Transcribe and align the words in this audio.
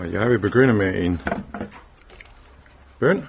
Og 0.00 0.12
jeg 0.12 0.30
vil 0.30 0.40
begynde 0.40 0.74
med 0.74 1.04
en 1.04 1.20
bøn. 3.00 3.24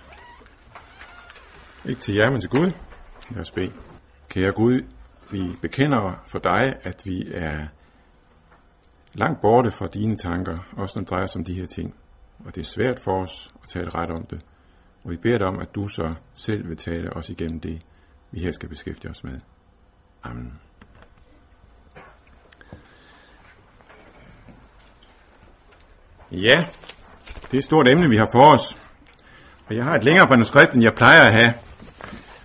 Ikke 1.85 2.01
til 2.01 2.15
jer, 2.15 2.31
men 2.31 2.41
til 2.41 2.49
Gud. 2.49 2.71
Lad 3.31 3.41
os 3.41 3.51
bede. 3.51 3.71
Kære 4.29 4.51
Gud, 4.51 4.81
vi 5.31 5.41
bekender 5.61 6.23
for 6.27 6.39
dig, 6.39 6.75
at 6.83 7.01
vi 7.05 7.31
er 7.33 7.67
langt 9.13 9.41
borte 9.41 9.71
fra 9.71 9.87
dine 9.87 10.17
tanker, 10.17 10.57
også 10.77 10.99
når 10.99 11.03
det 11.03 11.09
drejer 11.09 11.25
sig 11.25 11.39
om 11.39 11.45
de 11.45 11.53
her 11.53 11.65
ting. 11.65 11.95
Og 12.45 12.55
det 12.55 12.61
er 12.61 12.65
svært 12.65 12.99
for 12.99 13.21
os 13.21 13.53
at 13.63 13.69
tale 13.69 13.89
ret 13.89 14.09
om 14.09 14.25
det. 14.25 14.45
Og 15.03 15.11
vi 15.11 15.17
beder 15.17 15.37
dig 15.37 15.47
om, 15.47 15.59
at 15.59 15.75
du 15.75 15.87
så 15.87 16.15
selv 16.33 16.69
vil 16.69 16.77
tale 16.77 17.13
os 17.13 17.29
igennem 17.29 17.59
det, 17.59 17.85
vi 18.31 18.39
her 18.39 18.51
skal 18.51 18.69
beskæftige 18.69 19.11
os 19.11 19.23
med. 19.23 19.39
Amen. 20.23 20.70
Ja, 26.31 26.65
det 27.41 27.53
er 27.53 27.57
et 27.57 27.63
stort 27.63 27.87
emne, 27.87 28.09
vi 28.09 28.15
har 28.15 28.29
for 28.35 28.53
os. 28.53 28.77
Og 29.67 29.75
jeg 29.75 29.83
har 29.83 29.95
et 29.95 30.03
længere 30.03 30.27
manuskript, 30.29 30.73
end 30.73 30.83
jeg 30.83 30.93
plejer 30.95 31.21
at 31.21 31.33
have. 31.33 31.53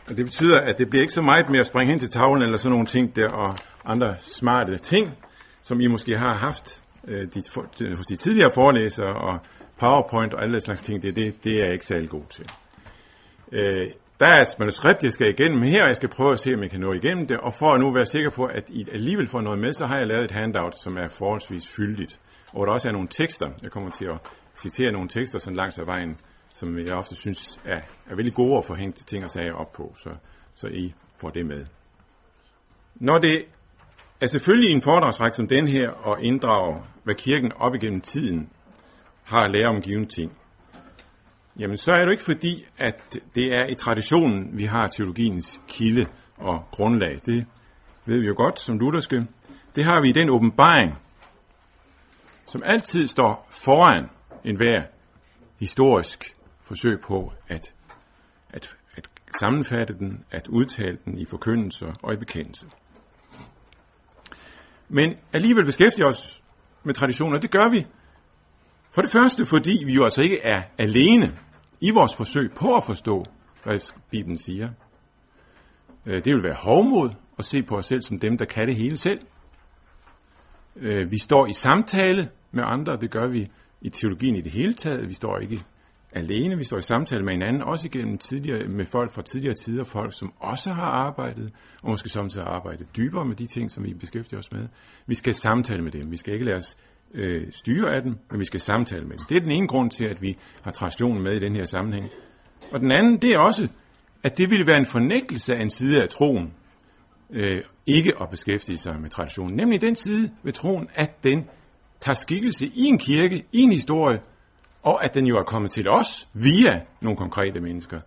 Og 0.09 0.17
det 0.17 0.25
betyder, 0.25 0.61
at 0.61 0.79
det 0.79 0.91
bliver 0.91 1.03
ikke 1.03 1.13
så 1.13 1.23
meget 1.23 1.49
med 1.49 1.61
at 1.61 1.67
springe 1.67 1.93
hen 1.93 1.99
til 1.99 2.11
tavlen 2.11 2.43
eller 2.43 2.57
sådan 2.57 2.71
nogle 2.71 2.87
ting 2.87 3.17
der, 3.17 3.29
og 3.29 3.57
andre 3.85 4.17
smarte 4.19 4.79
ting, 4.79 5.15
som 5.63 5.81
I 5.81 5.87
måske 5.87 6.19
har 6.19 6.35
haft 6.35 6.83
øh, 7.09 7.23
de, 7.35 7.43
for, 7.53 7.67
hos 7.97 8.07
de 8.07 8.17
tidligere 8.17 8.51
forelæsere, 8.55 9.15
og 9.15 9.39
PowerPoint 9.81 10.35
og 10.35 10.43
alle 10.43 10.61
slags 10.61 10.83
ting, 10.83 11.03
det, 11.03 11.17
det, 11.17 11.45
det 11.45 11.61
er 11.61 11.65
jeg 11.65 11.73
ikke 11.73 11.87
særlig 11.87 12.09
god 12.09 12.25
til. 12.31 12.45
Øh, 13.53 13.91
der 14.21 14.27
er 14.27 14.41
et 14.41 14.59
manuskript, 14.59 15.05
jeg 15.05 15.13
skal 15.13 15.29
igennem 15.29 15.63
her, 15.63 15.83
og 15.83 15.89
jeg 15.89 15.97
skal 15.97 16.09
prøve 16.09 16.33
at 16.33 16.41
se, 16.41 16.55
om 16.55 16.63
jeg 16.63 16.71
kan 16.71 16.81
nå 16.81 16.93
igennem 16.93 17.27
det, 17.27 17.37
og 17.37 17.55
for 17.55 17.73
at 17.73 17.81
nu 17.81 17.93
være 17.93 18.07
sikker 18.07 18.31
på, 18.31 18.45
at 18.45 18.65
I 18.69 18.87
alligevel 18.93 19.29
får 19.29 19.41
noget 19.41 19.59
med, 19.59 19.73
så 19.73 19.87
har 19.87 19.99
jeg 19.99 20.07
lavet 20.07 20.25
et 20.25 20.31
handout, 20.31 20.77
som 20.77 20.97
er 20.97 21.09
forholdsvis 21.09 21.69
fyldigt, 21.77 22.19
hvor 22.57 22.65
der 22.65 22.73
også 22.73 22.89
er 22.89 22.93
nogle 22.93 23.09
tekster. 23.09 23.49
Jeg 23.63 23.71
kommer 23.71 23.91
til 23.91 24.05
at 24.05 24.21
citere 24.55 24.93
nogle 24.93 25.09
tekster 25.09 25.39
sådan 25.39 25.57
langs 25.57 25.79
af 25.79 25.87
vejen, 25.87 26.17
som 26.53 26.79
jeg 26.79 26.95
ofte 26.95 27.15
synes 27.15 27.61
er, 27.65 27.81
er 28.07 28.17
virkelig 28.17 28.35
gode 28.35 28.59
at 28.59 28.65
få 28.65 28.75
hængt 28.75 28.97
ting 29.07 29.25
og 29.25 29.31
sager 29.31 29.53
op 29.53 29.73
på, 29.73 29.95
så, 29.99 30.11
så 30.55 30.67
I 30.67 30.93
får 31.21 31.31
det 31.31 31.47
med. 31.47 31.67
Når 32.95 33.19
det 33.19 33.45
er 34.21 34.27
selvfølgelig 34.27 34.71
en 34.71 34.83
foredragsrække 34.83 35.37
som 35.37 35.49
den 35.49 35.69
her 35.69 36.13
at 36.13 36.23
inddrage, 36.23 36.83
hvad 37.05 37.15
kirken 37.15 37.53
op 37.53 37.75
igennem 37.75 38.01
tiden 38.01 38.51
har 39.27 39.41
at 39.41 39.51
lære 39.51 39.69
om 39.69 39.83
givende 39.83 40.09
ting, 40.09 40.33
jamen 41.59 41.77
så 41.77 41.93
er 41.93 41.99
det 41.99 42.07
jo 42.07 42.11
ikke 42.11 42.23
fordi, 42.23 42.67
at 42.79 43.19
det 43.35 43.47
er 43.47 43.67
i 43.67 43.75
traditionen, 43.75 44.59
vi 44.59 44.65
har 44.65 44.87
teologiens 44.87 45.63
kilde 45.69 46.07
og 46.37 46.65
grundlag. 46.71 47.19
Det 47.27 47.47
ved 48.07 48.21
vi 48.21 48.27
jo 48.27 48.35
godt 48.37 48.59
som 48.59 48.79
lutherske. 48.79 49.27
Det 49.77 49.85
har 49.85 50.01
vi 50.03 50.09
i 50.09 50.13
den 50.13 50.31
åbenbaring, 50.31 51.06
som 52.47 52.63
altid 52.65 53.07
står 53.07 53.49
foran 53.51 54.05
enhver 54.45 54.83
historisk 55.61 56.37
forsøg 56.63 57.01
på 57.01 57.33
at, 57.49 57.75
at, 58.51 58.77
at 58.97 59.11
sammenfatte 59.41 59.95
den, 59.95 60.25
at 60.31 60.49
udtale 60.49 60.99
den 61.05 61.19
i 61.19 61.25
forkyndelse 61.31 61.87
og 62.03 62.15
i 62.15 62.17
bekendelse. 62.17 62.67
Men 64.89 65.15
alligevel 65.33 65.65
beskæftiger 65.65 66.07
os 66.07 66.43
med 66.85 66.95
traditioner, 66.95 67.39
det 67.39 67.51
gør 67.51 67.69
vi. 67.69 67.87
For 68.91 69.03
det 69.03 69.11
første, 69.11 69.45
fordi 69.45 69.83
vi 69.87 69.95
jo 69.95 70.05
altså 70.05 70.23
ikke 70.23 70.41
er 70.43 70.63
alene 70.79 71.39
i 71.81 71.91
vores 71.91 72.17
forsøg 72.17 72.53
på 72.53 72.77
at 72.77 72.85
forstå, 72.85 73.25
hvad 73.65 73.95
Bibelen 74.11 74.39
siger. 74.39 74.69
Øh, 76.07 76.25
det 76.25 76.35
vil 76.35 76.43
være 76.43 76.57
hovmod 76.59 77.11
at 77.39 77.45
se 77.45 77.63
på 77.63 77.77
os 77.77 77.87
selv 77.87 78.03
som 78.03 78.19
dem, 78.19 78.39
der 78.39 78.45
kan 78.45 78.67
det 78.67 78.77
hele 78.77 78.97
selv. 78.97 79.21
Øh, 80.81 81.11
vi 81.11 81.19
står 81.19 81.47
i 81.47 81.53
samtale 81.53 82.29
med 82.53 82.65
andre, 82.67 82.97
det 83.01 83.11
gør 83.11 83.27
vi 83.27 83.51
i 83.81 83.89
teologien 83.89 84.37
i 84.37 84.41
det 84.41 84.53
hele 84.53 84.75
taget. 84.75 85.09
Vi 85.09 85.15
står 85.15 85.39
ikke 85.39 85.61
alene, 86.13 86.57
vi 86.57 86.65
står 86.65 86.79
i 86.79 86.83
samtale 86.83 87.25
med 87.25 87.33
hinanden, 87.33 87.63
også 87.63 87.89
igennem 87.89 88.19
tidligere, 88.19 88.69
med 88.69 88.87
folk 88.87 89.13
fra 89.13 89.23
tidligere 89.23 89.55
tider, 89.55 89.85
folk 89.85 90.19
som 90.19 90.33
også 90.41 90.73
har 90.73 90.91
arbejdet, 90.91 91.53
og 91.83 91.91
måske 91.91 92.09
samtidig 92.09 92.47
har 92.47 92.53
arbejdet 92.53 92.87
dybere 92.97 93.25
med 93.25 93.37
de 93.37 93.47
ting, 93.47 93.71
som 93.71 93.85
vi 93.85 93.95
beskæftiger 93.95 94.39
os 94.39 94.53
med. 94.53 94.69
Vi 95.07 95.15
skal 95.15 95.35
samtale 95.35 95.83
med 95.83 95.93
dem. 95.93 96.11
Vi 96.11 96.17
skal 96.17 96.33
ikke 96.33 96.45
lade 96.45 96.57
os 96.57 96.77
øh, 97.15 97.47
styre 97.51 97.95
af 97.95 98.03
dem, 98.03 98.19
men 98.31 98.41
vi 98.41 98.45
skal 98.45 98.61
samtale 98.61 99.03
med 99.03 99.17
dem. 99.17 99.27
Det 99.29 99.37
er 99.37 99.41
den 99.41 99.51
ene 99.51 99.69
grund 99.69 99.91
til, 99.91 100.09
at 100.09 100.23
vi 100.23 100.37
har 100.63 100.71
traditionen 100.71 101.23
med 101.23 101.33
i 101.33 101.41
den 101.41 101.57
her 101.57 101.65
sammenhæng. 101.65 102.09
Og 102.73 102.81
den 102.81 102.91
anden, 102.91 103.19
det 103.23 103.33
er 103.33 103.39
også, 103.39 103.69
at 104.25 104.39
det 104.39 104.51
ville 104.51 104.67
være 104.67 104.79
en 104.79 104.87
fornægtelse 104.87 105.55
af 105.55 105.63
en 105.63 105.71
side 105.71 106.03
af 106.03 106.09
troen, 106.09 106.55
øh, 107.31 107.63
ikke 107.87 108.13
at 108.21 108.31
beskæftige 108.31 108.79
sig 108.79 109.01
med 109.01 109.11
traditionen. 109.11 109.57
Nemlig 109.57 109.81
den 109.81 109.95
side 109.95 110.31
ved 110.43 110.53
troen, 110.53 110.89
at 110.95 111.25
den 111.25 111.49
tager 112.01 112.15
skikkelse 112.15 112.67
i 112.67 112.85
en 112.85 112.99
kirke, 112.99 113.45
i 113.53 113.61
en 113.61 113.73
historie, 113.73 114.21
og 114.83 115.05
at 115.05 115.15
den 115.15 115.27
jo 115.27 115.37
er 115.37 115.43
kommet 115.43 115.71
til 115.71 115.89
os 115.89 116.29
via 116.35 116.81
nogle 117.01 117.17
konkrete 117.17 117.61
mennesker, 117.61 118.01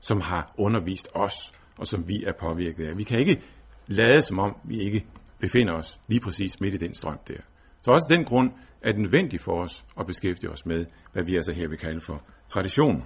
som 0.00 0.20
har 0.20 0.54
undervist 0.58 1.08
os, 1.14 1.52
og 1.78 1.86
som 1.86 2.08
vi 2.08 2.24
er 2.24 2.32
påvirket 2.40 2.86
af. 2.86 2.96
Vi 2.96 3.04
kan 3.04 3.18
ikke 3.18 3.42
lade 3.86 4.20
som 4.20 4.38
om, 4.38 4.56
vi 4.64 4.80
ikke 4.80 5.06
befinder 5.40 5.72
os 5.72 6.00
lige 6.08 6.20
præcis 6.20 6.60
midt 6.60 6.74
i 6.74 6.76
den 6.76 6.94
strøm 6.94 7.18
der. 7.28 7.40
Så 7.82 7.90
også 7.90 8.06
den 8.10 8.24
grund 8.24 8.50
er 8.82 8.92
det 8.92 9.00
nødvendigt 9.00 9.42
for 9.42 9.62
os 9.62 9.84
at 10.00 10.06
beskæftige 10.06 10.50
os 10.50 10.66
med, 10.66 10.86
hvad 11.12 11.24
vi 11.24 11.34
altså 11.34 11.52
her 11.52 11.68
vil 11.68 11.78
kalde 11.78 12.00
for 12.00 12.22
tradition. 12.48 13.04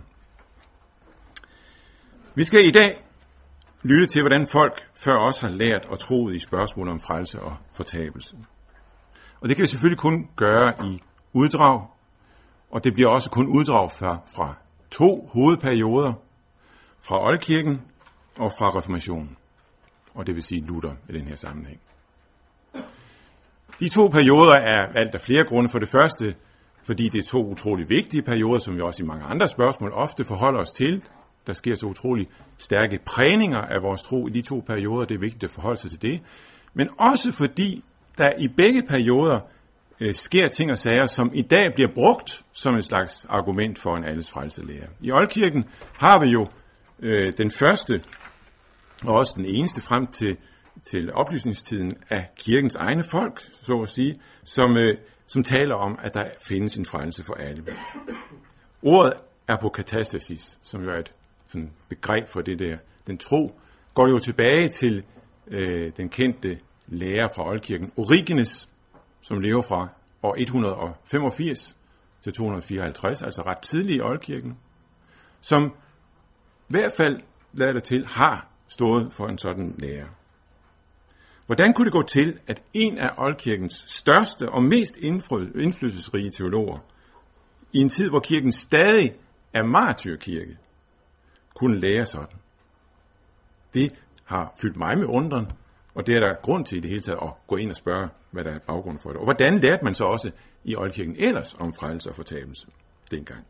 Vi 2.35 2.45
skal 2.45 2.67
i 2.67 2.71
dag 2.71 3.08
lytte 3.85 4.07
til, 4.07 4.23
hvordan 4.23 4.47
folk 4.47 4.81
før 4.95 5.17
os 5.17 5.41
har 5.41 5.49
lært 5.49 5.89
og 5.89 5.99
troet 5.99 6.35
i 6.35 6.39
spørgsmål 6.39 6.89
om 6.89 7.01
frelse 7.01 7.41
og 7.41 7.57
fortabelse. 7.73 8.37
Og 9.41 9.49
det 9.49 9.57
kan 9.57 9.63
vi 9.63 9.67
selvfølgelig 9.67 9.99
kun 9.99 10.29
gøre 10.37 10.87
i 10.87 11.01
uddrag, 11.33 11.87
og 12.71 12.85
det 12.85 12.95
bliver 12.95 13.09
også 13.09 13.31
kun 13.31 13.47
uddrag 13.47 13.91
fra, 13.91 14.21
fra 14.37 14.55
to 14.91 15.29
hovedperioder, 15.33 16.13
fra 17.01 17.27
oldkirken 17.27 17.81
og 18.39 18.53
fra 18.59 18.79
reformationen, 18.79 19.37
og 20.15 20.27
det 20.27 20.35
vil 20.35 20.43
sige 20.43 20.67
Luther 20.67 20.93
i 21.09 21.13
den 21.13 21.29
her 21.29 21.35
sammenhæng. 21.35 21.81
De 23.81 23.89
to 23.89 24.09
perioder 24.09 24.55
er 24.55 24.93
valgt 24.93 25.15
af 25.15 25.21
flere 25.21 25.45
grunde. 25.45 25.69
For 25.69 25.79
det 25.79 25.89
første, 25.89 26.35
fordi 26.83 27.09
det 27.09 27.19
er 27.19 27.25
to 27.25 27.51
utrolig 27.51 27.89
vigtige 27.89 28.23
perioder, 28.23 28.59
som 28.59 28.77
vi 28.77 28.81
også 28.81 29.03
i 29.03 29.07
mange 29.07 29.25
andre 29.25 29.49
spørgsmål 29.49 29.93
ofte 29.93 30.25
forholder 30.25 30.61
os 30.61 30.71
til. 30.71 31.03
Der 31.49 31.55
sker 31.55 31.75
så 31.75 31.87
utrolig 31.87 32.27
stærke 32.59 32.99
prægninger 33.07 33.59
af 33.59 33.83
vores 33.83 34.03
tro 34.03 34.27
i 34.27 34.31
de 34.31 34.43
to 34.43 34.63
perioder. 34.67 35.05
Det 35.05 35.15
er 35.15 35.21
vigtigt 35.21 35.45
at 35.45 35.51
forholde 35.51 35.81
sig 35.81 35.91
til 35.91 36.03
det. 36.03 36.21
Men 36.75 36.89
også 36.99 37.33
fordi 37.33 37.85
der 38.19 38.31
i 38.39 38.49
begge 38.49 38.83
perioder 38.89 39.41
øh, 40.01 40.15
sker 40.15 40.49
ting 40.49 40.71
og 40.71 40.79
sager, 40.79 41.07
som 41.07 41.31
i 41.35 41.43
dag 41.43 41.73
bliver 41.75 41.91
brugt 41.95 42.45
som 42.53 42.75
et 42.75 42.85
slags 42.85 43.27
argument 43.29 43.79
for 43.79 43.97
en 43.97 44.05
alles 44.05 44.31
frelselære. 44.31 44.87
I 45.01 45.13
Oldkirken 45.13 45.65
har 45.95 46.21
vi 46.21 46.27
jo 46.27 46.49
øh, 47.03 47.33
den 47.39 47.51
første 47.51 48.03
og 49.05 49.15
også 49.15 49.35
den 49.37 49.45
eneste 49.45 49.81
frem 49.81 50.07
til 50.07 50.37
til 50.85 51.13
oplysningstiden 51.13 51.97
af 52.11 52.31
kirkens 52.37 52.75
egne 52.75 53.05
folk, 53.05 53.41
så 53.41 53.81
at 53.83 53.89
sige, 53.89 54.21
som, 54.45 54.77
øh, 54.77 54.99
som 55.27 55.43
taler 55.43 55.75
om, 55.75 55.99
at 56.03 56.15
der 56.15 56.25
findes 56.41 56.77
en 56.77 56.87
frelse 56.87 57.25
for 57.25 57.35
alle. 57.35 57.65
Ordet 58.83 59.13
er 59.49 59.57
på 59.63 59.69
katastasis, 59.69 60.59
som 60.63 60.83
jo 60.83 60.91
er 60.91 60.99
et 60.99 61.13
sådan 61.49 61.73
begreb 61.89 62.29
for 62.29 62.41
det 62.41 62.59
der. 62.59 62.77
Den 63.07 63.19
tro 63.19 63.61
går 63.95 64.09
jo 64.09 64.19
tilbage 64.19 64.69
til 64.69 65.05
øh, 65.47 65.93
den 65.97 66.09
kendte 66.09 66.59
lærer 66.87 67.29
fra 67.37 67.49
Oldkirken, 67.49 67.93
Origenes, 67.97 68.69
som 69.21 69.41
lever 69.41 69.63
fra 69.63 69.89
år 70.23 70.35
185 70.39 71.77
til 72.21 72.33
254, 72.33 73.23
altså 73.23 73.43
ret 73.43 73.59
tidligt 73.59 73.97
i 73.97 74.01
Oldkirken, 74.01 74.59
som 75.41 75.75
i 76.69 76.73
hvert 76.73 76.93
fald, 76.97 77.21
lader 77.53 77.73
det 77.73 77.83
til, 77.83 78.07
har 78.07 78.49
stået 78.69 79.13
for 79.13 79.27
en 79.27 79.39
sådan 79.39 79.75
lære. 79.79 80.09
Hvordan 81.47 81.73
kunne 81.73 81.85
det 81.85 81.93
gå 81.93 82.03
til, 82.03 82.39
at 82.47 82.63
en 82.75 82.99
af 82.99 83.11
oldkirkens 83.19 83.85
største 83.87 84.49
og 84.49 84.63
mest 84.63 84.97
indflydelsesrige 85.55 86.31
teologer, 86.31 86.79
i 87.73 87.79
en 87.79 87.89
tid, 87.89 88.11
hvor 88.11 88.21
kirken 88.21 88.53
stadig 88.53 89.15
er 89.55 89.63
martyrkirke, 89.63 90.57
kunne 91.59 91.81
lære 91.81 92.07
sådan? 92.07 92.39
Det 93.75 93.93
har 94.25 94.55
fyldt 94.63 94.77
mig 94.77 94.99
med 94.99 95.07
undren, 95.07 95.47
og 95.95 96.07
det 96.07 96.15
er 96.15 96.21
der 96.21 96.35
grund 96.43 96.65
til 96.65 96.79
i 96.79 96.81
det 96.81 96.91
hele 96.91 97.03
taget 97.03 97.19
at 97.23 97.31
gå 97.47 97.57
ind 97.57 97.71
og 97.71 97.77
spørge, 97.77 98.09
hvad 98.31 98.45
der 98.45 98.51
er 98.51 98.59
baggrund 98.59 98.99
for 98.99 99.11
det. 99.11 99.19
Og 99.19 99.25
hvordan 99.25 99.61
lærte 99.61 99.85
man 99.85 99.95
så 99.95 100.05
også 100.05 100.31
i 100.65 100.77
oldkirken 100.77 101.17
ellers 101.19 101.55
om 101.55 101.75
frelse 101.75 102.11
og 102.11 102.17
fortabelse 102.17 102.67
dengang? 103.11 103.47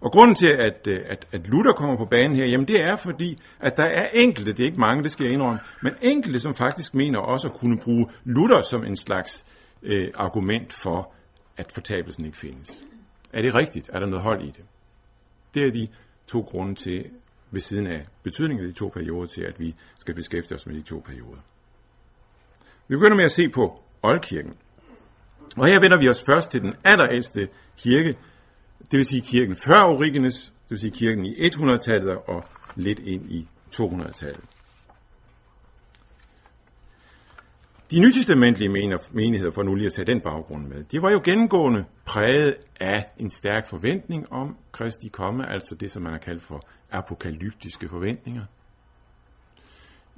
Og 0.00 0.12
grunden 0.12 0.34
til, 0.34 0.50
at, 0.58 0.88
øh, 0.88 0.98
at, 1.10 1.28
at 1.32 1.48
Luther 1.48 1.72
kommer 1.72 1.96
på 1.96 2.04
banen 2.04 2.36
her, 2.36 2.46
jamen 2.46 2.68
det 2.68 2.76
er 2.76 2.96
fordi, 2.96 3.38
at 3.60 3.76
der 3.76 3.84
er 3.84 4.08
enkelte, 4.14 4.52
det 4.52 4.60
er 4.60 4.64
ikke 4.64 4.80
mange, 4.80 5.02
det 5.02 5.10
skal 5.10 5.24
jeg 5.24 5.32
indrømme, 5.32 5.60
men 5.82 5.92
enkelte, 6.02 6.38
som 6.38 6.54
faktisk 6.54 6.94
mener 6.94 7.18
også 7.18 7.48
at 7.48 7.54
kunne 7.54 7.78
bruge 7.78 8.06
Luther 8.24 8.60
som 8.60 8.84
en 8.84 8.96
slags 8.96 9.46
øh, 9.82 10.08
argument 10.14 10.72
for, 10.72 11.12
at 11.56 11.72
fortabelsen 11.72 12.24
ikke 12.24 12.38
findes. 12.38 12.82
Er 13.32 13.42
det 13.42 13.54
rigtigt? 13.54 13.90
Er 13.92 13.98
der 13.98 14.06
noget 14.06 14.24
hold 14.24 14.42
i 14.42 14.50
det? 14.50 14.64
Det 15.54 15.62
er 15.62 15.70
de 15.70 15.88
to 16.26 16.40
grunde 16.40 16.74
til, 16.74 17.10
ved 17.50 17.60
siden 17.60 17.86
af 17.86 18.06
betydningen 18.22 18.66
af 18.66 18.72
de 18.72 18.78
to 18.78 18.88
perioder, 18.88 19.26
til 19.26 19.42
at 19.42 19.60
vi 19.60 19.74
skal 19.98 20.14
beskæftige 20.14 20.56
os 20.56 20.66
med 20.66 20.74
de 20.74 20.82
to 20.82 21.02
perioder. 21.06 21.40
Vi 22.88 22.96
begynder 22.96 23.16
med 23.16 23.24
at 23.24 23.30
se 23.30 23.48
på 23.48 23.82
oldkirken. 24.02 24.54
Og 25.56 25.66
her 25.66 25.80
vender 25.80 25.98
vi 25.98 26.08
os 26.08 26.24
først 26.24 26.50
til 26.50 26.60
den 26.60 26.74
allerældste 26.84 27.48
kirke, 27.76 28.16
det 28.90 28.98
vil 28.98 29.06
sige 29.06 29.20
kirken 29.20 29.56
før 29.56 29.82
Origenes, 29.82 30.44
det 30.44 30.70
vil 30.70 30.78
sige 30.78 30.90
kirken 30.90 31.24
i 31.26 31.48
100-tallet 31.48 32.16
og 32.16 32.44
lidt 32.76 33.00
ind 33.00 33.32
i 33.32 33.48
200-tallet. 33.74 34.44
De 37.92 38.00
nytestamentlige 38.00 38.68
menigheder, 39.12 39.50
for 39.50 39.62
nu 39.62 39.74
lige 39.74 39.86
at 39.86 39.92
tage 39.92 40.06
den 40.06 40.20
baggrund 40.20 40.66
med, 40.66 40.84
de 40.84 41.02
var 41.02 41.10
jo 41.10 41.20
gennemgående 41.24 41.84
præget 42.06 42.54
af 42.80 43.06
en 43.18 43.30
stærk 43.30 43.66
forventning 43.66 44.32
om 44.32 44.56
Kristi 44.72 45.08
komme, 45.08 45.52
altså 45.52 45.74
det, 45.74 45.90
som 45.90 46.02
man 46.02 46.12
har 46.12 46.18
kaldt 46.18 46.42
for 46.42 46.60
apokalyptiske 46.90 47.88
forventninger. 47.88 48.44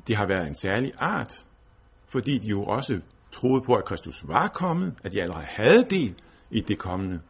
Det 0.06 0.16
har 0.16 0.26
været 0.26 0.48
en 0.48 0.54
særlig 0.54 0.92
art, 0.98 1.46
fordi 2.08 2.38
de 2.38 2.48
jo 2.48 2.64
også 2.64 3.00
troede 3.32 3.64
på, 3.66 3.74
at 3.74 3.84
Kristus 3.84 4.28
var 4.28 4.48
kommet, 4.48 4.94
at 5.04 5.12
de 5.12 5.22
allerede 5.22 5.46
havde 5.48 5.84
del 5.90 6.14
i 6.50 6.60
det 6.60 6.78
kommende. 6.78 7.20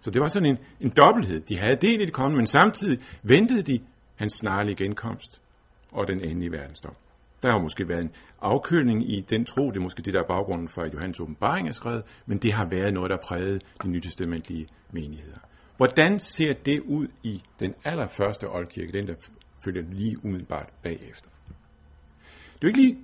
Så 0.00 0.10
det 0.10 0.20
var 0.20 0.28
sådan 0.28 0.48
en, 0.48 0.58
en 0.80 0.90
dobbelthed. 0.90 1.40
De 1.40 1.58
havde 1.58 1.76
del 1.76 2.00
i 2.00 2.04
det 2.04 2.14
kommende, 2.14 2.36
men 2.36 2.46
samtidig 2.46 2.98
ventede 3.22 3.62
de 3.62 3.80
hans 4.16 4.32
snarlige 4.32 4.76
genkomst 4.76 5.42
og 5.92 6.08
den 6.08 6.20
endelige 6.24 6.52
verdensdom. 6.52 6.94
Der 7.42 7.50
har 7.50 7.58
måske 7.58 7.88
været 7.88 8.02
en 8.02 8.10
afkøling 8.40 9.12
i 9.12 9.20
den 9.20 9.44
tro, 9.44 9.70
det 9.70 9.76
er 9.76 9.82
måske 9.82 10.02
det, 10.02 10.14
der 10.14 10.20
er 10.20 10.26
baggrunden 10.28 10.68
for, 10.68 10.82
at 10.82 10.94
Johannes 10.94 11.20
åbenbaring 11.20 11.68
er 11.68 11.72
skrevet, 11.72 12.02
men 12.26 12.38
det 12.38 12.52
har 12.52 12.68
været 12.70 12.94
noget, 12.94 13.10
der 13.10 13.16
prægede 13.24 13.60
de 13.82 13.88
nytestamentlige 13.88 14.66
menigheder. 14.92 15.38
Hvordan 15.76 16.18
ser 16.18 16.52
det 16.66 16.80
ud 16.80 17.08
i 17.22 17.42
den 17.60 17.74
allerførste 17.84 18.50
oldkirke, 18.50 18.92
den 18.92 19.06
der 19.06 19.14
følger 19.64 19.82
lige 19.82 20.24
umiddelbart 20.24 20.68
bagefter? 20.82 21.30
Det 22.28 22.54
er 22.54 22.58
jo 22.62 22.68
ikke 22.68 22.80
lige 22.80 22.98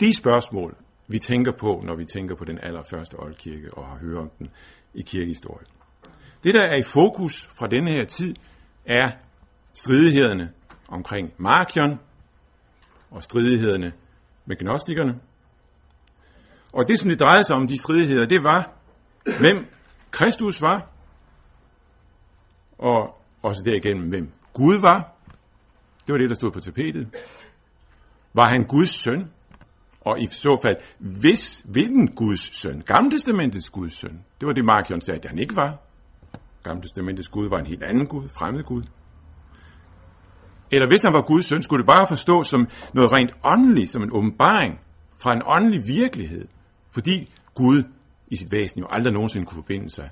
de 0.00 0.14
spørgsmål, 0.14 0.76
vi 1.08 1.18
tænker 1.18 1.52
på, 1.60 1.82
når 1.86 1.96
vi 1.96 2.04
tænker 2.04 2.34
på 2.36 2.44
den 2.44 2.58
allerførste 2.62 3.14
oldkirke 3.20 3.74
og 3.74 3.86
har 3.86 3.98
hørt 3.98 4.16
om 4.16 4.30
den 4.38 4.50
i 4.94 5.02
kirkehistorien. 5.02 5.66
Det, 6.44 6.54
der 6.54 6.62
er 6.62 6.76
i 6.76 6.82
fokus 6.82 7.46
fra 7.58 7.66
denne 7.66 7.90
her 7.90 8.04
tid, 8.04 8.34
er 8.86 9.10
stridighederne 9.72 10.52
omkring 10.88 11.32
Markion 11.38 11.98
og 13.14 13.22
stridighederne 13.22 13.92
med 14.46 14.56
gnostikerne. 14.56 15.20
Og 16.72 16.88
det, 16.88 16.98
som 16.98 17.08
det 17.08 17.20
drejede 17.20 17.44
sig 17.44 17.56
om, 17.56 17.66
de 17.66 17.78
stridigheder, 17.78 18.26
det 18.26 18.42
var, 18.42 18.72
hvem 19.40 19.66
Kristus 20.10 20.62
var, 20.62 20.90
og 22.78 23.22
også 23.42 23.62
derigennem, 23.62 24.08
hvem 24.08 24.32
Gud 24.52 24.80
var. 24.80 25.14
Det 26.06 26.12
var 26.12 26.18
det, 26.18 26.28
der 26.28 26.34
stod 26.34 26.50
på 26.50 26.60
tapetet. 26.60 27.08
Var 28.34 28.48
han 28.48 28.64
Guds 28.64 28.90
søn? 28.90 29.30
Og 30.00 30.22
i 30.22 30.26
så 30.26 30.58
fald, 30.62 30.76
hvis, 30.98 31.62
hvilken 31.64 32.14
Guds 32.14 32.60
søn? 32.60 32.80
Gammeltestamentets 32.80 33.70
Guds 33.70 33.94
søn. 33.94 34.24
Det 34.40 34.46
var 34.46 34.52
det, 34.52 34.64
Markion 34.64 35.00
sagde, 35.00 35.20
at 35.24 35.30
han 35.30 35.38
ikke 35.38 35.56
var. 35.56 35.78
Gammeltestamentets 36.62 37.28
Gud 37.28 37.48
var 37.48 37.58
en 37.58 37.66
helt 37.66 37.82
anden 37.82 38.06
Gud, 38.06 38.28
fremmed 38.28 38.64
Gud. 38.64 38.82
Eller 40.74 40.88
hvis 40.88 41.02
han 41.02 41.12
var 41.12 41.22
Guds 41.22 41.46
søn, 41.46 41.62
skulle 41.62 41.80
det 41.82 41.86
bare 41.86 42.06
forstå 42.06 42.42
som 42.42 42.68
noget 42.94 43.12
rent 43.12 43.32
åndeligt, 43.44 43.90
som 43.90 44.02
en 44.02 44.10
åbenbaring 44.12 44.80
fra 45.22 45.32
en 45.32 45.42
åndelig 45.46 45.80
virkelighed. 45.88 46.44
Fordi 46.90 47.32
Gud 47.54 47.82
i 48.28 48.36
sit 48.36 48.52
væsen 48.52 48.80
jo 48.80 48.86
aldrig 48.90 49.12
nogensinde 49.12 49.46
kunne 49.46 49.62
forbinde 49.62 49.90
sig 49.90 50.08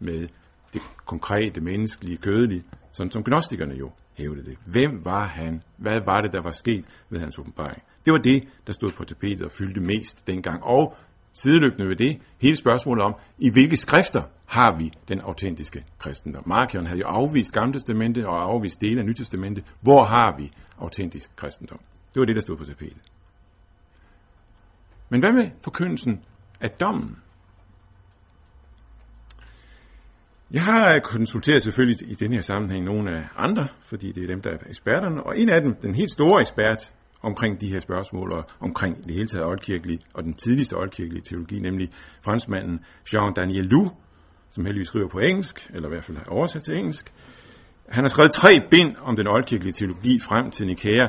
med 0.00 0.28
det 0.74 0.82
konkrete, 1.06 1.60
menneskelige, 1.60 2.16
kødelige, 2.16 2.62
sådan 2.92 3.10
som 3.10 3.24
gnostikerne 3.24 3.74
jo 3.74 3.90
hævdede 4.14 4.46
det. 4.50 4.58
Hvem 4.66 5.04
var 5.04 5.24
han? 5.24 5.62
Hvad 5.76 6.00
var 6.06 6.20
det, 6.20 6.32
der 6.32 6.42
var 6.42 6.50
sket 6.50 6.84
ved 7.10 7.20
hans 7.20 7.38
åbenbaring? 7.38 7.82
Det 8.04 8.12
var 8.12 8.18
det, 8.18 8.42
der 8.66 8.72
stod 8.72 8.92
på 8.96 9.04
tapetet 9.04 9.42
og 9.42 9.52
fyldte 9.52 9.80
mest 9.80 10.26
dengang. 10.26 10.64
Og 10.64 10.96
sideløbende 11.32 11.88
ved 11.88 11.96
det, 11.96 12.20
hele 12.40 12.56
spørgsmålet 12.56 13.04
om, 13.04 13.14
i 13.38 13.50
hvilke 13.50 13.76
skrifter 13.76 14.22
har 14.46 14.76
vi 14.78 14.92
den 15.08 15.20
autentiske 15.20 15.84
kristendom. 15.98 16.42
Markion 16.46 16.86
havde 16.86 17.00
jo 17.00 17.06
afvist 17.06 17.52
Gamle 17.52 17.72
Testamente 17.72 18.28
og 18.28 18.42
afvist 18.42 18.80
dele 18.80 19.00
af 19.00 19.06
Nytestamentet. 19.06 19.64
Hvor 19.80 20.04
har 20.04 20.36
vi 20.38 20.50
autentisk 20.78 21.36
kristendom? 21.36 21.78
Det 22.14 22.20
var 22.20 22.26
det, 22.26 22.34
der 22.34 22.42
stod 22.42 22.56
på 22.56 22.64
tapetet. 22.64 23.02
Men 25.08 25.20
hvad 25.20 25.32
med 25.32 25.50
forkyndelsen 25.64 26.24
af 26.60 26.70
dommen? 26.70 27.16
Jeg 30.50 30.64
har 30.64 30.98
konsulteret 30.98 31.62
selvfølgelig 31.62 32.10
i 32.10 32.14
den 32.14 32.32
her 32.32 32.40
sammenhæng 32.40 32.84
nogle 32.84 33.10
af 33.18 33.24
andre, 33.36 33.68
fordi 33.84 34.12
det 34.12 34.22
er 34.22 34.26
dem, 34.26 34.42
der 34.42 34.50
er 34.50 34.56
eksperterne, 34.66 35.22
og 35.22 35.38
en 35.38 35.48
af 35.48 35.60
dem, 35.60 35.74
den 35.82 35.94
helt 35.94 36.10
store 36.10 36.40
ekspert 36.40 36.94
omkring 37.22 37.60
de 37.60 37.68
her 37.68 37.80
spørgsmål, 37.80 38.32
og 38.32 38.44
omkring 38.60 39.04
det 39.04 39.14
hele 39.14 39.26
taget 39.26 39.46
oldkirkelige, 39.46 39.98
og 40.14 40.24
den 40.24 40.34
tidligste 40.34 40.76
oldkirkelige 40.76 41.22
teologi, 41.22 41.60
nemlig 41.60 41.88
franskmanden 42.22 42.80
Jean-Daniel 43.08 43.68
Lou, 43.68 43.90
som 44.50 44.64
heldigvis 44.64 44.88
skriver 44.88 45.08
på 45.08 45.18
engelsk, 45.18 45.70
eller 45.74 45.88
i 45.88 45.92
hvert 45.92 46.04
fald 46.04 46.16
har 46.16 46.24
oversat 46.24 46.62
til 46.62 46.76
engelsk. 46.76 47.12
Han 47.88 48.04
har 48.04 48.08
skrevet 48.08 48.30
tre 48.30 48.60
bind 48.70 48.96
om 49.00 49.16
den 49.16 49.28
oldkirkelige 49.28 49.72
teologi 49.72 50.18
frem 50.18 50.50
til 50.50 50.66
Nikæa, 50.66 51.06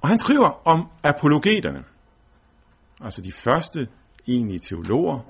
og 0.00 0.08
han 0.08 0.18
skriver 0.18 0.68
om 0.68 0.88
apologeterne, 1.02 1.84
altså 3.00 3.22
de 3.22 3.32
første 3.32 3.88
egentlige 4.26 4.58
teologer 4.58 5.20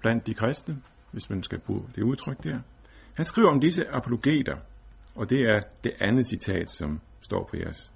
blandt 0.00 0.26
de 0.26 0.34
kristne, 0.34 0.82
hvis 1.12 1.30
man 1.30 1.42
skal 1.42 1.60
bruge 1.60 1.80
det 1.94 2.02
udtryk 2.02 2.44
der. 2.44 2.58
Han 3.14 3.24
skriver 3.24 3.48
om 3.48 3.60
disse 3.60 3.88
apologeter, 3.88 4.56
og 5.14 5.30
det 5.30 5.40
er 5.40 5.60
det 5.84 5.92
andet 6.00 6.26
citat, 6.26 6.70
som 6.70 7.00
står 7.20 7.48
på 7.50 7.56
jeres 7.56 7.92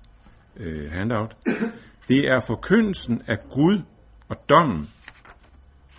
øh, 0.57 0.93
handout. 0.93 1.37
Det 2.09 2.19
er 2.19 2.41
forkyndelsen 2.47 3.23
af 3.27 3.39
Gud 3.51 3.83
og 4.29 4.37
dommen. 4.49 4.91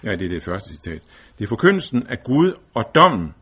Ja, 0.03 0.11
det 0.11 0.25
er 0.25 0.29
det 0.29 0.43
første 0.43 0.69
citat. 0.69 1.01
Det 1.37 1.43
er 1.43 1.49
forkyndelsen 1.49 2.07
af 2.07 2.23
Gud 2.23 2.53
og 2.73 2.91
dommen, 2.95 3.33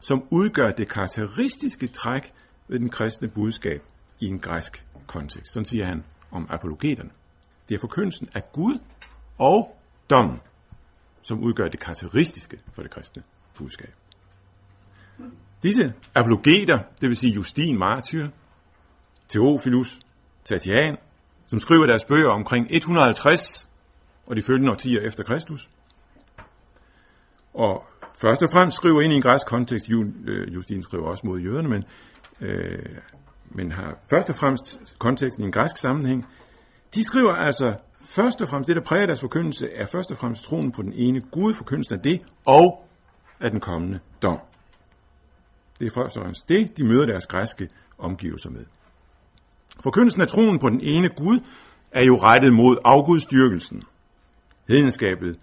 som 0.00 0.24
udgør 0.30 0.70
det 0.70 0.88
karakteristiske 0.88 1.86
træk 1.86 2.32
ved 2.68 2.78
den 2.78 2.88
kristne 2.88 3.28
budskab 3.28 3.82
i 4.20 4.26
en 4.26 4.38
græsk 4.38 4.86
kontekst. 5.06 5.52
Sådan 5.52 5.64
siger 5.64 5.86
han 5.86 6.04
om 6.30 6.46
apologeterne. 6.50 7.10
Det 7.68 7.74
er 7.74 7.78
forkyndelsen 7.80 8.28
af 8.34 8.52
Gud 8.52 8.78
og 9.38 9.76
dommen, 10.10 10.40
som 11.22 11.40
udgør 11.42 11.68
det 11.68 11.80
karakteristiske 11.80 12.58
for 12.72 12.82
det 12.82 12.90
kristne 12.90 13.22
budskab. 13.58 13.94
Disse 15.62 15.94
apologeter, 16.14 16.78
det 17.00 17.08
vil 17.08 17.16
sige 17.16 17.34
Justin 17.34 17.78
Martyr, 17.78 18.28
Theophilus, 19.28 20.00
Tatian, 20.44 20.96
som 21.46 21.58
skriver 21.58 21.86
deres 21.86 22.04
bøger 22.04 22.30
omkring 22.30 22.66
150 22.70 23.68
og 24.26 24.36
de 24.36 24.42
følgende 24.42 24.70
årtier 24.70 25.00
efter 25.00 25.24
Kristus. 25.24 25.70
Og 27.54 27.84
først 28.20 28.42
og 28.42 28.48
fremmest 28.52 28.76
skriver 28.76 29.00
ind 29.00 29.12
i 29.12 29.16
en 29.16 29.22
græsk 29.22 29.46
kontekst, 29.46 29.86
øh, 30.24 30.54
Justin 30.54 30.82
skriver 30.82 31.04
også 31.04 31.22
mod 31.26 31.40
jøderne, 31.40 31.68
men, 31.68 31.84
øh, 32.40 32.98
men 33.50 33.72
har 33.72 33.98
først 34.10 34.30
og 34.30 34.36
fremmest 34.36 34.96
konteksten 34.98 35.44
i 35.44 35.46
en 35.46 35.52
græsk 35.52 35.76
sammenhæng. 35.76 36.26
De 36.94 37.04
skriver 37.04 37.32
altså 37.32 37.74
først 38.00 38.42
og 38.42 38.48
fremmest, 38.48 38.68
det 38.68 38.76
der 38.76 38.82
præger 38.82 39.06
deres 39.06 39.20
forkyndelse, 39.20 39.66
er 39.74 39.86
først 39.86 40.10
og 40.10 40.16
fremmest 40.16 40.44
troen 40.44 40.72
på 40.72 40.82
den 40.82 40.92
ene 40.92 41.20
Gud, 41.20 41.54
forkyndelsen 41.54 41.94
af 41.94 42.02
det, 42.02 42.22
og 42.46 42.88
af 43.40 43.50
den 43.50 43.60
kommende 43.60 44.00
dom. 44.22 44.38
Det 45.78 45.86
er 45.86 45.90
først 45.94 46.16
og 46.16 46.22
fremmest 46.22 46.48
det, 46.48 46.76
de 46.76 46.84
møder 46.84 47.06
deres 47.06 47.26
græske 47.26 47.68
omgivelser 47.98 48.50
med. 48.50 48.64
Forkyndelsen 49.80 50.22
af 50.22 50.28
troen 50.28 50.58
på 50.58 50.68
den 50.68 50.80
ene 50.80 51.08
Gud 51.08 51.40
er 51.92 52.04
jo 52.04 52.16
rettet 52.16 52.52
mod 52.52 52.76
afgudstyrkelsen. 52.84 53.82
Hedenskabet 54.68 55.38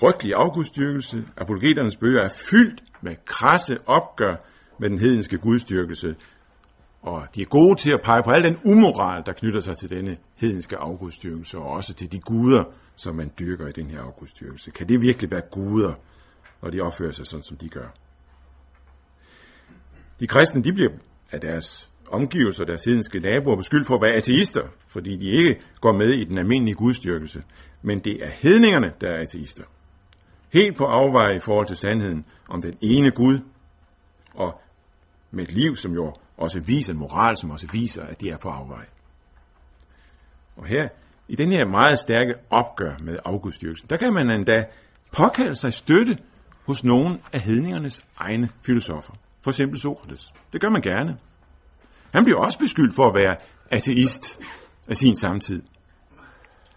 frygtelige 0.00 0.36
afgudstyrkelse, 0.36 1.24
apologeternes 1.36 1.96
bøger 1.96 2.22
er 2.22 2.28
fyldt 2.50 2.82
med 3.02 3.16
krasse 3.24 3.78
opgør 3.86 4.36
med 4.78 4.90
den 4.90 4.98
hedenske 4.98 5.38
gudstyrkelse, 5.38 6.16
og 7.02 7.26
de 7.34 7.42
er 7.42 7.46
gode 7.46 7.76
til 7.76 7.92
at 7.92 8.00
pege 8.04 8.22
på 8.22 8.30
al 8.30 8.42
den 8.42 8.58
umoral, 8.64 9.22
der 9.26 9.32
knytter 9.32 9.60
sig 9.60 9.76
til 9.76 9.90
denne 9.90 10.16
hedenske 10.34 10.76
afgudstyrkelse, 10.76 11.58
og 11.58 11.66
også 11.66 11.94
til 11.94 12.12
de 12.12 12.20
guder, 12.20 12.64
som 12.96 13.14
man 13.16 13.32
dyrker 13.38 13.66
i 13.66 13.72
den 13.72 13.90
her 13.90 14.02
afgudstyrkelse. 14.02 14.70
Kan 14.70 14.88
det 14.88 15.00
virkelig 15.00 15.30
være 15.30 15.42
guder, 15.50 15.94
når 16.62 16.70
de 16.70 16.80
opfører 16.80 17.10
sig 17.10 17.26
sådan, 17.26 17.42
som 17.42 17.56
de 17.56 17.68
gør? 17.68 17.88
De 20.20 20.26
kristne, 20.26 20.62
de 20.62 20.72
bliver 20.72 20.90
af 21.32 21.40
deres 21.40 21.89
omgivelser, 22.10 22.64
deres 22.64 22.84
hedenske 22.84 23.20
naboer, 23.20 23.56
beskyldt 23.56 23.86
for 23.86 23.94
at 23.94 24.02
være 24.02 24.12
ateister, 24.12 24.68
fordi 24.88 25.16
de 25.16 25.26
ikke 25.26 25.60
går 25.80 25.92
med 25.92 26.12
i 26.12 26.24
den 26.24 26.38
almindelige 26.38 26.74
gudstyrkelse. 26.74 27.42
Men 27.82 27.98
det 27.98 28.24
er 28.24 28.30
hedningerne, 28.30 28.92
der 29.00 29.08
er 29.08 29.20
ateister. 29.20 29.64
Helt 30.52 30.76
på 30.76 30.84
afveje 30.84 31.36
i 31.36 31.40
forhold 31.40 31.66
til 31.66 31.76
sandheden 31.76 32.24
om 32.48 32.62
den 32.62 32.74
ene 32.80 33.10
Gud, 33.10 33.38
og 34.34 34.60
med 35.30 35.44
et 35.44 35.52
liv, 35.52 35.76
som 35.76 35.92
jo 35.92 36.14
også 36.36 36.60
viser 36.66 36.92
en 36.92 36.98
moral, 36.98 37.36
som 37.36 37.50
også 37.50 37.66
viser, 37.72 38.02
at 38.02 38.20
de 38.20 38.30
er 38.30 38.36
på 38.36 38.48
afveje. 38.48 38.86
Og 40.56 40.66
her, 40.66 40.88
i 41.28 41.36
den 41.36 41.52
her 41.52 41.66
meget 41.66 41.98
stærke 41.98 42.34
opgør 42.50 42.96
med 43.02 43.18
afgudstyrkelsen, 43.24 43.88
der 43.90 43.96
kan 43.96 44.12
man 44.12 44.30
endda 44.30 44.64
påkalde 45.12 45.54
sig 45.54 45.72
støtte 45.72 46.18
hos 46.66 46.84
nogle 46.84 47.18
af 47.32 47.40
hedningernes 47.40 48.04
egne 48.16 48.48
filosofer. 48.66 49.14
For 49.42 49.50
eksempel 49.50 49.80
Sokrates. 49.80 50.32
Det 50.52 50.60
gør 50.60 50.68
man 50.68 50.82
gerne. 50.82 51.18
Han 52.12 52.24
bliver 52.24 52.38
også 52.38 52.58
beskyldt 52.58 52.94
for 52.94 53.08
at 53.08 53.14
være 53.14 53.36
ateist 53.70 54.40
af 54.88 54.96
sin 54.96 55.16
samtid. 55.16 55.62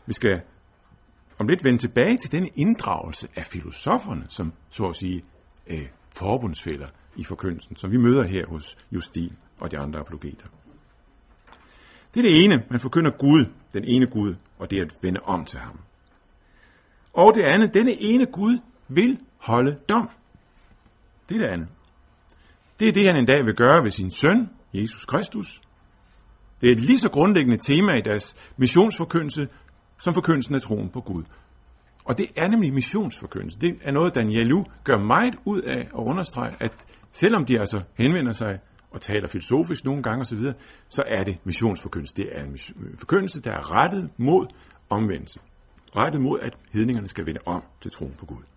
Vi 0.06 0.14
skal 0.14 0.42
om 1.40 1.48
lidt 1.48 1.64
vende 1.64 1.80
tilbage 1.80 2.18
til 2.18 2.32
denne 2.32 2.48
inddragelse 2.56 3.28
af 3.36 3.46
filosoferne, 3.46 4.26
som 4.30 4.54
så 4.70 4.84
at 4.84 4.96
sige 4.96 5.24
øh, 5.68 5.88
forbundsfælder 6.16 6.88
i 7.16 7.24
forkyndelsen, 7.24 7.76
som 7.76 7.92
vi 7.92 7.98
møder 7.98 8.24
her 8.24 8.48
hos 8.48 8.78
Justin 8.92 9.34
og 9.60 9.72
de 9.72 9.78
andre 9.78 10.00
apologeter. 10.00 10.48
Det 12.14 12.20
er 12.20 12.30
det 12.30 12.44
ene, 12.44 12.64
man 12.70 12.80
forkynder 12.80 13.12
Gud, 13.12 13.46
den 13.74 13.84
ene 13.84 14.08
Gud, 14.08 14.36
og 14.60 14.72
det 14.72 14.80
er 14.80 14.84
at 14.84 14.98
vende 15.02 15.20
om 15.24 15.46
til 15.46 15.60
ham. 15.60 15.80
Og 17.14 17.36
det 17.36 17.42
andet, 17.42 17.74
denne 17.74 18.02
ene 18.02 18.26
Gud 18.26 18.60
vil 18.88 19.20
holde 19.38 19.80
dom. 19.90 20.10
Det 21.30 21.36
er 21.36 21.40
det 21.40 21.48
andet. 21.48 21.68
Det 22.80 22.88
er 22.88 22.92
det, 22.92 23.08
han 23.08 23.16
en 23.16 23.26
dag 23.26 23.46
vil 23.46 23.56
gøre 23.56 23.84
ved 23.84 23.92
sin 23.92 24.12
søn, 24.12 24.50
Jesus 24.74 25.06
Kristus. 25.06 25.62
Det 26.62 26.70
er 26.70 26.74
et 26.74 26.80
lige 26.80 27.00
så 27.00 27.12
grundlæggende 27.12 27.58
tema 27.58 27.94
i 27.94 28.02
deres 28.02 28.36
missionsforkyndelse, 28.58 29.48
som 30.00 30.14
forkyndelsen 30.14 30.56
af 30.56 30.62
troen 30.62 30.90
på 30.90 31.02
Gud. 31.02 31.24
Og 32.06 32.18
det 32.18 32.28
er 32.36 32.48
nemlig 32.48 32.74
missionsforkyndelse. 32.74 33.60
Det 33.60 33.76
er 33.82 33.92
noget, 33.92 34.16
Daniel 34.16 34.48
Lu 34.48 34.64
gør 34.84 34.98
meget 34.98 35.36
ud 35.46 35.62
af 35.62 35.80
at 35.80 35.90
understrege, 35.94 36.56
at 36.60 36.86
selvom 37.12 37.46
de 37.46 37.60
altså 37.60 37.82
henvender 37.98 38.32
sig 38.32 38.60
og 38.92 39.02
taler 39.02 39.28
filosofisk 39.28 39.86
nogle 39.86 40.04
gange 40.04 40.22
osv., 40.22 40.40
så 40.90 41.04
er 41.08 41.24
det 41.24 41.38
missionsforkyndelse. 41.44 42.16
Det 42.16 42.26
er 42.32 42.44
en 42.44 42.58
forkyndelse, 42.98 43.42
der 43.42 43.52
er 43.52 43.72
rettet 43.76 44.10
mod 44.18 44.48
omvendelse. 44.90 45.40
Rettet 45.98 46.22
mod, 46.22 46.40
at 46.40 46.58
hedningerne 46.74 47.08
skal 47.08 47.26
vende 47.26 47.40
om 47.46 47.64
til 47.82 47.92
troen 47.92 48.14
på 48.18 48.26
Gud. 48.26 48.53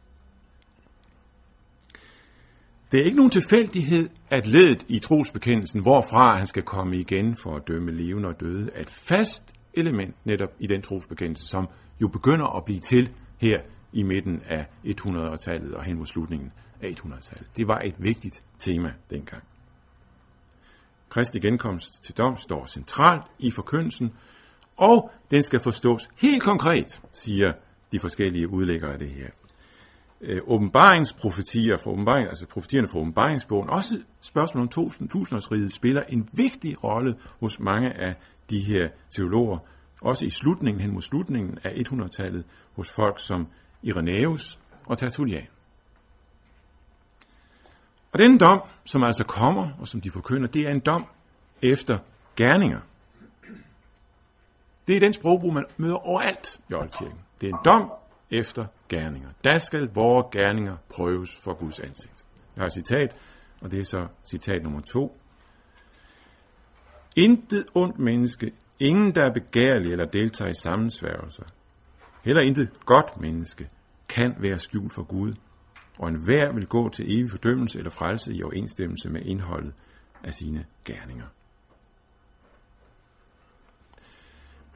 Det 2.92 3.00
er 3.00 3.04
ikke 3.04 3.16
nogen 3.16 3.30
tilfældighed, 3.30 4.08
at 4.30 4.46
ledet 4.46 4.84
i 4.88 4.98
trosbekendelsen, 4.98 5.82
hvorfra 5.82 6.36
han 6.36 6.46
skal 6.46 6.62
komme 6.62 6.96
igen 6.96 7.36
for 7.36 7.56
at 7.56 7.68
dømme 7.68 7.92
levende 7.92 8.28
og 8.28 8.40
døde, 8.40 8.70
er 8.74 8.80
et 8.80 8.90
fast 8.90 9.52
element 9.74 10.14
netop 10.24 10.48
i 10.58 10.66
den 10.66 10.82
trosbekendelse, 10.82 11.46
som 11.46 11.68
jo 12.02 12.08
begynder 12.08 12.56
at 12.56 12.64
blive 12.64 12.80
til 12.80 13.10
her 13.38 13.60
i 13.92 14.02
midten 14.02 14.42
af 14.48 14.66
100-tallet 14.84 15.74
og 15.74 15.84
hen 15.84 15.96
mod 15.96 16.06
slutningen 16.06 16.52
af 16.82 16.88
100-tallet. 16.88 17.46
Det 17.56 17.68
var 17.68 17.80
et 17.80 17.94
vigtigt 17.98 18.44
tema 18.58 18.92
dengang. 19.10 19.42
Kristi 21.08 21.38
genkomst 21.40 22.04
til 22.04 22.16
dom 22.16 22.36
står 22.36 22.64
centralt 22.64 23.22
i 23.38 23.50
forkyndelsen, 23.50 24.12
og 24.76 25.10
den 25.30 25.42
skal 25.42 25.60
forstås 25.60 26.08
helt 26.20 26.42
konkret, 26.42 27.02
siger 27.12 27.52
de 27.92 28.00
forskellige 28.00 28.48
udlæggere 28.48 28.92
af 28.92 28.98
det 28.98 29.10
her. 29.10 29.30
Øh, 30.20 30.40
åbenbaringsprofetier 30.46 31.76
fra 31.76 31.90
åbenbaring, 31.90 32.28
altså 32.28 32.46
profetierne 32.46 32.88
fra 32.88 32.98
åbenbaringsbogen, 32.98 33.70
også 33.70 34.02
spørgsmålet 34.20 34.76
om 34.76 35.08
tusindårsriget, 35.08 35.72
spiller 35.72 36.02
en 36.02 36.28
vigtig 36.32 36.84
rolle 36.84 37.16
hos 37.40 37.60
mange 37.60 37.88
af 37.92 38.14
de 38.50 38.60
her 38.60 38.88
teologer, 39.10 39.58
også 40.02 40.26
i 40.26 40.30
slutningen, 40.30 40.80
hen 40.80 40.92
mod 40.92 41.02
slutningen 41.02 41.58
af 41.64 41.70
100-tallet, 41.70 42.44
hos 42.76 42.92
folk 42.92 43.18
som 43.18 43.46
Irenaeus 43.82 44.58
og 44.86 44.98
Tertullian. 44.98 45.46
Og 48.12 48.18
den 48.18 48.38
dom, 48.38 48.60
som 48.84 49.02
altså 49.02 49.24
kommer, 49.24 49.70
og 49.80 49.88
som 49.88 50.00
de 50.00 50.10
forkynder, 50.10 50.48
det 50.48 50.62
er 50.62 50.70
en 50.70 50.80
dom 50.80 51.06
efter 51.62 51.98
gerninger. 52.36 52.80
Det 54.88 54.96
er 54.96 55.00
den 55.00 55.12
sprogbrug, 55.12 55.52
man 55.52 55.64
møder 55.76 56.06
overalt 56.06 56.60
i 56.70 56.74
Oldkirken. 56.74 57.20
Det 57.40 57.48
er 57.48 57.52
en 57.52 57.64
dom 57.64 57.92
efter 58.30 58.66
gerninger. 58.88 59.28
Der 59.44 59.58
skal 59.58 59.88
vores 59.94 60.26
gerninger 60.32 60.76
prøves 60.88 61.30
for 61.44 61.54
Guds 61.54 61.80
ansigt. 61.80 62.26
Jeg 62.56 62.62
har 62.62 62.66
et 62.66 62.72
citat, 62.72 63.16
og 63.60 63.70
det 63.70 63.80
er 63.80 63.84
så 63.84 64.06
citat 64.24 64.62
nummer 64.62 64.80
to. 64.80 65.20
Intet 67.16 67.66
ondt 67.74 67.98
menneske, 67.98 68.52
ingen 68.80 69.14
der 69.14 69.24
er 69.24 69.32
begærlig 69.32 69.92
eller 69.92 70.04
deltager 70.04 70.50
i 70.50 70.54
sammensværgelser, 70.54 71.44
heller 72.24 72.42
intet 72.42 72.70
godt 72.84 73.20
menneske, 73.20 73.68
kan 74.08 74.34
være 74.38 74.58
skjult 74.58 74.94
for 74.94 75.02
Gud, 75.02 75.34
og 75.98 76.08
enhver 76.08 76.52
vil 76.52 76.66
gå 76.66 76.88
til 76.88 77.18
evig 77.18 77.30
fordømmelse 77.30 77.78
eller 77.78 77.90
frelse 77.90 78.34
i 78.34 78.42
overensstemmelse 78.42 79.08
med 79.08 79.22
indholdet 79.24 79.74
af 80.24 80.34
sine 80.34 80.64
gerninger. 80.84 81.26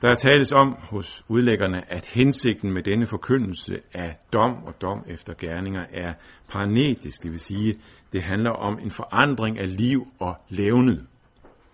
Der 0.03 0.15
tales 0.15 0.53
om 0.53 0.77
hos 0.91 1.25
udlæggerne, 1.29 1.93
at 1.93 2.07
hensigten 2.07 2.73
med 2.73 2.83
denne 2.83 3.07
forkyndelse 3.07 3.81
af 3.95 4.19
dom 4.33 4.65
og 4.65 4.83
dom 4.83 5.05
efter 5.07 5.35
gerninger 5.39 5.87
er 5.93 6.15
paranetisk, 6.49 7.23
det 7.23 7.31
vil 7.31 7.41
sige, 7.41 7.75
det 8.13 8.23
handler 8.23 8.51
om 8.51 8.79
en 8.79 8.91
forandring 8.91 9.59
af 9.59 9.77
liv 9.77 10.07
og 10.19 10.37
levnet. 10.49 11.07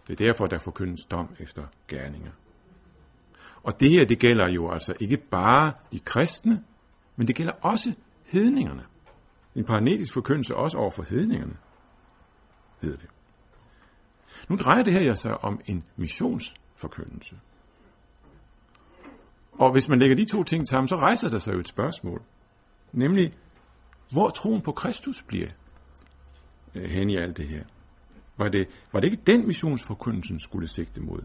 Det 0.07 0.21
er 0.21 0.25
derfor, 0.27 0.47
der 0.47 0.59
forkyndes 0.59 1.05
dom 1.05 1.37
efter 1.39 1.63
gerninger. 1.89 2.33
Og 3.63 3.81
det 3.81 3.91
her, 3.91 4.05
det 4.05 4.19
gælder 4.19 4.49
jo 4.49 4.71
altså 4.71 4.95
ikke 5.01 5.17
bare 5.17 5.73
de 5.93 5.99
kristne, 5.99 6.65
men 7.17 7.27
det 7.27 7.37
gælder 7.37 7.53
også 7.53 7.95
hedningerne. 8.25 8.85
En 9.55 9.65
paranetisk 9.65 10.15
forkyndelse 10.15 10.57
også 10.57 10.79
over 10.79 10.91
for 10.91 11.03
hedningerne, 11.03 11.57
hedder 12.83 12.97
det. 12.97 13.09
Nu 14.49 14.57
drejer 14.57 14.83
det 14.83 14.93
her 14.93 15.15
sig 15.15 15.45
om 15.45 15.61
en 15.67 15.85
missionsforkyndelse. 15.97 17.37
Og 19.59 19.73
hvis 19.73 19.89
man 19.89 19.99
lægger 19.99 20.17
de 20.17 20.25
to 20.25 20.43
ting 20.43 20.67
sammen, 20.67 20.89
så 20.89 20.95
rejser 20.95 21.31
der 21.31 21.39
sig 21.39 21.55
jo 21.55 21.59
et 21.59 21.69
spørgsmål. 21.69 22.23
Nemlig, 22.93 23.33
hvor 24.13 24.31
troen 24.31 24.63
på 24.63 24.73
Kristus 24.73 25.23
bliver 25.23 25.49
øh, 26.75 26.91
hen 26.91 27.11
i 27.11 27.17
alt 27.17 27.37
det 27.37 27.49
her. 27.49 27.65
Var 28.39 28.49
det, 28.49 28.67
var 28.93 29.01
det 29.01 29.11
ikke 29.11 29.23
den 29.27 29.47
missionsforkyndelsen 29.47 30.39
skulle 30.39 30.69
sigte 30.69 31.03
mod? 31.03 31.21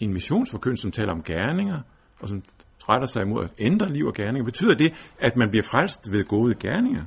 En 0.00 0.12
missionsforkyndelse, 0.12 0.82
som 0.82 0.92
taler 0.92 1.12
om 1.12 1.22
gerninger, 1.22 1.80
og 2.20 2.28
som 2.28 2.42
retter 2.88 3.06
sig 3.06 3.22
imod 3.22 3.44
at 3.44 3.50
ændre 3.58 3.92
liv 3.92 4.06
og 4.06 4.14
gerninger, 4.14 4.44
betyder 4.44 4.74
det, 4.74 4.92
at 5.18 5.36
man 5.36 5.50
bliver 5.50 5.62
frelst 5.62 6.12
ved 6.12 6.24
gode 6.24 6.54
gerninger? 6.54 7.04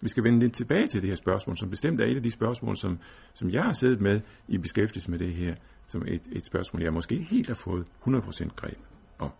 Vi 0.00 0.08
skal 0.08 0.24
vende 0.24 0.38
lidt 0.38 0.52
tilbage 0.52 0.86
til 0.86 1.02
det 1.02 1.08
her 1.08 1.16
spørgsmål, 1.16 1.56
som 1.56 1.70
bestemt 1.70 2.00
er 2.00 2.04
et 2.04 2.16
af 2.16 2.22
de 2.22 2.30
spørgsmål, 2.30 2.76
som, 2.76 2.98
som 3.34 3.50
jeg 3.50 3.62
har 3.62 3.72
siddet 3.72 4.00
med 4.00 4.20
i 4.48 4.58
beskæftigelse 4.58 5.10
med 5.10 5.18
det 5.18 5.34
her, 5.34 5.54
som 5.86 6.02
et, 6.06 6.22
et 6.32 6.46
spørgsmål, 6.46 6.82
jeg 6.82 6.92
måske 6.92 7.14
ikke 7.14 7.26
helt 7.26 7.46
har 7.46 7.54
fået 7.54 7.86
100% 8.06 8.48
greb 8.56 8.78
om. 9.18 9.30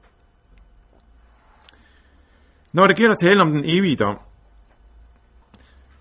Når 2.72 2.86
det 2.86 2.96
gælder 2.96 3.14
tale 3.14 3.42
om 3.42 3.50
den 3.50 3.64
evige 3.64 3.96
dom, 3.96 4.18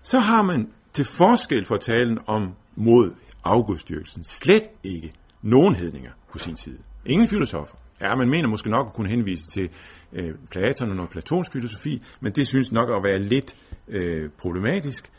så 0.02 0.18
har 0.18 0.42
man 0.42 0.72
til 0.92 1.04
forskel 1.04 1.64
for 1.64 1.76
talen 1.76 2.18
om 2.26 2.54
mod 2.74 3.14
afgudstyrkelsen 3.44 4.24
slet 4.24 4.68
ikke 4.82 5.12
nogen 5.42 5.74
hedninger 5.74 6.12
på 6.32 6.38
sin 6.38 6.56
side. 6.56 6.78
Ingen 7.06 7.28
filosofer. 7.28 7.76
Ja, 8.00 8.14
man 8.14 8.28
mener 8.28 8.48
måske 8.48 8.70
nok 8.70 8.86
at 8.86 8.94
kunne 8.94 9.08
henvise 9.08 9.46
til 9.46 9.70
øh, 10.12 10.34
Platon 10.50 11.00
og 11.00 11.08
Platons 11.08 11.50
filosofi, 11.52 12.00
men 12.20 12.32
det 12.32 12.46
synes 12.46 12.72
nok 12.72 12.88
at 12.90 13.02
være 13.04 13.18
lidt 13.18 13.56
øh, 13.88 14.30
problematisk. 14.38 15.10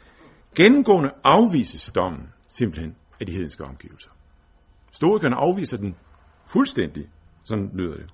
Gennemgående 0.55 1.09
afvises 1.23 1.91
dommen 1.91 2.29
simpelthen 2.47 2.95
af 3.19 3.25
de 3.25 3.31
hedenske 3.33 3.63
omgivelser. 3.63 4.14
Stoikerne 4.95 5.35
afviser 5.35 5.77
den 5.77 5.95
fuldstændig, 6.45 7.09
sådan 7.43 7.69
lyder 7.73 7.93
det. 7.93 8.05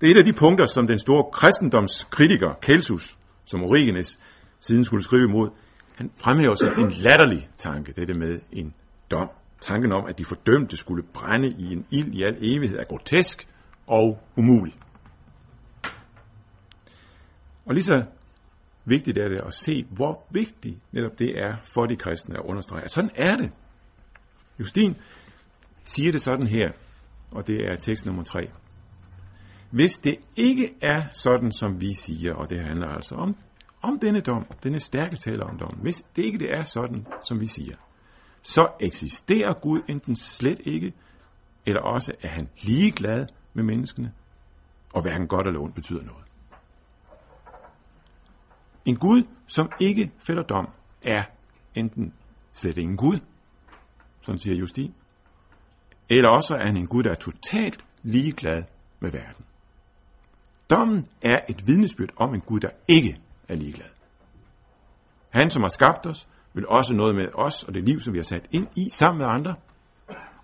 Det 0.00 0.06
er 0.06 0.10
et 0.10 0.18
af 0.18 0.24
de 0.24 0.32
punkter, 0.32 0.66
som 0.66 0.86
den 0.86 0.98
store 0.98 1.24
kristendomskritiker 1.32 2.54
Celsus, 2.64 3.18
som 3.44 3.62
Origenes 3.62 4.18
siden 4.60 4.84
skulle 4.84 5.04
skrive 5.04 5.24
imod, 5.24 5.50
han 5.94 6.10
fremhæver 6.16 6.54
sig 6.54 6.68
en 6.78 6.90
latterlig 6.90 7.48
tanke, 7.56 7.92
dette 7.92 8.14
med 8.14 8.40
en 8.52 8.74
dom. 9.10 9.28
Tanken 9.60 9.92
om, 9.92 10.06
at 10.06 10.18
de 10.18 10.24
fordømte 10.24 10.76
skulle 10.76 11.02
brænde 11.02 11.48
i 11.48 11.72
en 11.72 11.86
ild 11.90 12.14
i 12.14 12.22
al 12.22 12.36
evighed, 12.40 12.78
er 12.78 12.84
grotesk 12.84 13.48
og 13.86 14.18
umulig. 14.36 14.74
Og 17.66 17.74
lige 17.74 17.84
så 17.84 18.04
vigtigt 18.84 19.18
er 19.18 19.28
det 19.28 19.40
at 19.46 19.54
se, 19.54 19.86
hvor 19.90 20.24
vigtigt 20.30 20.78
netop 20.92 21.18
det 21.18 21.38
er 21.38 21.56
for 21.64 21.86
de 21.86 21.96
kristne 21.96 22.38
at 22.38 22.44
understrege. 22.44 22.84
At 22.84 22.90
sådan 22.90 23.10
er 23.14 23.36
det. 23.36 23.50
Justin 24.58 24.96
siger 25.86 26.12
det 26.12 26.20
sådan 26.20 26.46
her, 26.46 26.70
og 27.32 27.46
det 27.46 27.66
er 27.66 27.74
tekst 27.74 28.06
nummer 28.06 28.22
3. 28.22 28.40
Hvis 29.70 29.98
det 29.98 30.16
ikke 30.36 30.74
er 30.82 31.02
sådan, 31.12 31.52
som 31.52 31.80
vi 31.80 31.94
siger, 31.94 32.34
og 32.34 32.50
det 32.50 32.64
handler 32.64 32.88
altså 32.88 33.14
om, 33.14 33.36
om 33.82 33.98
denne 33.98 34.20
dom, 34.20 34.46
denne 34.62 34.80
stærke 34.80 35.16
taler 35.16 35.44
om 35.44 35.58
dom, 35.58 35.78
hvis 35.82 36.02
det 36.16 36.24
ikke 36.24 36.38
det 36.38 36.52
er 36.52 36.62
sådan, 36.62 37.06
som 37.24 37.40
vi 37.40 37.46
siger, 37.46 37.76
så 38.42 38.68
eksisterer 38.80 39.54
Gud 39.62 39.82
enten 39.88 40.16
slet 40.16 40.60
ikke, 40.64 40.92
eller 41.66 41.80
også 41.80 42.12
er 42.22 42.28
han 42.28 42.48
ligeglad 42.62 43.26
med 43.54 43.64
menneskene, 43.64 44.12
og 44.94 45.02
hverken 45.02 45.28
godt 45.28 45.46
eller 45.46 45.60
ondt 45.60 45.74
betyder 45.74 46.02
noget. 46.02 46.24
En 48.84 48.96
Gud, 48.96 49.22
som 49.46 49.70
ikke 49.80 50.12
fælder 50.26 50.42
dom, 50.42 50.68
er 51.04 51.22
enten 51.74 52.14
slet 52.52 52.78
ingen 52.78 52.96
Gud, 52.96 53.20
som 54.20 54.36
siger 54.36 54.56
Justin, 54.56 54.94
eller 56.08 56.28
også 56.28 56.54
er 56.54 56.66
han 56.66 56.78
en 56.78 56.86
Gud, 56.86 57.02
der 57.02 57.10
er 57.10 57.14
totalt 57.14 57.84
ligeglad 58.02 58.62
med 59.00 59.10
verden. 59.10 59.44
Dommen 60.70 61.06
er 61.24 61.38
et 61.48 61.66
vidnesbyrd 61.66 62.10
om 62.16 62.34
en 62.34 62.40
Gud, 62.40 62.60
der 62.60 62.70
ikke 62.88 63.20
er 63.48 63.56
ligeglad. 63.56 63.88
Han, 65.30 65.50
som 65.50 65.62
har 65.62 65.68
skabt 65.68 66.06
os, 66.06 66.28
vil 66.54 66.68
også 66.68 66.94
noget 66.94 67.14
med 67.14 67.26
os 67.34 67.64
og 67.64 67.74
det 67.74 67.84
liv, 67.84 68.00
som 68.00 68.12
vi 68.12 68.18
har 68.18 68.22
sat 68.22 68.46
ind 68.50 68.66
i 68.76 68.90
sammen 68.90 69.18
med 69.18 69.26
andre. 69.26 69.54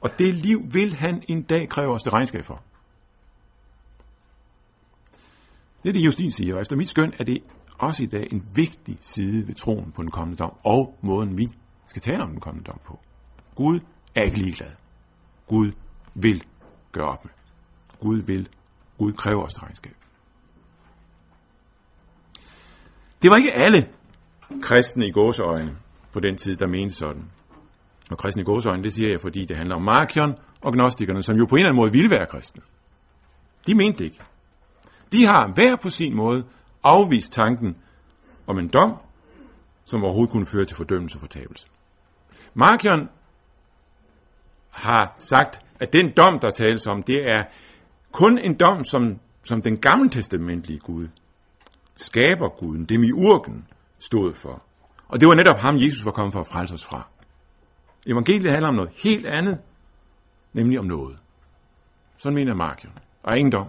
Og 0.00 0.18
det 0.18 0.34
liv 0.34 0.58
vil 0.72 0.94
han 0.94 1.22
en 1.28 1.42
dag 1.42 1.68
kræve 1.68 1.94
os 1.94 2.02
det 2.02 2.12
regnskab 2.12 2.44
for. 2.44 2.62
Det 5.82 5.88
er 5.88 5.92
det, 5.92 6.06
Justin 6.06 6.30
siger, 6.30 6.54
og 6.54 6.60
efter 6.60 6.76
mit 6.76 6.88
skøn 6.88 7.12
er 7.18 7.24
det 7.24 7.38
også 7.78 8.02
i 8.02 8.06
dag 8.06 8.26
en 8.32 8.42
vigtig 8.54 8.98
side 9.00 9.46
ved 9.46 9.54
troen 9.54 9.92
på 9.92 10.02
den 10.02 10.10
kommende 10.10 10.38
dom, 10.38 10.52
og 10.64 10.98
måden 11.02 11.38
vi 11.38 11.48
skal 11.86 12.02
tale 12.02 12.22
om 12.22 12.30
den 12.30 12.40
kommende 12.40 12.70
dom 12.70 12.80
på. 12.86 13.00
Gud 13.54 13.80
er 14.14 14.22
ikke 14.22 14.38
ligeglad. 14.38 14.81
Gud 15.46 15.72
vil 16.14 16.44
gøre 16.92 17.08
op 17.08 17.24
med. 17.24 17.32
Gud 18.00 18.22
vil. 18.22 18.48
Gud 18.98 19.12
kræver 19.12 19.42
os 19.42 19.62
regnskab. 19.62 19.92
Det 23.22 23.30
var 23.30 23.36
ikke 23.36 23.52
alle 23.52 23.88
kristne 24.62 25.06
i 25.06 25.10
gåseøjne 25.10 25.76
på 26.12 26.20
den 26.20 26.36
tid, 26.36 26.56
der 26.56 26.66
mente 26.66 26.94
sådan. 26.94 27.30
Og 28.10 28.18
kristne 28.18 28.42
i 28.42 28.44
gåseøjne, 28.44 28.82
det 28.82 28.92
siger 28.92 29.10
jeg, 29.10 29.20
fordi 29.20 29.44
det 29.44 29.56
handler 29.56 29.76
om 29.76 29.82
Markion 29.82 30.34
og 30.60 30.72
gnostikerne, 30.72 31.22
som 31.22 31.36
jo 31.36 31.46
på 31.46 31.54
en 31.54 31.58
eller 31.58 31.68
anden 31.68 31.82
måde 31.82 31.92
ville 31.92 32.10
være 32.10 32.26
kristne. 32.26 32.62
De 33.66 33.74
mente 33.74 33.98
det 33.98 34.04
ikke. 34.04 34.20
De 35.12 35.26
har 35.26 35.52
hver 35.54 35.76
på 35.82 35.88
sin 35.88 36.16
måde 36.16 36.44
afvist 36.82 37.32
tanken 37.32 37.76
om 38.46 38.58
en 38.58 38.68
dom, 38.68 38.96
som 39.84 40.04
overhovedet 40.04 40.32
kunne 40.32 40.46
føre 40.46 40.64
til 40.64 40.76
fordømmelse 40.76 41.16
og 41.16 41.20
fortabelse. 41.20 41.66
Markion 42.54 43.08
har 44.82 45.16
sagt, 45.18 45.60
at 45.80 45.92
den 45.92 46.12
dom, 46.16 46.38
der 46.38 46.50
tales 46.50 46.86
om, 46.86 47.02
det 47.02 47.16
er 47.16 47.42
kun 48.12 48.38
en 48.38 48.56
dom, 48.56 48.84
som, 48.84 49.20
som 49.44 49.62
den 49.62 49.80
gamle 49.80 50.10
testamentlige 50.10 50.78
Gud, 50.78 51.08
skaber 51.94 52.48
Guden, 52.48 52.84
demiurgen, 52.84 53.68
stod 53.98 54.34
for. 54.34 54.62
Og 55.08 55.20
det 55.20 55.28
var 55.28 55.34
netop 55.34 55.58
ham, 55.58 55.76
Jesus 55.76 56.04
var 56.04 56.12
kommet 56.12 56.32
for 56.32 56.40
at 56.40 56.46
frelse 56.46 56.74
os 56.74 56.84
fra. 56.84 57.08
Evangeliet 58.06 58.52
handler 58.52 58.68
om 58.68 58.74
noget 58.74 58.92
helt 59.04 59.26
andet, 59.26 59.58
nemlig 60.52 60.78
om 60.78 60.86
noget. 60.86 61.18
Sådan 62.16 62.34
mener 62.34 62.54
Markion. 62.54 62.92
Og 63.22 63.38
ingen 63.38 63.52
dom. 63.52 63.68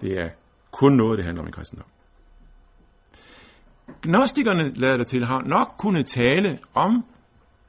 Det 0.00 0.12
er 0.18 0.28
kun 0.72 0.92
noget, 0.96 1.18
det 1.18 1.24
handler 1.24 1.42
om 1.42 1.48
i 1.48 1.50
kristendom. 1.50 1.88
Gnostikerne 4.02 4.74
lader 4.74 4.96
det 4.96 5.06
til, 5.06 5.24
har 5.24 5.40
nok 5.40 5.68
kunne 5.78 6.02
tale 6.02 6.58
om 6.74 7.04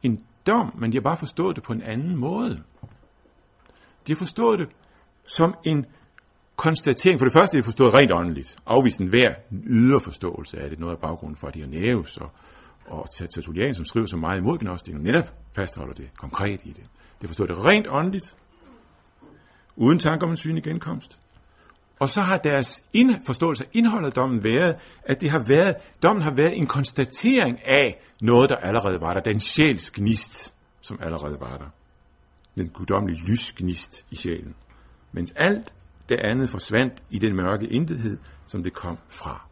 en 0.04 0.26
dom, 0.48 0.72
men 0.80 0.92
de 0.92 0.98
har 0.98 1.02
bare 1.02 1.18
forstået 1.18 1.56
det 1.56 1.64
på 1.64 1.74
en 1.74 1.82
anden 1.82 2.16
måde. 2.16 2.64
De 4.08 4.12
har 4.12 4.16
forstået 4.16 4.60
det 4.60 4.68
som 5.28 5.56
en 5.64 5.86
konstatering. 6.56 7.20
For 7.20 7.25
det 7.25 7.34
første 7.34 7.58
er 7.58 7.60
det 7.60 7.66
forstået 7.66 7.94
rent 7.94 8.12
åndeligt. 8.14 8.58
Afvist 8.66 9.00
en 9.00 9.08
hver 9.08 9.34
ydre 9.52 10.02
forståelse 10.02 10.60
af 10.60 10.70
det. 10.70 10.80
Noget 10.80 10.94
af 10.94 11.00
baggrunden 11.00 11.36
for 11.36 11.50
Dionæus 11.50 12.18
og, 12.18 12.32
og 12.86 13.10
Tertullian, 13.12 13.74
som 13.74 13.86
skriver 13.86 14.08
så 14.08 14.18
meget 14.18 14.38
imod 14.38 14.58
gnostikken, 14.58 15.04
netop 15.04 15.34
fastholder 15.56 15.94
det 15.94 16.10
konkret 16.20 16.60
i 16.64 16.70
det. 16.70 16.84
Det 17.22 17.30
forstået 17.30 17.50
det 17.50 17.66
rent 17.66 17.88
åndeligt, 17.90 18.36
uden 19.75 20.00
tanke 20.00 20.24
om 20.24 20.30
en 20.30 20.38
synlig 20.38 20.64
genkomst. 20.64 21.20
Og 22.00 22.10
så 22.10 22.22
har 22.22 22.38
deres 22.38 22.84
ind, 22.94 23.25
forståelse 23.25 23.64
af 23.64 23.70
indholdet 23.74 24.08
af 24.08 24.14
dommen 24.14 24.44
været, 24.44 24.75
at 25.04 25.22
det 25.22 25.32
har 25.32 25.44
været, 25.48 25.75
dommen 26.04 26.24
har 26.24 26.34
været 26.36 26.58
en 26.58 26.68
konstatering 26.68 27.60
af 27.66 28.02
noget, 28.22 28.50
der 28.50 28.56
allerede 28.56 29.02
var 29.02 29.14
der. 29.14 29.22
Den 29.22 29.40
sjælsgnist, 29.40 30.54
som 30.82 31.00
allerede 31.02 31.40
var 31.40 31.52
der. 31.52 31.70
Den 32.56 32.70
guddommelige 32.70 33.20
lysgnist 33.28 34.08
i 34.12 34.16
sjælen. 34.16 34.56
Mens 35.12 35.34
alt 35.36 35.74
det 36.10 36.20
andet 36.20 36.50
forsvandt 36.50 37.04
i 37.10 37.20
den 37.20 37.36
mørke 37.36 37.68
intethed, 37.68 38.18
som 38.46 38.64
det 38.64 38.74
kom 38.74 38.98
fra. 39.10 39.48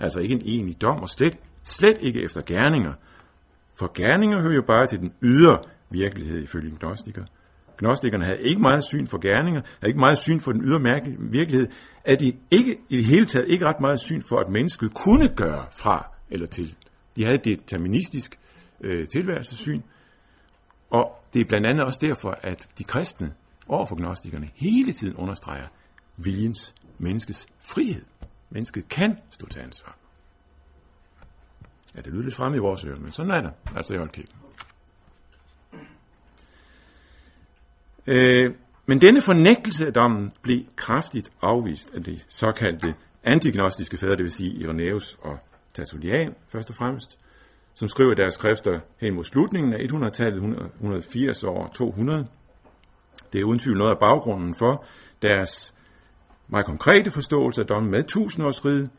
Altså 0.00 0.18
ikke 0.20 0.34
en 0.34 0.42
enig 0.44 0.82
dom, 0.82 0.98
og 1.02 1.08
slet, 1.08 1.36
slet 1.62 1.96
ikke 2.00 2.24
efter 2.24 2.42
gerninger. 2.42 2.92
For 3.78 3.92
gerninger 3.94 4.42
hører 4.42 4.54
jo 4.54 4.62
bare 4.66 4.86
til 4.86 4.98
den 4.98 5.12
ydre 5.22 5.58
virkelighed 5.90 6.42
ifølge 6.42 6.76
gnostikere. 6.80 7.26
Gnostikerne 7.80 8.24
havde 8.24 8.42
ikke 8.42 8.62
meget 8.62 8.84
syn 8.84 9.06
for 9.06 9.18
gerninger, 9.18 9.60
havde 9.80 9.90
ikke 9.90 10.00
meget 10.00 10.18
syn 10.18 10.40
for 10.40 10.52
den 10.52 10.62
ydre 10.64 10.80
virkelighed, 11.18 11.68
at 12.04 12.20
de 12.20 12.32
ikke 12.50 12.78
i 12.88 12.96
det 12.96 13.04
hele 13.04 13.26
taget 13.26 13.48
ikke 13.48 13.66
ret 13.66 13.80
meget 13.80 14.00
syn 14.00 14.22
for, 14.28 14.38
at 14.40 14.48
mennesket 14.48 14.94
kunne 14.94 15.28
gøre 15.28 15.66
fra 15.72 16.12
eller 16.30 16.46
til. 16.46 16.76
De 17.16 17.24
havde 17.24 17.34
et 17.34 17.44
deterministisk 17.44 18.38
øh, 18.80 19.08
tilværelsessyn, 19.08 19.80
og 20.90 21.24
det 21.34 21.40
er 21.40 21.44
blandt 21.48 21.66
andet 21.66 21.84
også 21.84 21.98
derfor, 22.02 22.38
at 22.42 22.68
de 22.78 22.84
kristne 22.84 23.34
over 23.68 23.86
for 23.86 23.96
gnostikerne 23.96 24.48
hele 24.54 24.92
tiden 24.92 25.16
understreger 25.16 25.66
viljens, 26.16 26.74
menneskets 26.98 27.46
frihed. 27.60 28.04
Mennesket 28.50 28.88
kan 28.88 29.18
stå 29.30 29.46
til 29.46 29.60
ansvar. 29.60 29.96
Ja, 31.96 32.00
det 32.00 32.12
lyder 32.12 32.22
lidt 32.22 32.34
fremme 32.34 32.56
i 32.56 32.60
vores 32.60 32.84
ører, 32.84 32.98
men 33.00 33.10
sådan 33.10 33.32
er 33.32 33.40
det, 33.40 33.52
altså 33.76 33.94
i 33.94 33.98
oldkirken. 33.98 34.34
Øh, 38.06 38.54
men 38.86 39.00
denne 39.00 39.22
fornægtelse 39.22 39.86
af 39.86 39.92
dommen 39.92 40.30
blev 40.42 40.60
kraftigt 40.76 41.30
afvist 41.42 41.94
af 41.94 42.04
de 42.04 42.18
såkaldte 42.28 42.94
antignostiske 43.24 43.96
fædre, 43.96 44.16
det 44.16 44.22
vil 44.22 44.30
sige 44.30 44.52
Irenaeus 44.52 45.18
og 45.22 45.38
Tertullian 45.74 46.34
først 46.52 46.70
og 46.70 46.76
fremmest, 46.76 47.18
som 47.74 47.88
skriver 47.88 48.14
deres 48.14 48.34
skrifter 48.34 48.80
hen 49.00 49.14
mod 49.14 49.24
slutningen 49.24 49.74
af 49.74 49.78
100-tallet, 49.78 50.42
180 50.74 51.44
år 51.44 51.70
200. 51.74 52.26
Det 53.32 53.40
er 53.40 53.44
uden 53.44 53.58
tvivl 53.58 53.78
noget 53.78 53.90
af 53.90 53.98
baggrunden 53.98 54.54
for 54.54 54.84
deres 55.22 55.74
meget 56.48 56.66
konkrete 56.66 57.10
forståelse 57.10 57.60
af 57.60 57.66
dommen 57.66 57.90
med 57.90 58.02
tusindårsriget. 58.02 58.90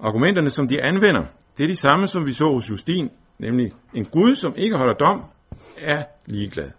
Argumenterne, 0.00 0.50
som 0.50 0.68
de 0.68 0.82
anvender, 0.82 1.24
det 1.56 1.64
er 1.64 1.68
de 1.68 1.76
samme, 1.76 2.06
som 2.06 2.26
vi 2.26 2.32
så 2.32 2.52
hos 2.52 2.70
Justin, 2.70 3.10
nemlig 3.38 3.72
en 3.94 4.04
Gud, 4.04 4.34
som 4.34 4.54
ikke 4.56 4.76
holder 4.76 4.94
dom, 4.94 5.24
er 5.78 6.04
ligeglad. 6.26 6.70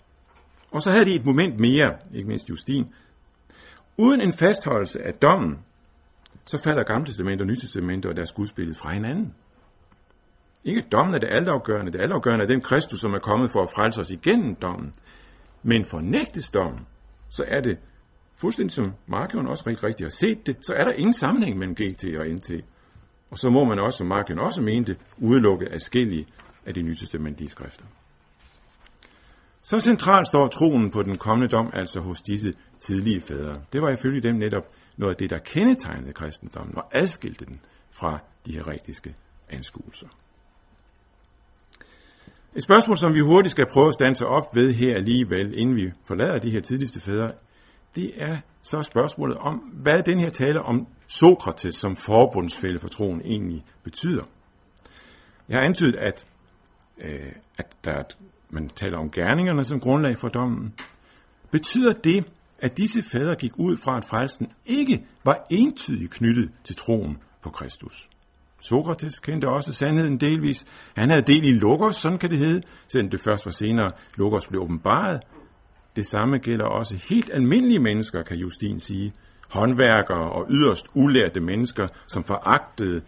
Og 0.71 0.81
så 0.81 0.91
havde 0.91 1.05
de 1.05 1.15
et 1.15 1.25
moment 1.25 1.60
mere, 1.60 1.97
ikke 2.13 2.27
mindst 2.27 2.49
Justin. 2.49 2.93
Uden 3.97 4.21
en 4.21 4.34
fastholdelse 4.34 5.01
af 5.01 5.13
dommen, 5.13 5.60
så 6.45 6.62
falder 6.63 6.84
Gamle 6.84 7.05
Testament 7.05 7.41
og 7.41 7.47
Nye 7.47 7.55
Testament 7.55 8.05
og 8.05 8.15
deres 8.15 8.31
gudsbillede 8.31 8.75
fra 8.75 8.93
hinanden. 8.93 9.34
Ikke 10.63 10.81
dommen 10.91 11.15
er 11.15 11.19
det 11.19 11.27
altafgørende. 11.31 11.91
Det 11.91 12.01
altafgørende 12.01 12.43
er 12.45 12.47
den 12.47 12.62
Kristus, 12.62 12.99
som 12.99 13.13
er 13.13 13.19
kommet 13.19 13.51
for 13.51 13.62
at 13.63 13.69
frelse 13.75 14.01
os 14.01 14.12
igennem 14.12 14.55
dommen. 14.55 14.93
Men 15.63 15.86
for 15.86 15.99
nægtes 15.99 16.49
dommen, 16.49 16.88
så 17.29 17.43
er 17.47 17.62
det 17.62 17.79
fuldstændig 18.41 18.71
som 18.71 18.93
Markion 19.07 19.47
også 19.47 19.63
rigtig 19.67 19.84
rigtigt 19.84 20.05
har 20.05 20.10
set 20.10 20.47
det, 20.47 20.57
så 20.62 20.73
er 20.73 20.84
der 20.84 20.91
ingen 20.91 21.13
sammenhæng 21.13 21.57
mellem 21.57 21.75
GT 21.75 22.03
og 22.19 22.27
NT. 22.27 22.51
Og 23.31 23.38
så 23.38 23.49
må 23.49 23.63
man 23.63 23.79
også, 23.79 23.97
som 23.97 24.07
Markion 24.07 24.39
også 24.39 24.62
mente, 24.62 24.95
udelukke 25.17 25.73
afskillige 25.73 26.27
af 26.65 26.73
de 26.73 26.81
nytestamentlige 26.81 27.49
skrifter. 27.49 27.86
Så 29.62 29.80
centralt 29.80 30.28
står 30.28 30.47
troen 30.47 30.91
på 30.91 31.04
den 31.04 31.17
kommende 31.17 31.47
dom 31.47 31.69
altså 31.74 32.00
hos 32.00 32.21
disse 32.21 32.54
tidlige 32.80 33.21
fædre. 33.21 33.62
Det 33.74 33.82
var 33.82 33.89
ifølge 33.89 34.21
dem 34.21 34.36
netop 34.36 34.63
noget 34.97 35.13
af 35.13 35.17
det, 35.17 35.30
der 35.30 35.38
kendetegnede 35.38 36.13
kristendommen 36.13 36.78
og 36.78 36.97
adskilte 36.97 37.45
den 37.45 37.62
fra 37.91 38.19
de 38.45 38.54
heretiske 38.54 39.15
anskuelser. 39.50 40.08
Et 42.56 42.63
spørgsmål, 42.63 42.97
som 42.97 43.13
vi 43.13 43.19
hurtigt 43.19 43.52
skal 43.52 43.65
prøve 43.74 43.88
at 43.88 43.93
stanse 43.93 44.28
op 44.28 44.56
ved 44.56 44.74
her 44.74 44.95
alligevel, 44.95 45.58
inden 45.58 45.76
vi 45.76 45.91
forlader 46.06 46.39
de 46.39 46.52
her 46.52 46.62
tidligste 46.62 47.00
fædre, 47.00 47.32
det 47.95 48.12
er 48.17 48.38
så 48.62 48.82
spørgsmålet 48.82 49.38
om, 49.38 49.56
hvad 49.58 50.04
den 50.04 50.19
her 50.19 50.30
tale 50.30 50.62
om 50.62 50.88
Sokrates 51.08 51.76
som 51.76 51.95
forbundsfælde 51.95 52.80
for 52.80 52.88
troen 52.88 53.21
egentlig 53.21 53.65
betyder. 53.84 54.24
Jeg 55.50 55.58
har 55.58 55.65
antydet, 55.65 55.95
at, 55.95 56.28
øh, 56.97 57.32
at 57.58 57.78
der 57.84 58.04
man 58.51 58.69
taler 58.69 58.97
om 58.97 59.11
gerningerne 59.11 59.63
som 59.63 59.79
grundlag 59.79 60.17
for 60.17 60.27
dommen, 60.27 60.73
betyder 61.51 61.93
det, 61.93 62.25
at 62.59 62.77
disse 62.77 63.01
fædre 63.11 63.35
gik 63.35 63.51
ud 63.57 63.77
fra, 63.83 63.97
at 63.97 64.05
frelsen 64.05 64.47
ikke 64.65 65.05
var 65.25 65.45
entydigt 65.49 66.11
knyttet 66.11 66.51
til 66.63 66.75
troen 66.75 67.17
på 67.43 67.49
Kristus. 67.49 68.09
Sokrates 68.59 69.19
kendte 69.19 69.49
også 69.49 69.73
sandheden 69.73 70.19
delvis. 70.19 70.65
Han 70.95 71.09
havde 71.09 71.21
del 71.21 71.45
i 71.45 71.51
Logos, 71.51 71.95
sådan 71.95 72.17
kan 72.17 72.29
det 72.29 72.37
hedde, 72.37 72.61
selvom 72.87 73.09
det 73.09 73.21
først 73.23 73.45
var 73.45 73.51
senere, 73.51 73.91
Logos 74.17 74.47
blev 74.47 74.61
åbenbaret. 74.61 75.21
Det 75.95 76.05
samme 76.05 76.37
gælder 76.37 76.65
også 76.65 77.05
helt 77.09 77.29
almindelige 77.33 77.79
mennesker, 77.79 78.23
kan 78.23 78.37
Justin 78.37 78.79
sige. 78.79 79.11
Håndværkere 79.49 80.31
og 80.31 80.45
yderst 80.49 80.87
ulærte 80.93 81.39
mennesker, 81.39 81.87
som 82.07 82.23
foragtede 82.23 83.01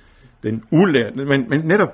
den 0.43 0.63
ulærte, 0.71 1.25
men, 1.25 1.49
men 1.49 1.65
netop 1.65 1.89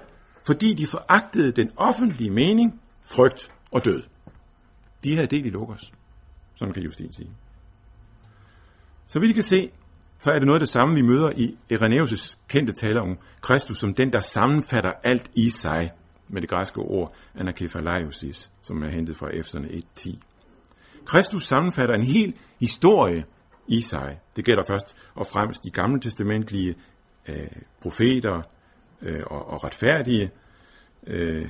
fordi 0.45 0.73
de 0.73 0.85
foragtede 0.88 1.51
den 1.51 1.71
offentlige 1.77 2.31
mening, 2.31 2.81
frygt 3.15 3.52
og 3.72 3.86
død. 3.86 4.04
De 5.04 5.15
havde 5.15 5.28
del 5.28 5.45
i 5.45 5.50
Logos. 5.50 5.91
Sådan 6.56 6.74
kan 6.74 6.84
Justin 6.84 7.13
sige. 7.13 7.32
Så 9.08 9.19
vi 9.19 9.34
kan 9.34 9.43
se, 9.43 9.72
så 10.19 10.32
er 10.32 10.39
det 10.39 10.45
noget 10.45 10.60
af 10.60 10.60
det 10.60 10.69
samme, 10.69 10.95
vi 10.95 11.02
møder 11.02 11.32
i 11.36 11.58
Irenaeus' 11.74 12.38
kendte 12.48 12.74
tale 12.74 13.02
om 13.02 13.17
Kristus 13.41 13.78
som 13.78 13.93
den, 13.93 14.13
der 14.13 14.19
sammenfatter 14.19 14.91
alt 15.04 15.32
i 15.36 15.50
sig, 15.50 15.91
med 16.28 16.41
det 16.41 16.50
græske 16.50 16.82
ord 16.82 17.15
anakephalaiousis, 17.36 18.52
som 18.62 18.84
er 18.84 18.89
hentet 18.89 19.17
fra 19.17 19.30
Efeserne 19.34 19.67
1.10. 19.67 20.17
Kristus 21.06 21.43
sammenfatter 21.48 21.95
en 21.95 22.06
hel 22.06 22.34
historie 22.60 23.26
i 23.67 23.82
sig. 23.82 24.19
Det 24.36 24.45
gælder 24.45 24.63
først 24.67 24.98
og 25.15 25.28
fremmest 25.28 25.63
de 25.63 25.72
gamle 25.72 26.00
testamentlige 26.00 26.76
øh, 27.28 27.48
profeter 27.82 28.41
øh, 29.02 29.24
og, 29.26 29.48
og 29.48 29.63
retfærdige 29.63 30.32
øh, 31.08 31.50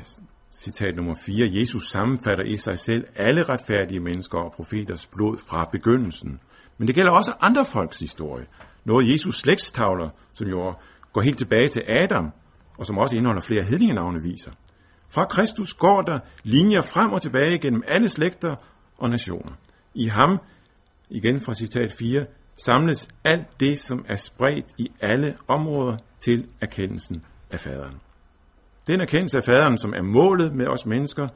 citat 0.51 0.95
nummer 0.95 1.15
4, 1.15 1.49
Jesus 1.51 1.89
sammenfatter 1.89 2.43
i 2.43 2.55
sig 2.55 2.79
selv 2.79 3.07
alle 3.15 3.43
retfærdige 3.43 3.99
mennesker 3.99 4.39
og 4.39 4.51
profeters 4.55 5.07
blod 5.07 5.37
fra 5.49 5.69
begyndelsen. 5.71 6.39
Men 6.77 6.87
det 6.87 6.95
gælder 6.95 7.11
også 7.11 7.33
andre 7.41 7.65
folks 7.65 7.99
historie. 7.99 8.45
Noget 8.85 9.11
Jesus 9.11 9.39
slægtstavler, 9.39 10.09
som 10.33 10.47
jo 10.47 10.73
går 11.13 11.21
helt 11.21 11.37
tilbage 11.37 11.67
til 11.67 11.83
Adam, 11.87 12.31
og 12.77 12.85
som 12.85 12.97
også 12.97 13.15
indeholder 13.17 13.41
flere 13.41 13.63
hedningenavne, 13.63 14.21
viser. 14.21 14.51
Fra 15.09 15.25
Kristus 15.25 15.73
går 15.73 16.01
der 16.01 16.19
linjer 16.43 16.81
frem 16.81 17.11
og 17.11 17.21
tilbage 17.21 17.59
gennem 17.59 17.83
alle 17.87 18.07
slægter 18.07 18.55
og 18.97 19.09
nationer. 19.09 19.51
I 19.93 20.07
ham, 20.07 20.39
igen 21.09 21.39
fra 21.41 21.53
citat 21.53 21.93
4, 21.99 22.25
samles 22.55 23.07
alt 23.23 23.59
det, 23.59 23.77
som 23.77 24.05
er 24.07 24.15
spredt 24.15 24.65
i 24.77 24.91
alle 25.01 25.37
områder 25.47 25.97
til 26.19 26.47
erkendelsen 26.61 27.25
af 27.51 27.59
faderen. 27.59 28.08
Den 28.89 29.01
erkendelse 29.01 29.37
af 29.37 29.43
faderen, 29.43 29.77
som 29.77 29.93
er 29.93 30.01
målet 30.01 30.55
med 30.55 30.67
os 30.67 30.85
mennesker 30.85 31.27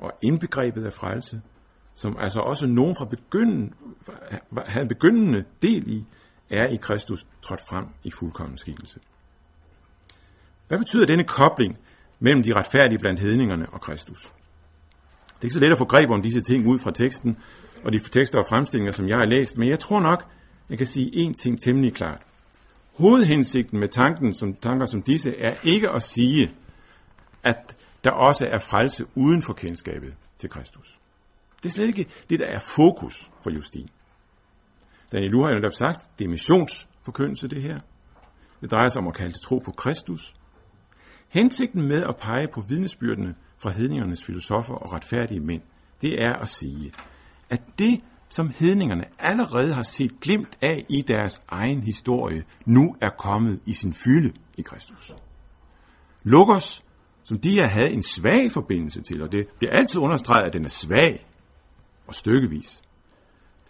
og 0.00 0.12
indbegrebet 0.22 0.84
af 0.84 0.92
frelse, 0.92 1.40
som 1.94 2.16
altså 2.18 2.40
også 2.40 2.66
nogen 2.66 2.94
fra 2.98 3.04
begyndelsen 3.04 3.74
havde 4.66 4.88
begyndende 4.88 5.44
del 5.62 5.88
i, 5.88 6.04
er 6.50 6.66
i 6.66 6.76
Kristus 6.76 7.26
trådt 7.42 7.60
frem 7.70 7.84
i 8.04 8.10
fuldkommen 8.18 8.58
skikkelse. 8.58 9.00
Hvad 10.68 10.78
betyder 10.78 11.06
denne 11.06 11.24
kobling 11.24 11.78
mellem 12.20 12.42
de 12.42 12.52
retfærdige 12.52 12.98
blandt 12.98 13.20
hedningerne 13.20 13.66
og 13.72 13.80
Kristus? 13.80 14.22
Det 15.26 15.42
er 15.42 15.44
ikke 15.44 15.54
så 15.54 15.60
let 15.60 15.72
at 15.72 15.78
få 15.78 15.84
greb 15.84 16.10
om 16.10 16.22
disse 16.22 16.40
ting 16.40 16.66
ud 16.66 16.78
fra 16.78 16.90
teksten 16.90 17.36
og 17.84 17.92
de 17.92 17.98
tekster 17.98 18.38
og 18.38 18.44
fremstillinger, 18.48 18.92
som 18.92 19.08
jeg 19.08 19.16
har 19.16 19.26
læst, 19.26 19.58
men 19.58 19.68
jeg 19.68 19.78
tror 19.78 20.00
nok, 20.00 20.24
jeg 20.70 20.78
kan 20.78 20.86
sige 20.86 21.10
én 21.26 21.34
ting 21.34 21.60
temmelig 21.60 21.94
klart. 21.94 22.22
Hovedhensigten 22.94 23.80
med 23.80 23.88
tanken, 23.88 24.34
som, 24.34 24.54
tanker 24.54 24.86
som 24.86 25.02
disse 25.02 25.30
er 25.38 25.54
ikke 25.64 25.90
at 25.90 26.02
sige, 26.02 26.54
at 27.50 27.86
der 28.04 28.10
også 28.10 28.44
er 28.46 28.58
frelse 28.58 29.04
uden 29.14 29.42
for 29.42 29.52
kendskabet 29.52 30.14
til 30.38 30.50
Kristus. 30.50 31.00
Det 31.62 31.68
er 31.68 31.72
slet 31.72 31.98
ikke 31.98 32.10
det, 32.30 32.38
der 32.38 32.46
er 32.46 32.58
fokus 32.58 33.30
for 33.42 33.50
Justin. 33.50 33.88
Daniel 35.12 35.30
Lu 35.30 35.42
har 35.42 35.48
jo 35.48 35.54
netop 35.54 35.72
sagt, 35.72 36.18
det 36.18 36.24
er 36.24 36.28
missionsforkyndelse 36.28 37.48
det 37.48 37.62
her. 37.62 37.78
Det 38.60 38.70
drejer 38.70 38.88
sig 38.88 39.02
om 39.02 39.08
at 39.08 39.14
kalde 39.14 39.32
til 39.32 39.42
tro 39.42 39.58
på 39.58 39.70
Kristus. 39.70 40.34
Hensigten 41.28 41.88
med 41.88 42.02
at 42.02 42.16
pege 42.16 42.48
på 42.54 42.60
vidnesbyrdene 42.68 43.34
fra 43.58 43.70
hedningernes 43.70 44.24
filosofer 44.24 44.74
og 44.74 44.92
retfærdige 44.92 45.40
mænd, 45.40 45.62
det 46.02 46.22
er 46.22 46.32
at 46.40 46.48
sige, 46.48 46.92
at 47.50 47.62
det, 47.78 48.00
som 48.28 48.50
hedningerne 48.58 49.04
allerede 49.18 49.74
har 49.74 49.82
set 49.82 50.20
glimt 50.20 50.58
af 50.62 50.86
i 50.88 51.02
deres 51.02 51.42
egen 51.48 51.82
historie, 51.82 52.44
nu 52.66 52.96
er 53.00 53.10
kommet 53.10 53.60
i 53.66 53.72
sin 53.72 53.92
fylde 53.92 54.32
i 54.58 54.62
Kristus. 54.62 55.12
Lukas 56.22 56.84
som 57.28 57.38
de 57.38 57.50
her 57.50 57.66
havde 57.66 57.90
en 57.90 58.02
svag 58.02 58.52
forbindelse 58.52 59.02
til, 59.02 59.22
og 59.22 59.32
det 59.32 59.48
bliver 59.58 59.72
altid 59.72 60.00
understreget, 60.00 60.46
at 60.46 60.52
den 60.52 60.64
er 60.64 60.68
svag 60.68 61.26
og 62.06 62.14
stykkevis. 62.14 62.82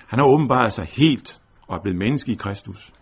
Han 0.07 0.18
har 0.18 0.27
åbenbaret 0.27 0.73
sig 0.73 0.87
helt 0.87 1.42
og 1.68 1.77
er 1.77 1.81
blevet 1.83 1.99
menneske 1.99 2.33
i 2.33 2.35
Kristus. 2.35 2.92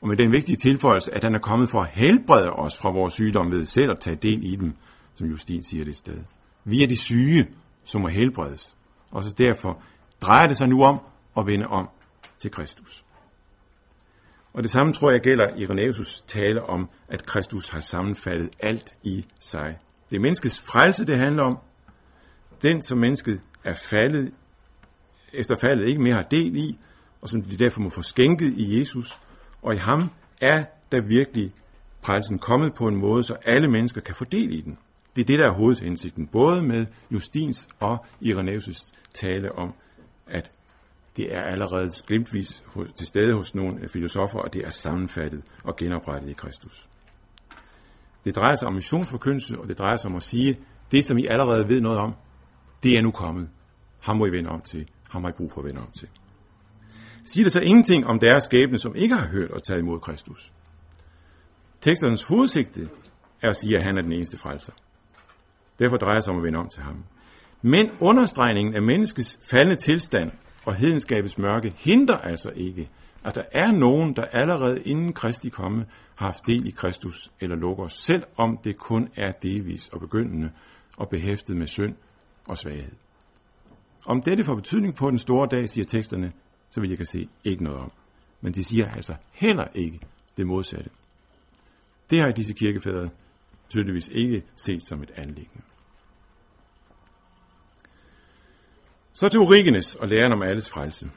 Og 0.00 0.08
med 0.08 0.16
den 0.16 0.32
vigtige 0.32 0.56
tilføjelse, 0.56 1.14
at 1.14 1.24
han 1.24 1.34
er 1.34 1.38
kommet 1.38 1.70
for 1.70 1.80
at 1.80 1.90
helbrede 1.92 2.50
os 2.50 2.80
fra 2.82 2.90
vores 2.90 3.12
sygdom 3.12 3.50
ved 3.50 3.64
selv 3.64 3.90
at 3.90 4.00
tage 4.00 4.16
del 4.16 4.40
i 4.52 4.56
dem, 4.56 4.72
som 5.14 5.26
Justin 5.26 5.62
siger 5.62 5.84
det 5.84 5.96
sted. 5.96 6.18
Vi 6.64 6.82
er 6.82 6.86
de 6.86 6.96
syge, 6.96 7.46
som 7.84 8.00
må 8.00 8.08
helbredes. 8.08 8.76
Og 9.10 9.22
så 9.22 9.34
derfor 9.38 9.82
drejer 10.22 10.46
det 10.46 10.56
sig 10.56 10.68
nu 10.68 10.82
om 10.82 10.98
at 11.36 11.46
vende 11.46 11.66
om 11.66 11.88
til 12.38 12.50
Kristus. 12.50 13.04
Og 14.54 14.62
det 14.62 14.70
samme 14.70 14.92
tror 14.92 15.10
jeg 15.10 15.20
gælder 15.20 15.56
i 15.56 15.92
tale 16.26 16.62
om, 16.62 16.88
at 17.08 17.26
Kristus 17.26 17.68
har 17.68 17.80
sammenfattet 17.80 18.50
alt 18.60 18.96
i 19.02 19.26
sig. 19.40 19.78
Det 20.10 20.16
er 20.16 20.20
menneskets 20.20 20.60
frelse, 20.60 21.06
det 21.06 21.18
handler 21.18 21.42
om. 21.42 21.58
Den, 22.62 22.82
som 22.82 22.98
mennesket 22.98 23.40
er 23.64 23.72
faldet, 23.72 24.34
efter 25.32 25.56
faldet 25.56 25.88
ikke 25.88 26.02
mere 26.02 26.14
har 26.14 26.22
del 26.22 26.56
i, 26.56 26.78
og 27.20 27.28
som 27.28 27.42
de 27.42 27.56
derfor 27.56 27.80
må 27.80 27.90
få 27.90 28.02
skænket 28.02 28.54
i 28.56 28.78
Jesus. 28.78 29.20
Og 29.62 29.74
i 29.74 29.78
ham 29.78 30.10
er 30.40 30.64
der 30.92 31.00
virkelig 31.00 31.52
frelsen 32.06 32.38
kommet 32.38 32.74
på 32.74 32.88
en 32.88 32.96
måde, 32.96 33.22
så 33.22 33.36
alle 33.44 33.68
mennesker 33.70 34.00
kan 34.00 34.14
få 34.14 34.24
del 34.24 34.52
i 34.52 34.60
den. 34.60 34.78
Det 35.16 35.22
er 35.22 35.26
det, 35.26 35.38
der 35.38 35.46
er 35.46 35.52
hovedindsigten, 35.52 36.26
både 36.26 36.62
med 36.62 36.86
Justins 37.10 37.68
og 37.80 38.06
Irenaeus' 38.22 38.92
tale 39.14 39.52
om, 39.52 39.74
at 40.26 40.52
det 41.16 41.34
er 41.34 41.42
allerede 41.42 41.90
glimtvis 42.06 42.64
til 42.96 43.06
stede 43.06 43.34
hos 43.34 43.54
nogle 43.54 43.88
filosofer, 43.88 44.38
og 44.38 44.52
det 44.52 44.64
er 44.64 44.70
sammenfattet 44.70 45.42
og 45.64 45.76
genoprettet 45.76 46.30
i 46.30 46.32
Kristus. 46.32 46.88
Det 48.24 48.36
drejer 48.36 48.54
sig 48.54 48.68
om 48.68 48.74
missionsforkyndelse, 48.74 49.58
og 49.58 49.68
det 49.68 49.78
drejer 49.78 49.96
sig 49.96 50.10
om 50.10 50.16
at 50.16 50.22
sige, 50.22 50.58
det 50.90 51.04
som 51.04 51.18
I 51.18 51.26
allerede 51.26 51.68
ved 51.68 51.80
noget 51.80 51.98
om, 51.98 52.14
det 52.82 52.92
er 52.92 53.02
nu 53.02 53.10
kommet. 53.10 53.48
Ham 54.00 54.16
må 54.16 54.26
I 54.26 54.30
vende 54.30 54.50
om 54.50 54.60
til. 54.60 54.88
Ham 55.10 55.24
har 55.24 55.30
I 55.30 55.34
brug 55.36 55.52
for 55.52 55.60
at 55.60 55.64
vende 55.66 55.80
om 55.80 55.90
til. 55.90 56.08
Siger 57.24 57.44
det 57.44 57.52
så 57.52 57.60
ingenting 57.60 58.06
om 58.06 58.18
deres 58.18 58.44
skæbne, 58.44 58.78
som 58.78 58.96
ikke 58.96 59.14
har 59.14 59.28
hørt 59.28 59.50
og 59.50 59.62
taget 59.62 59.80
imod 59.80 60.00
Kristus? 60.00 60.52
Teksternes 61.80 62.24
hovedsigte 62.24 62.88
er 63.42 63.48
at 63.48 63.56
sige, 63.56 63.76
at 63.76 63.82
han 63.82 63.98
er 63.98 64.02
den 64.02 64.12
eneste 64.12 64.38
frelser. 64.38 64.72
Derfor 65.78 65.96
drejer 65.96 66.14
det 66.14 66.24
sig 66.24 66.34
om 66.34 66.38
at 66.38 66.44
vende 66.44 66.58
om 66.58 66.68
til 66.68 66.82
ham. 66.82 67.04
Men 67.62 67.90
understregningen 68.00 68.74
af 68.74 68.82
menneskets 68.82 69.40
faldende 69.50 69.76
tilstand 69.76 70.30
fra 70.64 70.72
hedenskabets 70.72 71.38
mørke 71.38 71.74
hindrer 71.76 72.18
altså 72.18 72.50
ikke, 72.56 72.88
at 73.24 73.34
der 73.34 73.42
er 73.52 73.72
nogen, 73.72 74.16
der 74.16 74.24
allerede 74.24 74.82
inden 74.82 75.12
Kristi 75.12 75.48
komme 75.48 75.86
har 76.14 76.26
haft 76.26 76.46
del 76.46 76.66
i 76.66 76.70
Kristus 76.70 77.32
eller 77.40 77.56
lukker 77.56 77.86
selv 77.86 78.22
om 78.36 78.58
det 78.64 78.78
kun 78.78 79.08
er 79.16 79.32
delvis 79.32 79.88
og 79.88 80.00
begyndende 80.00 80.50
og 80.96 81.08
behæftet 81.08 81.56
med 81.56 81.66
synd 81.66 81.94
og 82.48 82.56
svaghed. 82.56 82.92
Om 84.06 84.22
dette 84.22 84.44
får 84.44 84.54
betydning 84.54 84.94
på 84.94 85.10
den 85.10 85.18
store 85.18 85.48
dag, 85.50 85.68
siger 85.68 85.84
teksterne, 85.84 86.32
så 86.70 86.80
vil 86.80 86.88
jeg 86.88 86.96
kan 86.96 87.06
se 87.06 87.28
ikke 87.44 87.64
noget 87.64 87.78
om. 87.78 87.92
Men 88.40 88.52
de 88.52 88.64
siger 88.64 88.90
altså 88.90 89.14
heller 89.32 89.66
ikke 89.74 90.00
det 90.36 90.46
modsatte. 90.46 90.90
Det 92.10 92.20
har 92.20 92.30
disse 92.30 92.54
kirkefædre 92.54 93.08
tydeligvis 93.68 94.08
ikke 94.08 94.42
set 94.56 94.86
som 94.86 95.02
et 95.02 95.10
anlæggende. 95.10 95.62
Så 99.14 99.28
til 99.28 99.40
Origenes 99.40 99.94
og 99.94 100.08
læren 100.08 100.32
om 100.32 100.42
alles 100.42 100.70
frelse. 100.70 101.10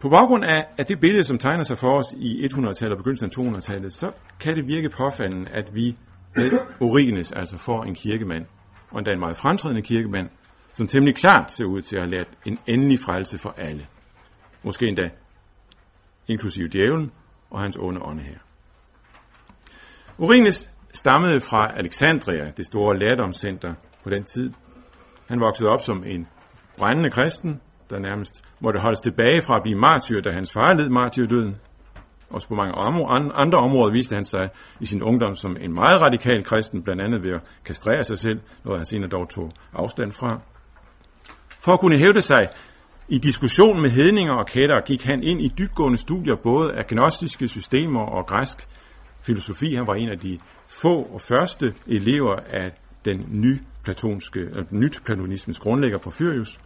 På 0.00 0.08
baggrund 0.08 0.44
af, 0.44 0.66
af 0.78 0.86
det 0.86 1.00
billede, 1.00 1.24
som 1.24 1.38
tegner 1.38 1.62
sig 1.62 1.78
for 1.78 1.98
os 1.98 2.14
i 2.16 2.44
100-tallet 2.44 2.92
og 2.92 2.96
begyndelsen 2.96 3.26
af 3.26 3.58
200-tallet, 3.58 3.92
så 3.92 4.12
kan 4.40 4.56
det 4.56 4.66
virke 4.66 4.88
påfaldende, 4.88 5.50
at 5.50 5.74
vi 5.74 5.96
med 6.36 6.58
Origenes 6.80 7.32
altså 7.32 7.58
får 7.58 7.82
en 7.82 7.94
kirkemand, 7.94 8.46
og 8.90 8.98
endda 8.98 9.12
en 9.12 9.20
meget 9.20 9.36
fremtrædende 9.36 9.82
kirkemand, 9.82 10.28
som 10.74 10.86
temmelig 10.86 11.16
klart 11.16 11.52
ser 11.52 11.64
ud 11.64 11.82
til 11.82 11.96
at 11.96 12.02
have 12.02 12.10
lært 12.10 12.28
en 12.46 12.58
endelig 12.66 12.98
frelse 13.00 13.38
for 13.38 13.54
alle. 13.58 13.86
Måske 14.62 14.86
endda 14.86 15.10
inklusive 16.28 16.68
djævlen 16.68 17.10
og 17.50 17.60
hans 17.60 17.76
onde 17.76 18.02
ånde 18.02 18.22
her. 18.22 18.38
Origenes 20.18 20.68
stammede 20.94 21.40
fra 21.40 21.78
Alexandria, 21.78 22.50
det 22.56 22.66
store 22.66 22.98
lærdomscenter 22.98 23.74
på 24.04 24.10
den 24.10 24.24
tid. 24.24 24.52
Han 25.28 25.40
voksede 25.40 25.70
op 25.70 25.80
som 25.80 26.04
en 26.04 26.26
brændende 26.78 27.10
kristen, 27.10 27.60
der 27.90 27.98
nærmest 27.98 28.44
måtte 28.60 28.80
holdes 28.80 29.00
tilbage 29.00 29.42
fra 29.42 29.56
at 29.56 29.62
blive 29.62 29.78
martyr, 29.78 30.20
da 30.20 30.30
hans 30.32 30.52
far 30.52 30.74
led 30.74 30.88
martyrdøden. 30.88 31.56
Også 32.30 32.48
på 32.48 32.54
mange 32.54 32.74
andre 33.34 33.58
områder 33.58 33.92
viste 33.92 34.14
han 34.14 34.24
sig 34.24 34.48
i 34.80 34.84
sin 34.84 35.02
ungdom 35.02 35.34
som 35.34 35.56
en 35.60 35.74
meget 35.74 36.00
radikal 36.00 36.44
kristen, 36.44 36.82
blandt 36.82 37.02
andet 37.02 37.24
ved 37.24 37.32
at 37.34 37.40
kastrere 37.64 38.04
sig 38.04 38.18
selv, 38.18 38.40
noget 38.64 38.78
han 38.78 38.84
senere 38.84 39.10
dog 39.10 39.28
tog 39.28 39.52
afstand 39.72 40.12
fra. 40.12 40.40
For 41.60 41.72
at 41.72 41.80
kunne 41.80 41.98
hævde 41.98 42.20
sig 42.20 42.48
i 43.08 43.18
diskussion 43.18 43.82
med 43.82 43.90
hedninger 43.90 44.32
og 44.32 44.46
kætter 44.46 44.80
gik 44.80 45.04
han 45.04 45.22
ind 45.22 45.42
i 45.42 45.48
dybgående 45.58 45.98
studier 45.98 46.36
både 46.42 46.72
af 46.72 46.86
gnostiske 46.86 47.48
systemer 47.48 48.00
og 48.00 48.26
græsk 48.26 48.58
filosofi. 49.22 49.74
Han 49.74 49.86
var 49.86 49.94
en 49.94 50.08
af 50.08 50.18
de 50.18 50.38
få 50.66 51.02
og 51.02 51.20
første 51.20 51.74
elever 51.86 52.36
af 52.36 52.70
den 53.04 53.26
nye 53.30 53.58
platonske, 53.84 54.40
øh, 54.40 54.64
nyt 54.70 55.00
platonismens 55.04 55.58
grundlægger 55.58 55.98
Porfyrius. 55.98 56.60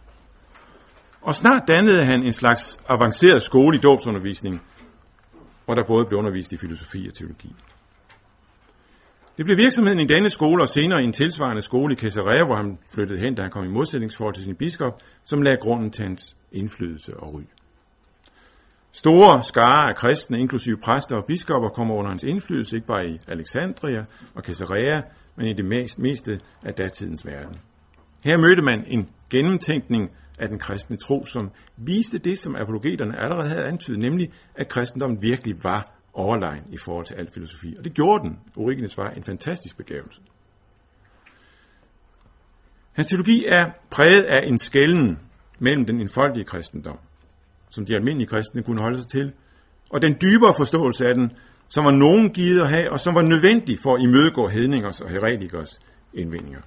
Og 1.21 1.35
snart 1.35 1.63
dannede 1.67 2.05
han 2.05 2.23
en 2.23 2.31
slags 2.31 2.79
avanceret 2.87 3.41
skole 3.41 3.77
i 3.77 3.79
dåbsundervisning, 3.79 4.61
hvor 5.65 5.75
der 5.75 5.83
både 5.87 6.05
blev 6.05 6.19
undervist 6.19 6.53
i 6.53 6.57
filosofi 6.57 7.07
og 7.07 7.13
teologi. 7.13 7.55
Det 9.37 9.45
blev 9.45 9.57
virksomheden 9.57 9.99
i 9.99 10.05
denne 10.05 10.29
skole 10.29 10.63
og 10.63 10.67
senere 10.67 11.01
i 11.01 11.03
en 11.03 11.11
tilsvarende 11.11 11.61
skole 11.61 11.93
i 11.93 11.97
Caesarea, 11.97 12.45
hvor 12.45 12.55
han 12.55 12.77
flyttede 12.93 13.19
hen, 13.19 13.35
da 13.35 13.41
han 13.41 13.51
kom 13.51 13.65
i 13.65 13.67
modsætningsforhold 13.67 14.35
til 14.35 14.43
sin 14.43 14.55
biskop, 14.55 14.93
som 15.25 15.41
lagde 15.41 15.57
grunden 15.61 15.91
til 15.91 16.05
hans 16.05 16.37
indflydelse 16.51 17.17
og 17.17 17.33
ry. 17.33 17.41
Store 18.91 19.43
skare 19.43 19.89
af 19.89 19.95
kristne, 19.95 20.39
inklusive 20.39 20.77
præster 20.77 21.15
og 21.15 21.25
biskopper, 21.25 21.69
kommer 21.69 21.95
under 21.95 22.09
hans 22.09 22.23
indflydelse, 22.23 22.75
ikke 22.75 22.87
bare 22.87 23.07
i 23.07 23.19
Alexandria 23.27 24.05
og 24.35 24.43
Caesarea, 24.43 25.01
men 25.37 25.47
i 25.47 25.53
det 25.53 25.65
mest, 25.65 25.99
meste 25.99 26.39
af 26.65 26.73
datidens 26.73 27.25
verden. 27.25 27.57
Her 28.25 28.37
mødte 28.37 28.61
man 28.61 28.85
en 28.87 29.09
gennemtænkning 29.29 30.09
af 30.39 30.47
den 30.49 30.59
kristne 30.59 30.97
tro, 30.97 31.25
som 31.25 31.51
viste 31.77 32.17
det, 32.17 32.37
som 32.37 32.55
apologeterne 32.55 33.19
allerede 33.19 33.49
havde 33.49 33.65
antydet, 33.65 33.99
nemlig 33.99 34.31
at 34.55 34.67
kristendommen 34.67 35.21
virkelig 35.21 35.63
var 35.63 35.93
overlegen 36.13 36.73
i 36.73 36.77
forhold 36.77 37.05
til 37.05 37.15
al 37.15 37.31
filosofi. 37.33 37.75
Og 37.77 37.83
det 37.83 37.93
gjorde 37.93 38.23
den. 38.23 38.39
Origenes 38.57 38.97
var 38.97 39.09
en 39.09 39.23
fantastisk 39.23 39.77
begævelse. 39.77 40.21
Hans 42.93 43.07
teologi 43.07 43.45
er 43.47 43.71
præget 43.91 44.23
af 44.23 44.47
en 44.47 44.57
skælden 44.57 45.17
mellem 45.59 45.85
den 45.85 46.01
enfoldige 46.01 46.45
kristendom, 46.45 46.99
som 47.69 47.85
de 47.85 47.95
almindelige 47.95 48.27
kristne 48.27 48.63
kunne 48.63 48.81
holde 48.81 48.97
sig 48.97 49.07
til, 49.07 49.33
og 49.89 50.01
den 50.01 50.15
dybere 50.21 50.53
forståelse 50.57 51.07
af 51.07 51.15
den, 51.15 51.31
som 51.69 51.85
var 51.85 51.91
nogen 51.91 52.33
givet 52.33 52.61
at 52.61 52.69
have, 52.69 52.91
og 52.91 52.99
som 52.99 53.15
var 53.15 53.21
nødvendig 53.21 53.79
for 53.83 53.95
at 53.95 54.01
imødegå 54.01 54.47
hedningers 54.47 55.01
og 55.01 55.09
heretikers 55.09 55.79
indvendinger. 56.13 56.61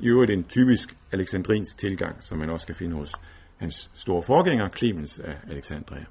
I 0.00 0.08
øvrigt 0.08 0.30
en 0.30 0.44
typisk 0.44 0.96
alexandrinsk 1.12 1.78
tilgang, 1.78 2.24
som 2.24 2.38
man 2.38 2.50
også 2.50 2.66
kan 2.66 2.76
finde 2.76 2.96
hos 2.96 3.12
hans 3.56 3.90
store 3.94 4.22
forgænger, 4.22 4.68
Clemens 4.68 5.20
af 5.20 5.34
Alexandria. 5.50 6.04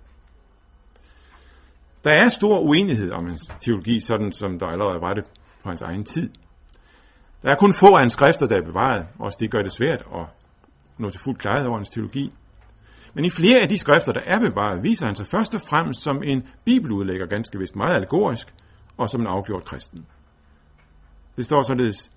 Der 2.03 2.11
er 2.11 2.29
stor 2.29 2.59
uenighed 2.59 3.11
om 3.11 3.25
hans 3.25 3.51
teologi, 3.61 3.99
sådan 3.99 4.31
som 4.31 4.59
der 4.59 4.67
allerede 4.67 5.01
var 5.01 5.13
det 5.13 5.23
på 5.63 5.69
hans 5.69 5.81
egen 5.81 6.03
tid. 6.03 6.29
Der 7.43 7.51
er 7.51 7.55
kun 7.55 7.73
få 7.73 7.93
af 7.93 7.99
hans 7.99 8.13
skrifter, 8.13 8.47
der 8.47 8.57
er 8.57 8.65
bevaret, 8.65 9.07
også 9.19 9.37
det 9.39 9.51
gør 9.51 9.61
det 9.61 9.71
svært 9.71 10.03
at 10.15 10.25
nå 10.99 11.09
til 11.09 11.21
fuld 11.23 11.37
klarhed 11.37 11.67
over 11.67 11.77
hans 11.77 11.89
teologi. 11.89 12.33
Men 13.13 13.25
i 13.25 13.29
flere 13.29 13.61
af 13.61 13.69
de 13.69 13.77
skrifter, 13.77 14.13
der 14.13 14.21
er 14.25 14.39
bevaret, 14.39 14.83
viser 14.83 15.05
han 15.05 15.15
sig 15.15 15.25
først 15.25 15.55
og 15.55 15.61
fremmest 15.69 16.03
som 16.03 16.23
en 16.23 16.43
bibeludlægger, 16.65 17.25
ganske 17.25 17.59
vist 17.59 17.75
meget 17.75 17.95
allegorisk, 17.95 18.53
og 18.97 19.09
som 19.09 19.21
en 19.21 19.27
afgjort 19.27 19.65
kristen. 19.65 20.05
Det 21.37 21.45
står 21.45 21.61
således 21.61 22.11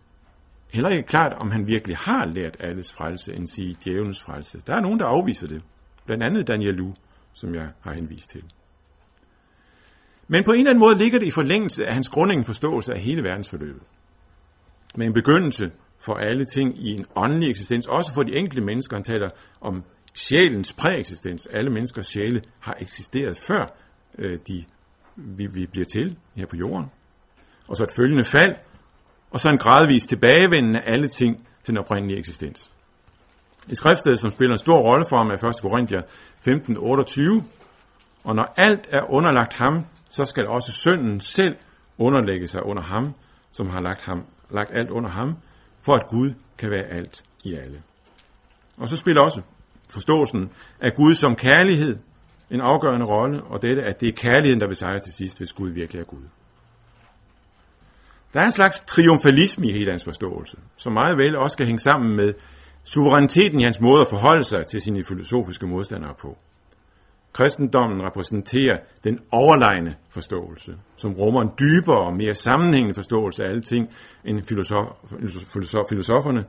heller 0.73 0.91
ikke 0.91 1.09
klart, 1.09 1.33
om 1.33 1.51
han 1.51 1.67
virkelig 1.67 1.97
har 1.97 2.27
lært 2.27 2.57
alles 2.61 2.93
frelse, 2.93 3.35
end 3.35 3.47
sige 3.47 3.77
djævelens 3.85 4.23
frelse. 4.23 4.61
Der 4.67 4.75
er 4.75 4.81
nogen, 4.81 4.99
der 4.99 5.07
afviser 5.07 5.47
det. 5.47 5.63
Blandt 6.07 6.25
andet 6.25 6.49
Daniel 6.49 6.75
Lu, 6.75 6.93
som 7.33 7.55
jeg 7.55 7.69
har 7.81 7.95
henvist 7.95 8.31
til. 8.31 8.45
Men 10.29 10.45
på 10.45 10.51
en 10.51 10.59
eller 10.59 10.71
anden 10.71 10.85
måde 10.87 10.99
ligger 10.99 11.19
det 11.19 11.27
i 11.27 11.31
forlængelse 11.31 11.87
af 11.87 11.93
hans 11.93 12.09
grundlæggende 12.09 12.47
forståelse 12.47 12.95
af 12.95 13.01
hele 13.01 13.23
verdensforløbet. 13.23 13.83
Med 14.97 15.07
en 15.07 15.13
begyndelse 15.13 15.71
for 16.05 16.15
alle 16.15 16.45
ting 16.45 16.87
i 16.87 16.91
en 16.91 17.05
åndelig 17.17 17.51
eksistens, 17.51 17.87
også 17.87 18.15
for 18.15 18.23
de 18.23 18.37
enkelte 18.37 18.65
mennesker. 18.65 18.97
Han 18.97 19.05
taler 19.05 19.29
om 19.61 19.85
sjælens 20.17 20.73
præeksistens. 20.73 21.47
Alle 21.47 21.71
menneskers 21.71 22.07
sjæle 22.07 22.43
har 22.61 22.77
eksisteret 22.81 23.37
før 23.37 23.77
øh, 24.19 24.39
de, 24.49 24.65
vi, 25.17 25.47
vi 25.47 25.67
bliver 25.67 25.85
til 25.85 26.17
her 26.37 26.47
på 26.47 26.57
jorden. 26.57 26.91
Og 27.69 27.77
så 27.77 27.85
et 27.85 27.97
følgende 27.97 28.25
fald, 28.25 28.55
og 29.31 29.41
så 29.41 29.51
en 29.51 29.59
gradvis 29.59 30.07
tilbagevenden 30.07 30.77
af 30.77 30.83
alle 30.87 31.09
ting 31.09 31.37
til 31.63 31.75
den 31.75 31.79
oprindelige 31.79 32.19
eksistens. 32.19 32.73
Et 33.71 33.77
skriftsted, 33.77 34.17
som 34.17 34.31
spiller 34.31 34.55
en 34.55 34.59
stor 34.59 34.81
rolle 34.91 35.05
for 35.09 35.17
ham, 35.17 35.31
er 35.31 35.35
1. 35.35 35.63
Korinther 35.63 36.03
15:28. 36.49 37.45
Og 38.25 38.35
når 38.35 38.55
alt 38.57 38.89
er 38.93 39.15
underlagt 39.15 39.55
ham, 39.55 39.87
så 40.11 40.25
skal 40.25 40.47
også 40.47 40.73
synden 40.73 41.21
selv 41.21 41.57
underlægge 41.99 42.47
sig 42.47 42.63
under 42.67 42.83
ham, 42.83 43.15
som 43.53 43.69
har 43.69 43.81
lagt, 43.81 44.03
ham, 44.03 44.25
lagt 44.51 44.71
alt 44.73 44.91
under 44.91 45.11
ham, 45.11 45.37
for 45.81 45.95
at 45.95 46.07
Gud 46.09 46.35
kan 46.59 46.71
være 46.71 46.85
alt 46.85 47.25
i 47.45 47.55
alle. 47.55 47.83
Og 48.77 48.89
så 48.89 48.97
spiller 48.97 49.23
også 49.23 49.43
forståelsen 49.91 50.51
af 50.81 50.95
Gud 50.97 51.15
som 51.15 51.37
kærlighed 51.37 51.97
en 52.51 52.61
afgørende 52.61 53.07
rolle, 53.07 53.43
og 53.43 53.63
dette, 53.63 53.83
at 53.83 54.01
det 54.01 54.09
er 54.09 54.13
kærligheden, 54.13 54.61
der 54.61 54.67
vil 54.67 54.77
sejre 54.77 54.99
til 54.99 55.13
sidst, 55.13 55.39
hvis 55.39 55.53
Gud 55.53 55.71
virkelig 55.71 56.01
er 56.01 56.05
Gud. 56.05 56.23
Der 58.35 58.41
er 58.41 58.45
en 58.45 58.53
slags 58.53 58.81
triumfalisme 58.81 59.67
i 59.67 59.73
hele 59.73 59.91
hans 59.91 60.05
forståelse, 60.05 60.57
som 60.77 60.93
meget 60.93 61.17
vel 61.17 61.37
også 61.37 61.55
skal 61.55 61.67
hænge 61.67 61.79
sammen 61.79 62.17
med 62.17 62.35
suveræniteten 62.85 63.61
i 63.61 63.63
hans 63.63 63.81
måde 63.81 64.01
at 64.01 64.07
forholde 64.11 64.45
sig 64.45 64.67
til 64.67 64.81
sine 64.81 65.05
filosofiske 65.05 65.67
modstandere 65.67 66.15
på. 66.21 66.39
Kristendommen 67.33 68.05
repræsenterer 68.07 68.79
den 69.05 69.19
overlegne 69.33 69.95
forståelse, 70.11 70.73
som 70.97 71.13
rummer 71.13 71.43
en 71.43 71.51
dybere 71.61 72.01
og 72.01 72.17
mere 72.17 72.35
sammenhængende 72.35 72.95
forståelse 72.95 73.45
af 73.45 73.49
alle 73.49 73.63
ting 73.63 73.89
end 74.25 74.47
filosof, 74.49 74.87
filosof, 75.53 75.85
filosoferne, 75.89 76.45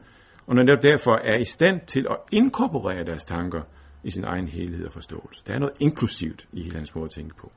og 0.47 0.55
når 0.55 0.63
netop 0.63 0.83
derfor 0.83 1.15
er 1.15 1.37
i 1.37 1.43
stand 1.43 1.81
til 1.87 2.05
at 2.09 2.17
inkorporere 2.31 3.03
deres 3.05 3.25
tanker 3.25 3.61
i 4.03 4.11
sin 4.11 4.23
egen 4.23 4.47
helhed 4.47 4.85
og 4.85 4.93
forståelse. 4.93 5.43
Der 5.47 5.53
er 5.53 5.59
noget 5.59 5.75
inklusivt 5.79 6.47
i 6.51 6.63
hele 6.63 6.75
hans 6.75 6.95
måde 6.95 7.05
at 7.05 7.11
tænke 7.11 7.35
på. 7.35 7.51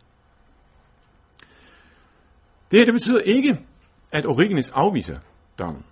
Det 2.70 2.78
her 2.78 2.84
det 2.84 2.94
betyder 2.94 3.20
ikke, 3.20 3.66
at 4.12 4.26
Origenes 4.26 4.70
afviser 4.70 5.18
dommen. 5.58 5.84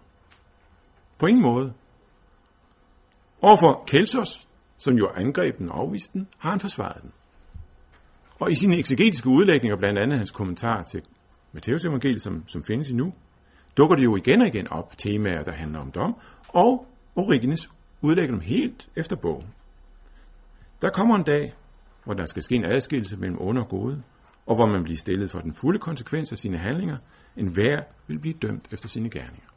På 1.19 1.27
ingen 1.27 1.43
måde. 1.43 1.73
Overfor 3.43 3.85
Kelsos, 3.87 4.49
som 4.79 4.95
jo 4.95 5.09
angreb 5.17 5.59
den 5.59 5.69
og 5.69 5.81
afviste 5.81 6.13
den, 6.13 6.29
har 6.39 6.51
han 6.51 6.61
forsvaret 6.61 7.03
den. 7.03 7.13
Og 8.41 8.51
i 8.51 8.55
sine 8.55 8.79
eksegetiske 8.79 9.29
udlægninger, 9.29 9.77
blandt 9.77 9.99
andet 9.99 10.19
hans 10.19 10.31
kommentar 10.31 10.83
til 10.83 11.03
Matteus 11.53 11.85
evangeliet, 11.85 12.23
som, 12.23 12.49
som 12.49 12.65
findes 12.65 12.91
endnu, 12.91 13.15
dukker 13.79 13.97
det 13.97 14.05
jo 14.05 14.17
igen 14.17 14.41
og 14.41 14.47
igen 14.47 14.69
op 14.69 14.99
temaer, 14.99 15.43
der 15.43 15.53
handler 15.53 15.79
om 15.81 15.91
dom, 15.91 16.17
og 16.49 16.87
Origenes 17.17 17.71
udlægger 18.01 18.35
dem 18.35 18.41
helt 18.41 18.89
efter 18.97 19.17
bogen. 19.17 19.47
Der 20.83 20.91
kommer 20.91 21.17
en 21.17 21.23
dag, 21.23 21.55
hvor 22.05 22.15
der 22.15 22.25
skal 22.25 22.43
ske 22.43 22.55
en 22.55 22.65
adskillelse 22.65 23.17
mellem 23.17 23.41
onde 23.41 23.61
og 23.61 23.69
gode, 23.69 24.03
og 24.47 24.55
hvor 24.55 24.67
man 24.67 24.85
bliver 24.85 24.97
stillet 24.97 25.31
for 25.31 25.39
den 25.39 25.55
fulde 25.55 25.79
konsekvens 25.79 26.33
af 26.33 26.39
sine 26.39 26.59
handlinger, 26.59 26.97
en 27.37 27.47
hver 27.47 27.81
vil 28.07 28.19
blive 28.19 28.35
dømt 28.43 28.69
efter 28.73 28.89
sine 28.89 29.11
gerninger. 29.11 29.49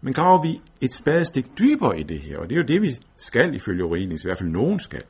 Men 0.00 0.12
graver 0.12 0.42
vi 0.42 0.60
et 0.80 0.92
spadestik 0.92 1.58
dybere 1.58 2.00
i 2.00 2.02
det 2.02 2.20
her, 2.20 2.38
og 2.38 2.50
det 2.50 2.56
er 2.56 2.60
jo 2.60 2.66
det, 2.66 2.82
vi 2.82 2.90
skal 3.16 3.54
ifølge 3.54 3.84
Origenes, 3.84 4.24
i 4.24 4.28
hvert 4.28 4.38
fald 4.38 4.50
nogen 4.50 4.78
skal, 4.78 5.02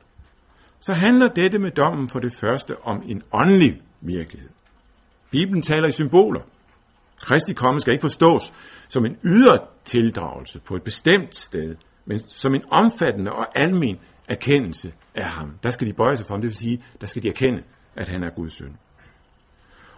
så 0.79 0.93
handler 0.93 1.27
dette 1.27 1.59
med 1.59 1.71
dommen 1.71 2.09
for 2.09 2.19
det 2.19 2.33
første 2.33 2.81
om 2.83 3.03
en 3.05 3.23
åndelig 3.31 3.81
virkelighed. 4.01 4.49
Bibelen 5.31 5.61
taler 5.61 5.87
i 5.87 5.91
symboler. 5.91 6.41
Kristi 7.21 7.53
komme 7.53 7.79
skal 7.79 7.93
ikke 7.93 8.01
forstås 8.01 8.53
som 8.89 9.05
en 9.05 9.17
ydre 9.23 9.59
tildragelse 9.85 10.59
på 10.59 10.75
et 10.75 10.83
bestemt 10.83 11.35
sted, 11.35 11.75
men 12.05 12.19
som 12.19 12.55
en 12.55 12.63
omfattende 12.71 13.31
og 13.31 13.59
almen 13.59 13.99
erkendelse 14.29 14.93
af 15.15 15.29
ham. 15.29 15.57
Der 15.63 15.69
skal 15.71 15.87
de 15.87 15.93
bøje 15.93 16.17
sig 16.17 16.25
for 16.27 16.33
ham, 16.33 16.41
det 16.41 16.47
vil 16.47 16.55
sige, 16.55 16.83
der 17.01 17.07
skal 17.07 17.23
de 17.23 17.27
erkende, 17.27 17.63
at 17.95 18.09
han 18.09 18.23
er 18.23 18.29
Guds 18.29 18.53
søn. 18.53 18.77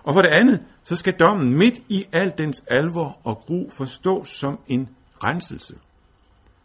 Og 0.03 0.13
for 0.13 0.21
det 0.21 0.29
andet, 0.29 0.63
så 0.83 0.95
skal 0.95 1.13
dommen 1.13 1.57
midt 1.57 1.79
i 1.89 2.05
al 2.12 2.33
dens 2.38 2.63
alvor 2.67 3.19
og 3.23 3.38
gru 3.38 3.69
forstås 3.77 4.29
som 4.29 4.59
en 4.67 4.89
renselse. 5.23 5.75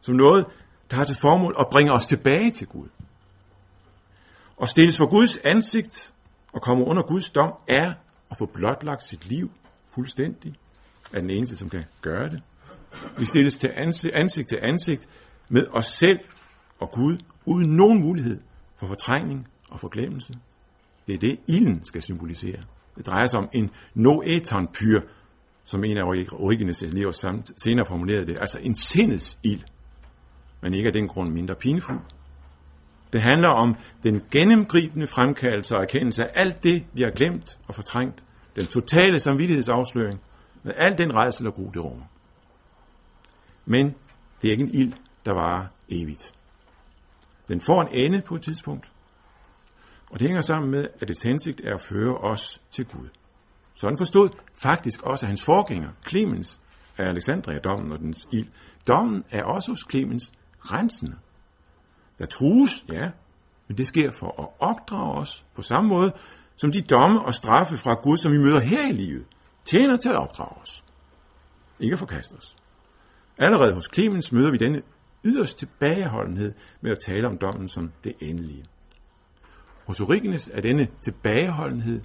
Som 0.00 0.14
noget, 0.14 0.46
der 0.90 0.96
har 0.96 1.04
til 1.04 1.16
formål 1.20 1.54
at 1.58 1.66
bringe 1.72 1.92
os 1.92 2.06
tilbage 2.06 2.50
til 2.50 2.66
Gud. 2.66 2.88
Og 4.56 4.68
stilles 4.68 4.98
for 4.98 5.10
Guds 5.10 5.38
ansigt 5.38 6.14
og 6.52 6.62
komme 6.62 6.84
under 6.84 7.02
Guds 7.02 7.30
dom 7.30 7.52
er 7.68 7.92
at 8.30 8.36
få 8.38 8.46
blotlagt 8.46 9.02
sit 9.04 9.26
liv 9.26 9.50
fuldstændig. 9.98 10.54
Er 11.12 11.20
den 11.20 11.30
eneste, 11.30 11.56
som 11.56 11.70
kan 11.70 11.84
gøre 12.02 12.30
det. 12.30 12.42
Vi 13.18 13.24
stilles 13.24 13.58
til 13.58 13.70
ansigt, 13.76 14.14
ansigt 14.14 14.48
til 14.48 14.58
ansigt 14.62 15.08
med 15.50 15.66
os 15.72 15.84
selv 15.84 16.18
og 16.80 16.90
Gud, 16.90 17.18
uden 17.46 17.70
nogen 17.76 18.00
mulighed 18.00 18.40
for 18.76 18.86
fortrængning 18.86 19.48
og 19.70 19.80
forglemmelse. 19.80 20.34
Det 21.06 21.14
er 21.14 21.18
det, 21.18 21.40
ilden 21.46 21.84
skal 21.84 22.02
symbolisere. 22.02 22.60
Det 22.96 23.06
drejer 23.06 23.26
sig 23.26 23.40
om 23.40 23.48
en 23.52 23.70
noeton 23.94 24.68
pyr, 24.72 25.00
som 25.64 25.84
en 25.84 25.96
af 25.96 26.02
Origenes 26.32 26.82
elever 26.82 27.10
samt 27.10 27.62
senere 27.62 27.86
formulerede 27.86 28.26
det, 28.26 28.36
altså 28.40 28.58
en 28.62 28.74
sindets 28.74 29.38
ild, 29.42 29.64
men 30.62 30.74
ikke 30.74 30.86
af 30.86 30.92
den 30.92 31.08
grund 31.08 31.32
mindre 31.32 31.54
pinefuld. 31.54 32.00
Det 33.12 33.22
handler 33.22 33.48
om 33.48 33.76
den 34.02 34.22
gennemgribende 34.30 35.06
fremkaldelse 35.06 35.76
og 35.76 35.82
erkendelse 35.82 36.24
af 36.24 36.30
alt 36.34 36.64
det, 36.64 36.84
vi 36.92 37.02
har 37.02 37.10
glemt 37.10 37.58
og 37.68 37.74
fortrængt. 37.74 38.24
Den 38.58 38.66
totale 38.66 39.18
samvittighedsafsløring 39.18 40.20
med 40.62 40.72
al 40.76 40.98
den 40.98 41.14
rejsel 41.14 41.46
og 41.46 41.54
gru, 41.54 41.70
det 41.74 41.84
rummer. 41.84 42.04
Men 43.64 43.94
det 44.42 44.48
er 44.48 44.52
ikke 44.52 44.64
en 44.64 44.74
ild, 44.74 44.92
der 45.24 45.32
varer 45.32 45.66
evigt. 45.88 46.34
Den 47.48 47.60
får 47.60 47.82
en 47.82 47.88
ende 47.92 48.22
på 48.22 48.34
et 48.34 48.42
tidspunkt, 48.42 48.92
og 50.10 50.20
det 50.20 50.28
hænger 50.28 50.40
sammen 50.40 50.70
med, 50.70 50.86
at 51.00 51.08
dets 51.08 51.22
hensigt 51.22 51.60
er 51.64 51.74
at 51.74 51.80
føre 51.80 52.14
os 52.14 52.62
til 52.70 52.86
Gud. 52.86 53.08
Sådan 53.74 53.98
forstod 53.98 54.28
faktisk 54.54 55.02
også 55.02 55.26
hans 55.26 55.44
forgænger, 55.44 55.90
Clemens 56.08 56.60
af 56.98 57.08
Alexandria, 57.08 57.58
dommen 57.58 57.92
og 57.92 57.98
dens 57.98 58.28
ild. 58.32 58.48
Dommen 58.88 59.24
er 59.30 59.44
også 59.44 59.70
hos 59.70 59.86
Clemens 59.90 60.32
rensende. 60.58 61.16
Der 62.18 62.26
trues, 62.26 62.84
ja, 62.92 63.10
men 63.68 63.76
det 63.76 63.86
sker 63.86 64.10
for 64.10 64.42
at 64.42 64.68
opdrage 64.68 65.18
os 65.18 65.46
på 65.54 65.62
samme 65.62 65.88
måde, 65.88 66.12
som 66.58 66.72
de 66.72 66.82
domme 66.82 67.20
og 67.24 67.34
straffe 67.34 67.76
fra 67.76 67.94
Gud, 68.02 68.16
som 68.16 68.32
vi 68.32 68.38
møder 68.38 68.60
her 68.60 68.88
i 68.88 68.92
livet, 68.92 69.26
tjener 69.64 69.96
til 69.96 70.08
at 70.08 70.16
opdrage 70.16 70.60
os. 70.62 70.84
Ikke 71.80 71.92
at 71.92 71.98
forkaste 71.98 72.34
os. 72.34 72.56
Allerede 73.38 73.74
hos 73.74 73.88
Clemens 73.94 74.32
møder 74.32 74.50
vi 74.50 74.56
denne 74.56 74.82
yderst 75.24 75.58
tilbageholdenhed 75.58 76.54
med 76.80 76.90
at 76.90 76.98
tale 76.98 77.26
om 77.26 77.38
dommen 77.38 77.68
som 77.68 77.92
det 78.04 78.12
endelige. 78.20 78.64
Hos 79.86 80.00
Origenes 80.00 80.50
er 80.54 80.60
denne 80.60 80.88
tilbageholdenhed 81.00 82.00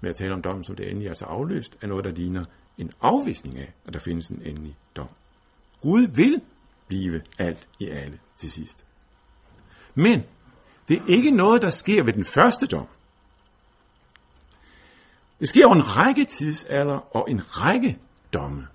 med 0.00 0.10
at 0.10 0.16
tale 0.16 0.34
om 0.34 0.42
dommen 0.42 0.64
som 0.64 0.76
det 0.76 0.86
endelige 0.90 1.08
altså 1.08 1.24
afløst 1.24 1.78
af 1.82 1.88
noget, 1.88 2.04
der 2.04 2.10
ligner 2.10 2.44
en 2.78 2.90
afvisning 3.00 3.58
af, 3.58 3.74
at 3.86 3.92
der 3.92 3.98
findes 3.98 4.28
en 4.28 4.42
endelig 4.42 4.76
dom. 4.96 5.08
Gud 5.80 6.06
vil 6.14 6.40
blive 6.88 7.20
alt 7.38 7.68
i 7.80 7.88
alle 7.88 8.18
til 8.36 8.50
sidst. 8.50 8.86
Men 9.94 10.22
det 10.88 10.96
er 10.96 11.06
ikke 11.08 11.30
noget, 11.30 11.62
der 11.62 11.70
sker 11.70 12.04
ved 12.04 12.12
den 12.12 12.24
første 12.24 12.66
dom. 12.66 12.86
Det 15.40 15.48
sker 15.48 15.66
over 15.66 15.74
en 15.74 15.96
række 15.96 16.24
tidsalder 16.24 17.16
og 17.16 17.30
en 17.30 17.40
række 17.40 17.98
domme. 18.32 18.66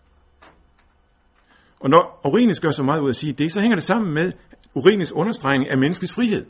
Og 1.80 1.90
når 1.90 2.22
Origenes 2.24 2.60
gør 2.60 2.72
så 2.72 2.84
meget 2.84 3.02
ud 3.02 3.06
af 3.06 3.10
at 3.10 3.16
sige 3.16 3.34
det, 3.34 3.52
så 3.52 3.62
hænger 3.62 3.76
det 3.76 3.84
sammen 3.84 4.14
med 4.14 4.32
Origenes 4.76 5.12
understregning 5.12 5.70
af 5.70 5.78
menneskets 5.78 6.14
frihed. 6.14 6.46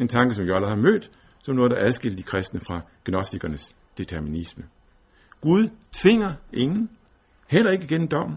En 0.00 0.08
tanke, 0.08 0.34
som 0.34 0.44
vi 0.44 0.50
allerede 0.50 0.76
har 0.76 0.82
mødt, 0.82 1.10
som 1.42 1.54
noget, 1.54 1.70
der 1.70 1.86
adskiller 1.86 2.16
de 2.16 2.22
kristne 2.22 2.60
fra 2.60 2.80
gnostikernes 3.04 3.76
determinisme. 3.98 4.64
Gud 5.40 5.68
tvinger 5.92 6.34
ingen, 6.52 6.90
heller 7.48 7.70
ikke 7.70 7.86
gennem 7.86 8.08
dommen. 8.08 8.36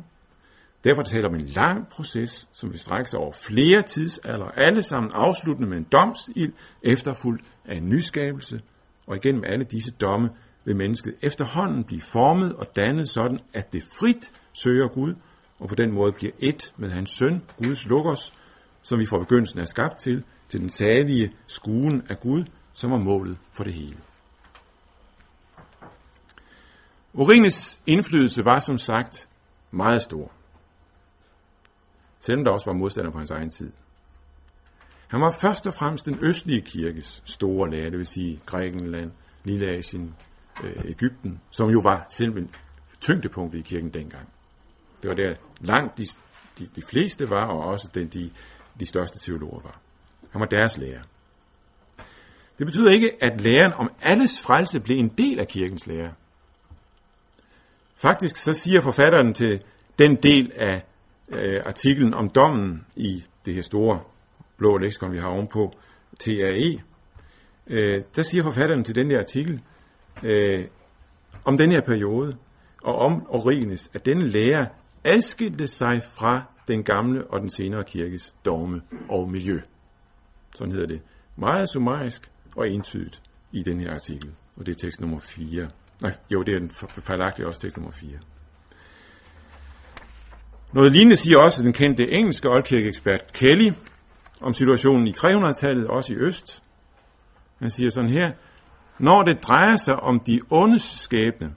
Derfor 0.84 1.02
taler 1.02 1.28
om 1.28 1.36
en 1.36 1.46
lang 1.46 1.88
proces, 1.88 2.50
som 2.54 2.72
vil 2.72 2.80
strække 2.80 3.10
sig 3.10 3.20
over 3.20 3.32
flere 3.48 3.82
tidsalder, 3.82 4.46
alle 4.46 4.82
sammen 4.82 5.12
afsluttende 5.14 5.70
med 5.70 5.78
en 5.78 5.88
domsild, 5.92 6.54
efterfulgt 6.84 7.46
af 7.66 7.76
en 7.76 7.86
nyskabelse, 7.86 8.62
og 9.08 9.16
igennem 9.16 9.44
alle 9.46 9.66
disse 9.66 9.92
domme 9.92 10.30
vil 10.66 10.76
mennesket 10.76 11.16
efterhånden 11.22 11.84
blive 11.84 12.02
formet 12.02 12.56
og 12.56 12.76
dannet 12.76 13.10
sådan, 13.10 13.40
at 13.54 13.72
det 13.72 13.84
frit 13.84 14.34
søger 14.54 14.88
Gud, 14.88 15.16
og 15.60 15.70
på 15.70 15.76
den 15.76 15.94
måde 15.94 16.12
bliver 16.12 16.34
et 16.40 16.74
med 16.78 16.90
hans 16.90 17.10
søn, 17.10 17.42
Guds 17.58 17.88
lukkers, 17.88 18.34
som 18.82 19.00
vi 19.00 19.06
fra 19.06 19.20
begyndelsen 19.20 19.60
er 19.60 19.66
skabt 19.66 19.98
til, 19.98 20.24
til 20.50 20.60
den 20.60 20.70
salige 20.70 21.34
skuen 21.48 22.02
af 22.10 22.20
Gud, 22.20 22.44
som 22.74 22.92
er 22.92 22.98
målet 23.00 23.38
for 23.52 23.64
det 23.64 23.74
hele. 23.74 23.98
Orines 27.14 27.82
indflydelse 27.88 28.46
var 28.46 28.60
som 28.60 28.78
sagt 28.78 29.30
meget 29.72 30.02
stor, 30.02 30.32
selvom 32.20 32.44
der 32.44 32.52
også 32.52 32.70
var 32.70 32.78
modstander 32.78 33.12
på 33.12 33.18
hans 33.18 33.32
egen 33.32 33.50
tid. 33.50 33.72
Han 35.08 35.22
var 35.22 35.38
først 35.42 35.68
og 35.68 35.74
fremmest 35.74 36.06
den 36.06 36.18
østlige 36.22 36.62
kirkes 36.62 37.24
store 37.26 37.72
lærer, 37.72 37.90
det 37.90 37.98
vil 37.98 38.06
sige 38.06 38.40
Grækenland, 38.46 39.12
Lilleasien, 39.44 40.16
øh, 40.64 40.86
Ægypten, 40.86 41.42
som 41.52 41.70
jo 41.70 41.80
var 41.80 42.06
simpelthen 42.10 42.54
tyngdepunktet 43.02 43.60
i 43.60 43.62
kirken 43.62 43.90
dengang. 43.90 44.30
Det 45.02 45.10
var 45.10 45.16
der 45.16 45.36
langt 45.60 45.98
de, 45.98 46.06
de, 46.60 46.66
de 46.76 46.82
fleste 46.90 47.30
var, 47.30 47.46
og 47.46 47.60
også 47.60 47.90
den, 47.94 48.08
de, 48.08 48.30
de 48.80 48.86
største 48.86 49.20
teologer 49.20 49.62
var. 49.62 49.80
Han 50.32 50.42
var 50.42 50.48
deres 50.48 50.78
lærer. 50.78 51.02
Det 52.58 52.66
betyder 52.68 52.92
ikke, 52.92 53.12
at 53.22 53.42
læren 53.42 53.74
om 53.74 53.90
alles 54.02 54.42
frelse 54.42 54.80
blev 54.80 54.98
en 54.98 55.10
del 55.10 55.40
af 55.40 55.48
kirkens 55.48 55.88
lære. 55.88 56.14
Faktisk 57.96 58.36
så 58.36 58.54
siger 58.54 58.82
forfatteren 58.82 59.34
til 59.34 59.64
den 60.00 60.16
del 60.16 60.52
af 60.56 60.86
øh, 61.30 61.62
artiklen 61.66 62.14
om 62.14 62.30
dommen 62.30 62.86
i 62.96 63.24
det 63.46 63.54
her 63.54 63.62
store 63.62 64.00
blå 64.58 64.78
leksikon, 64.78 65.12
vi 65.12 65.20
har 65.20 65.28
ovenpå, 65.28 65.74
TRE, 66.20 66.82
øh, 67.68 68.04
der 68.16 68.22
siger 68.22 68.44
forfatteren 68.44 68.84
til 68.84 68.96
den 68.96 69.10
der 69.10 69.20
artikel 69.20 69.62
øh, 70.24 70.66
om 71.46 71.58
den 71.58 71.72
her 71.72 71.82
periode, 71.82 72.38
og 72.84 72.96
om 72.96 73.28
Origenes, 73.30 73.92
at 73.94 74.06
denne 74.06 74.28
lære 74.28 74.68
adskilte 75.04 75.68
sig 75.68 76.02
fra 76.04 76.44
den 76.68 76.84
gamle 76.84 77.28
og 77.28 77.40
den 77.40 77.50
senere 77.50 77.84
kirkes 77.84 78.36
dogme 78.46 78.82
og 79.10 79.30
miljø. 79.30 79.60
Sådan 80.56 80.72
hedder 80.72 80.88
det. 80.88 81.02
Meget 81.36 81.70
summarisk 81.70 82.32
og 82.56 82.70
entydigt 82.70 83.22
i 83.52 83.64
den 83.64 83.80
her 83.80 83.94
artikel. 83.94 84.32
Og 84.58 84.66
det 84.66 84.72
er 84.72 84.80
tekst 84.80 85.02
nummer 85.02 85.20
4. 85.20 85.70
Nej, 86.02 86.16
jo, 86.32 86.42
det 86.42 86.56
er 86.56 86.60
den 86.60 86.70
fejlagtige 86.90 87.48
også 87.48 87.62
tekst 87.62 87.78
nummer 87.78 87.92
4. 87.92 88.10
Noget 90.74 90.92
lignende 90.92 91.16
siger 91.16 91.38
også 91.38 91.64
den 91.64 91.74
kendte 91.74 92.04
engelske 92.14 92.50
oldkirkeekspert 92.50 93.34
Kelly 93.34 93.72
om 94.42 94.54
situationen 94.54 95.08
i 95.08 95.12
300-tallet, 95.12 95.88
også 95.88 96.14
i 96.14 96.18
Øst. 96.18 96.64
Han 97.60 97.70
siger 97.70 97.90
sådan 97.90 98.10
her, 98.10 98.32
når 99.00 99.24
det 99.24 99.44
drejer 99.44 99.76
sig 99.76 99.96
om 99.96 100.20
de 100.20 100.40
ondes 100.50 100.82
skæbne, 100.82 101.50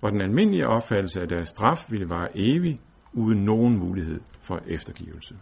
hvor 0.00 0.10
den 0.10 0.20
almindelige 0.20 0.66
opfattelse 0.66 1.20
af 1.20 1.28
deres 1.28 1.48
straf 1.48 1.90
ville 1.90 2.10
være 2.10 2.28
evig, 2.34 2.80
uden 3.12 3.44
nogen 3.44 3.78
mulighed 3.78 4.20
for 4.40 4.60
eftergivelse. 4.66 5.36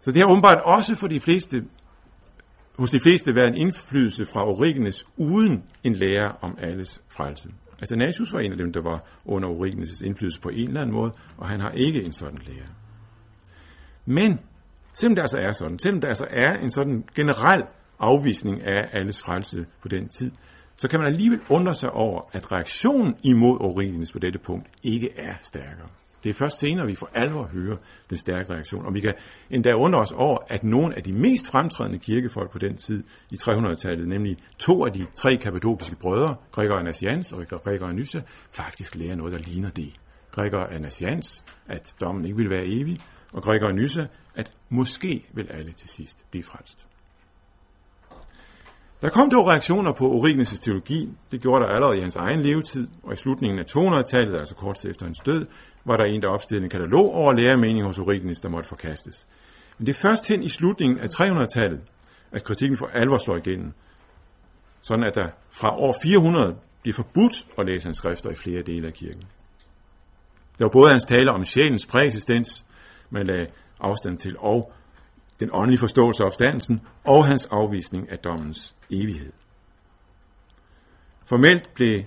Så 0.00 0.12
det 0.12 0.22
har 0.22 0.30
åbenbart 0.30 0.62
også 0.64 0.96
for 0.96 1.08
de 1.08 1.20
fleste, 1.20 1.64
hos 2.78 2.90
de 2.90 3.00
fleste 3.00 3.34
været 3.34 3.48
en 3.48 3.56
indflydelse 3.56 4.24
fra 4.24 4.44
Origenes 4.44 5.04
uden 5.16 5.64
en 5.84 5.92
lære 5.92 6.32
om 6.40 6.58
alles 6.58 7.02
frelse. 7.08 7.48
Altså 7.80 7.96
Nasius 7.96 8.32
var 8.34 8.40
en 8.40 8.52
af 8.52 8.58
dem, 8.58 8.72
der 8.72 8.82
var 8.82 9.04
under 9.24 9.48
Origenes' 9.48 10.06
indflydelse 10.06 10.40
på 10.40 10.48
en 10.48 10.68
eller 10.68 10.80
anden 10.80 10.96
måde, 10.96 11.12
og 11.36 11.48
han 11.48 11.60
har 11.60 11.70
ikke 11.70 12.04
en 12.04 12.12
sådan 12.12 12.38
lære. 12.46 12.68
Men, 14.06 14.38
selvom 14.92 15.14
det 15.14 15.22
altså 15.22 15.38
er 15.38 15.52
sådan, 15.52 15.78
selvom 15.78 16.00
der 16.00 16.08
altså 16.08 16.26
er 16.30 16.52
en 16.52 16.70
sådan 16.70 17.04
generel 17.14 17.62
afvisning 17.98 18.62
af 18.62 18.88
alles 18.92 19.22
frelse 19.22 19.66
på 19.82 19.88
den 19.88 20.08
tid, 20.08 20.30
så 20.76 20.88
kan 20.88 21.00
man 21.00 21.08
alligevel 21.08 21.40
undre 21.50 21.74
sig 21.74 21.90
over, 21.90 22.20
at 22.32 22.52
reaktionen 22.52 23.14
imod 23.24 23.58
Aurelius 23.60 24.12
på 24.12 24.18
dette 24.18 24.38
punkt 24.38 24.66
ikke 24.82 25.08
er 25.16 25.34
stærkere. 25.42 25.88
Det 26.24 26.30
er 26.30 26.34
først 26.34 26.58
senere, 26.58 26.86
vi 26.86 26.94
for 26.94 27.10
alvor 27.14 27.46
hører 27.46 27.76
den 28.10 28.18
stærke 28.18 28.52
reaktion. 28.52 28.86
Og 28.86 28.94
vi 28.94 29.00
kan 29.00 29.14
endda 29.50 29.72
undre 29.72 30.00
os 30.00 30.12
over, 30.12 30.38
at 30.48 30.64
nogle 30.64 30.96
af 30.96 31.02
de 31.02 31.12
mest 31.12 31.50
fremtrædende 31.50 31.98
kirkefolk 31.98 32.52
på 32.52 32.58
den 32.58 32.76
tid 32.76 33.04
i 33.30 33.34
300-tallet, 33.34 34.08
nemlig 34.08 34.36
to 34.58 34.84
af 34.84 34.92
de 34.92 35.06
tre 35.16 35.36
kapadokiske 35.36 35.96
brødre, 35.96 36.36
Gregor 36.52 36.74
og 36.74 36.80
Anasians 36.80 37.32
og 37.32 37.46
Gregor 37.46 37.92
Nysse, 37.92 38.22
faktisk 38.50 38.94
lærer 38.94 39.16
noget, 39.16 39.32
der 39.32 39.38
ligner 39.38 39.70
det. 39.70 39.92
Gregor 40.30 40.64
Anasians, 40.64 41.44
at 41.66 41.94
dommen 42.00 42.24
ikke 42.24 42.36
vil 42.36 42.50
være 42.50 42.66
evig, 42.66 43.00
og 43.32 43.42
Gregor 43.42 43.72
Nysse, 43.72 44.08
at 44.34 44.52
måske 44.68 45.26
vil 45.34 45.50
alle 45.50 45.72
til 45.72 45.88
sidst 45.88 46.30
blive 46.30 46.44
frelst. 46.44 46.88
Der 49.02 49.10
kom 49.10 49.30
dog 49.30 49.46
reaktioner 49.46 49.92
på 49.92 50.04
Origenes' 50.04 50.60
teologi. 50.60 51.08
Det 51.30 51.42
gjorde 51.42 51.64
der 51.64 51.70
allerede 51.70 51.98
i 51.98 52.00
hans 52.00 52.16
egen 52.16 52.40
levetid, 52.40 52.88
og 53.02 53.12
i 53.12 53.16
slutningen 53.16 53.58
af 53.58 53.64
200-tallet, 53.64 54.38
altså 54.38 54.54
kort 54.54 54.76
tid 54.76 54.90
efter 54.90 55.06
hans 55.06 55.18
død, 55.18 55.46
var 55.84 55.96
der 55.96 56.04
en, 56.04 56.22
der 56.22 56.28
opstillede 56.28 56.64
en 56.64 56.70
katalog 56.70 57.14
over 57.14 57.32
læremening 57.32 57.84
hos 57.84 57.98
Origenes, 57.98 58.40
der 58.40 58.48
måtte 58.48 58.68
forkastes. 58.68 59.28
Men 59.78 59.86
det 59.86 59.92
er 59.96 60.00
først 60.08 60.28
hen 60.28 60.42
i 60.42 60.48
slutningen 60.48 60.98
af 60.98 61.06
300-tallet, 61.06 61.80
at 62.32 62.44
kritikken 62.44 62.76
for 62.76 62.86
alvor 62.86 63.16
slår 63.16 63.36
igennem. 63.36 63.72
Sådan 64.80 65.04
at 65.04 65.14
der 65.14 65.28
fra 65.50 65.76
år 65.76 65.94
400 66.02 66.56
bliver 66.82 66.94
forbudt 66.94 67.46
at 67.58 67.66
læse 67.66 67.86
hans 67.86 67.96
skrifter 67.96 68.30
i 68.30 68.34
flere 68.34 68.62
dele 68.62 68.86
af 68.86 68.92
kirken. 68.92 69.22
Der 70.58 70.64
var 70.64 70.70
både 70.72 70.90
hans 70.90 71.04
tale 71.04 71.30
om 71.30 71.44
sjælens 71.44 71.86
præexistens, 71.86 72.66
man 73.10 73.26
lagde 73.26 73.46
afstand 73.80 74.18
til, 74.18 74.36
og 74.38 74.72
den 75.40 75.50
åndelige 75.52 75.78
forståelse 75.78 76.22
af 76.22 76.26
opstandelsen 76.26 76.80
og 77.04 77.26
hans 77.26 77.46
afvisning 77.46 78.12
af 78.12 78.18
dommens 78.18 78.76
evighed. 78.90 79.32
Formelt 81.26 81.74
blev 81.74 82.02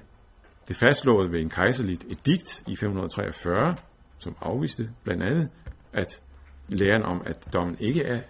det 0.67 0.75
fastslået 0.75 1.31
ved 1.31 1.39
en 1.39 1.49
kejserligt 1.49 2.03
edikt 2.03 2.63
i 2.67 2.75
543, 2.75 3.75
som 4.17 4.35
afviste 4.41 4.89
blandt 5.03 5.23
andet, 5.23 5.49
at 5.93 6.23
læren 6.69 7.03
om, 7.03 7.21
at 7.25 7.53
dommen 7.53 7.77
ikke 7.79 8.03
er 8.03 8.21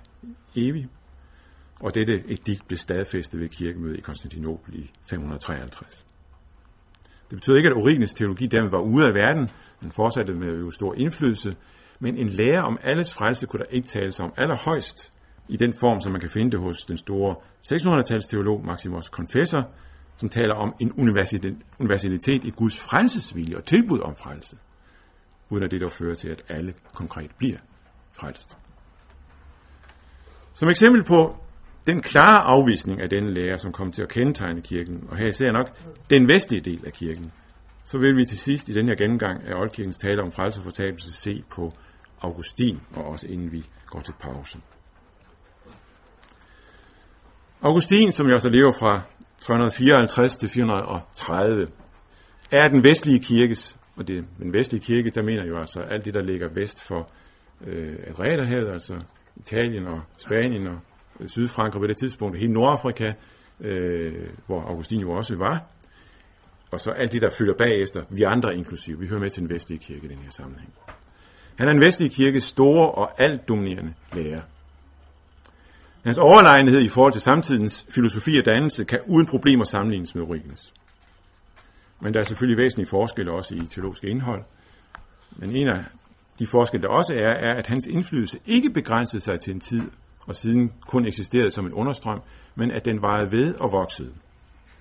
evig, 0.56 0.90
og 1.80 1.96
dette 1.96 2.14
edikt 2.14 2.68
blev 2.68 2.78
stadfæstet 2.78 3.40
ved 3.40 3.50
kirkemødet 3.50 3.98
i 3.98 4.02
Konstantinopel 4.02 4.76
i 4.76 4.92
553. 5.10 6.06
Det 7.30 7.38
betyder 7.38 7.58
ikke, 7.58 7.70
at 7.70 7.76
Origenes 7.76 8.14
teologi 8.14 8.46
dermed 8.48 8.72
var 8.72 8.82
ude 8.82 9.06
af 9.06 9.14
verden. 9.14 9.50
Den 9.82 9.92
fortsatte 9.92 10.34
med 10.34 10.60
jo 10.60 10.72
stor 10.72 10.94
indflydelse, 10.94 11.56
men 12.02 12.18
en 12.18 12.30
lære 12.30 12.64
om 12.64 12.78
alles 12.84 13.14
frelse 13.14 13.48
kunne 13.48 13.60
der 13.60 13.70
ikke 13.70 13.88
tales 13.88 14.20
om 14.20 14.34
allerhøjst 14.38 15.14
i 15.50 15.58
den 15.58 15.74
form, 15.80 16.00
som 16.00 16.12
man 16.12 16.22
kan 16.22 16.30
finde 16.30 16.52
det 16.52 16.60
hos 16.64 16.86
den 16.86 16.98
store 16.98 17.36
600-tals 17.74 18.28
teolog 18.28 18.66
Maximus 18.66 19.06
Confessor, 19.06 19.64
som 20.18 20.30
taler 20.30 20.56
om 20.56 20.74
en 20.80 20.92
universalitet 21.80 22.44
i 22.44 22.50
Guds 22.50 22.80
frelsesvilje 22.90 23.58
og 23.58 23.64
tilbud 23.64 24.00
om 24.00 24.16
frelse, 24.16 24.58
uden 25.50 25.64
at 25.64 25.72
det 25.72 25.82
dog 25.82 25.92
fører 25.92 26.16
til, 26.16 26.30
at 26.30 26.44
alle 26.50 26.74
konkret 26.94 27.32
bliver 27.38 27.58
frelst. 28.20 28.58
Som 30.54 30.70
eksempel 30.70 31.04
på 31.04 31.36
den 31.88 32.02
klare 32.02 32.42
afvisning 32.42 33.02
af 33.02 33.10
denne 33.10 33.34
lære, 33.34 33.58
som 33.58 33.72
kom 33.72 33.92
til 33.92 34.04
at 34.04 34.10
kendetegne 34.10 34.62
kirken, 34.62 35.08
og 35.10 35.18
her 35.18 35.32
ser 35.32 35.52
nok 35.52 35.68
den 36.10 36.30
vestlige 36.34 36.62
del 36.62 36.86
af 36.86 36.94
kirken, 36.94 37.32
så 37.84 37.98
vil 37.98 38.18
vi 38.18 38.26
til 38.26 38.40
sidst 38.40 38.70
i 38.70 38.74
den 38.74 38.88
her 38.88 38.96
gennemgang 38.96 39.44
af 39.48 39.56
oldkirkens 39.56 39.98
tale 39.98 40.22
om 40.22 40.32
frelse 40.32 40.60
og 40.60 40.64
fortabelse 40.64 41.14
se 41.14 41.44
på 41.50 41.74
Augustin, 42.22 42.80
og 42.96 43.06
også 43.06 43.28
inden 43.28 43.52
vi 43.52 43.66
går 43.86 44.00
til 44.00 44.14
pausen. 44.20 44.64
Augustin, 47.62 48.12
som 48.12 48.28
jo 48.28 48.40
så 48.40 48.50
lever 48.50 48.72
fra 48.80 49.02
354 49.40 50.38
til 50.38 50.50
430, 50.50 51.68
er 52.52 52.68
den 52.68 52.84
vestlige 52.84 53.20
kirkes, 53.20 53.80
og 53.98 54.08
det, 54.08 54.26
den 54.40 54.54
vestlige 54.54 54.84
kirke, 54.84 55.10
der 55.10 55.24
mener 55.24 55.46
jo 55.46 55.60
altså 55.60 55.80
alt 55.80 56.06
det, 56.06 56.14
der 56.14 56.22
ligger 56.22 56.50
vest 56.50 56.88
for 56.88 57.10
øh, 57.68 57.96
Adriaterhavet, 58.08 58.74
altså 58.74 59.02
Italien 59.38 59.88
og 59.88 60.02
Spanien 60.18 60.68
og 60.68 60.80
øh, 61.20 61.28
Sydfrankrig 61.28 61.82
på 61.82 61.88
det 61.88 61.98
tidspunkt, 61.98 62.38
hele 62.38 62.54
Nordafrika, 62.54 63.14
øh, 63.60 64.28
hvor 64.48 64.62
Augustin 64.62 65.02
jo 65.02 65.12
også 65.12 65.36
var, 65.36 65.66
og 66.72 66.80
så 66.80 66.92
alt 66.92 67.12
det, 67.12 67.22
der 67.22 67.30
følger 67.30 67.54
bagefter, 67.58 68.04
vi 68.10 68.24
andre 68.24 68.56
inklusive, 68.56 69.00
vi 69.00 69.08
hører 69.08 69.20
med 69.20 69.30
til 69.30 69.42
den 69.42 69.50
vestlige 69.50 69.80
kirke 69.80 70.06
i 70.06 70.10
den 70.10 70.18
her 70.18 70.30
sammenhæng. 70.30 70.74
Han 71.62 71.68
er 71.68 71.74
en 71.74 71.82
vestlig 71.82 72.12
kirkes 72.12 72.44
store 72.44 72.92
og 72.92 73.24
altdominerende 73.24 73.94
lærer. 74.14 74.42
Hans 76.04 76.18
overlegenhed 76.18 76.82
i 76.82 76.88
forhold 76.90 77.14
til 77.14 77.22
samtidens 77.22 77.88
filosofi 77.96 78.38
og 78.38 78.46
dannelse 78.46 78.86
kan 78.86 79.00
uden 79.08 79.26
problemer 79.26 79.64
sammenlignes 79.64 80.16
med 80.16 80.24
Origenes. 80.24 80.74
Men 82.02 82.14
der 82.14 82.20
er 82.20 82.24
selvfølgelig 82.24 82.64
væsentlige 82.64 82.90
forskelle 82.90 83.32
også 83.32 83.56
i 83.56 83.66
teologisk 83.68 84.04
indhold. 84.04 84.44
Men 85.32 85.56
en 85.56 85.68
af 85.68 85.84
de 86.40 86.48
forskelle, 86.48 86.88
der 86.88 86.94
også 86.94 87.14
er, 87.14 87.30
er, 87.30 87.58
at 87.60 87.68
hans 87.68 87.88
indflydelse 87.88 88.40
ikke 88.46 88.70
begrænsede 88.70 89.24
sig 89.24 89.40
til 89.40 89.54
en 89.54 89.60
tid, 89.60 89.84
og 90.28 90.36
siden 90.36 90.72
kun 90.88 91.06
eksisterede 91.06 91.52
som 91.52 91.66
en 91.66 91.74
understrøm, 91.74 92.22
men 92.56 92.72
at 92.72 92.86
den 92.86 93.02
varede 93.02 93.32
ved 93.32 93.56
og 93.60 93.72
voksede. 93.72 94.14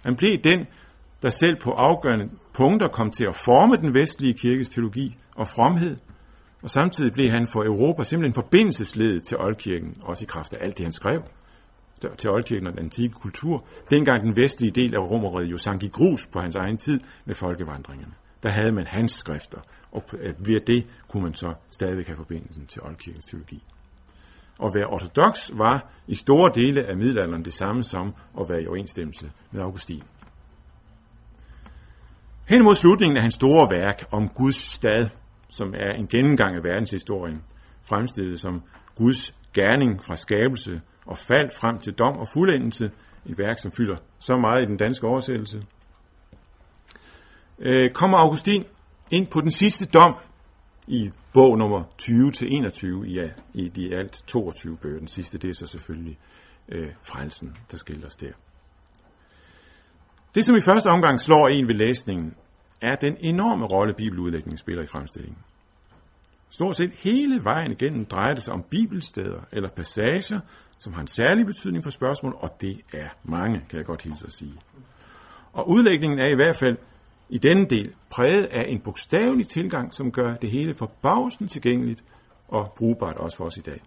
Han 0.02 0.16
blev 0.16 0.38
den, 0.44 0.66
der 1.22 1.30
selv 1.30 1.56
på 1.56 1.70
afgørende 1.70 2.28
punkter 2.54 2.88
kom 2.88 3.10
til 3.10 3.24
at 3.24 3.36
forme 3.36 3.76
den 3.76 3.94
vestlige 3.94 4.34
kirkes 4.34 4.68
teologi 4.68 5.16
og 5.36 5.48
fromhed, 5.48 5.96
og 6.62 6.70
samtidig 6.70 7.12
blev 7.12 7.30
han 7.30 7.46
for 7.46 7.64
Europa 7.64 8.04
simpelthen 8.04 8.34
forbindelsesled 8.34 9.20
til 9.20 9.38
oldkirken, 9.40 9.96
også 10.02 10.24
i 10.24 10.26
kraft 10.26 10.54
af 10.54 10.64
alt 10.64 10.78
det, 10.78 10.86
han 10.86 10.92
skrev 10.92 11.22
til 12.18 12.30
oldkirken 12.30 12.66
og 12.66 12.72
den 12.72 12.84
antikke 12.84 13.14
kultur, 13.14 13.64
dengang 13.90 14.22
den 14.22 14.36
vestlige 14.36 14.70
del 14.70 14.94
af 14.94 15.10
romeriet 15.10 15.50
jo 15.50 15.56
sank 15.56 15.82
i 15.82 15.88
grus 15.88 16.26
på 16.26 16.40
hans 16.40 16.56
egen 16.56 16.76
tid 16.76 17.00
med 17.24 17.34
folkevandringerne. 17.34 18.12
Der 18.42 18.48
havde 18.48 18.72
man 18.72 18.86
hans 18.86 19.12
skrifter, 19.12 19.58
og 19.92 20.02
ved 20.38 20.60
det 20.60 20.86
kunne 21.08 21.22
man 21.22 21.34
så 21.34 21.54
stadigvæk 21.70 22.06
have 22.06 22.16
forbindelsen 22.16 22.66
til 22.66 22.82
oldkirkens 22.82 23.24
teologi. 23.24 23.62
At 24.62 24.72
være 24.74 24.86
ortodox 24.86 25.50
var 25.54 25.92
i 26.06 26.14
store 26.14 26.50
dele 26.54 26.86
af 26.86 26.96
middelalderen 26.96 27.44
det 27.44 27.52
samme 27.52 27.82
som 27.82 28.14
at 28.40 28.46
være 28.48 28.62
i 28.62 28.66
overensstemmelse 28.66 29.30
med 29.50 29.62
Augustin. 29.62 30.02
Hen 32.48 32.64
mod 32.64 32.74
slutningen 32.74 33.16
af 33.16 33.22
hans 33.22 33.34
store 33.34 33.68
værk 33.70 34.04
om 34.12 34.28
Guds 34.28 34.56
stad, 34.56 35.08
som 35.50 35.74
er 35.76 35.92
en 35.92 36.06
gennemgang 36.06 36.56
af 36.56 36.64
verdenshistorien, 36.64 37.42
fremstillet 37.82 38.40
som 38.40 38.62
Guds 38.96 39.36
gerning 39.54 40.02
fra 40.02 40.16
skabelse 40.16 40.80
og 41.06 41.18
fald 41.18 41.50
frem 41.60 41.78
til 41.78 41.92
dom 41.92 42.18
og 42.18 42.28
fuldendelse, 42.28 42.90
et 43.26 43.38
værk, 43.38 43.58
som 43.58 43.72
fylder 43.72 43.96
så 44.18 44.36
meget 44.36 44.62
i 44.62 44.66
den 44.66 44.76
danske 44.76 45.06
oversættelse, 45.06 45.62
øh, 47.58 47.90
kommer 47.90 48.18
Augustin 48.18 48.64
ind 49.10 49.26
på 49.26 49.40
den 49.40 49.50
sidste 49.50 49.86
dom 49.86 50.14
i 50.86 51.10
bog 51.32 51.58
nummer 51.58 51.82
20-21 52.02 53.04
i, 53.04 53.30
i 53.54 53.68
de 53.68 53.96
alt 53.96 54.24
22 54.26 54.76
bøger. 54.76 54.98
Den 54.98 55.08
sidste, 55.08 55.38
det 55.38 55.50
er 55.50 55.54
så 55.54 55.66
selvfølgelig 55.66 56.18
øh, 56.68 56.92
frelsen, 57.02 57.56
der 57.70 57.76
skildres 57.76 58.16
der. 58.16 58.32
Det, 60.34 60.44
som 60.44 60.56
i 60.56 60.60
første 60.60 60.90
omgang 60.90 61.20
slår 61.20 61.48
en 61.48 61.68
ved 61.68 61.74
læsningen, 61.74 62.34
er 62.82 62.96
den 62.96 63.16
enorme 63.20 63.66
rolle, 63.66 63.94
bibeludlægningen 63.94 64.56
spiller 64.56 64.82
i 64.82 64.86
fremstillingen. 64.86 65.38
Stort 66.50 66.76
set 66.76 66.90
hele 66.90 67.44
vejen 67.44 67.72
igennem 67.72 68.04
drejer 68.04 68.34
det 68.34 68.42
sig 68.42 68.54
om 68.54 68.64
bibelsteder 68.70 69.40
eller 69.52 69.68
passager, 69.68 70.40
som 70.78 70.92
har 70.92 71.00
en 71.00 71.08
særlig 71.08 71.46
betydning 71.46 71.84
for 71.84 71.90
spørgsmål, 71.90 72.36
og 72.38 72.60
det 72.60 72.80
er 72.92 73.08
mange, 73.24 73.64
kan 73.68 73.78
jeg 73.78 73.86
godt 73.86 74.02
hilse 74.02 74.26
at 74.26 74.32
sige. 74.32 74.54
Og 75.52 75.68
udlægningen 75.68 76.18
er 76.18 76.28
i 76.28 76.34
hvert 76.34 76.56
fald 76.56 76.76
i 77.28 77.38
denne 77.38 77.66
del 77.66 77.94
præget 78.10 78.44
af 78.44 78.64
en 78.68 78.80
bogstavelig 78.80 79.46
tilgang, 79.46 79.94
som 79.94 80.12
gør 80.12 80.34
det 80.34 80.50
hele 80.50 80.74
forbavsende 80.74 81.50
tilgængeligt 81.50 82.04
og 82.48 82.72
brugbart 82.76 83.16
også 83.16 83.36
for 83.36 83.44
os 83.44 83.56
i 83.56 83.60
dag. 83.60 83.82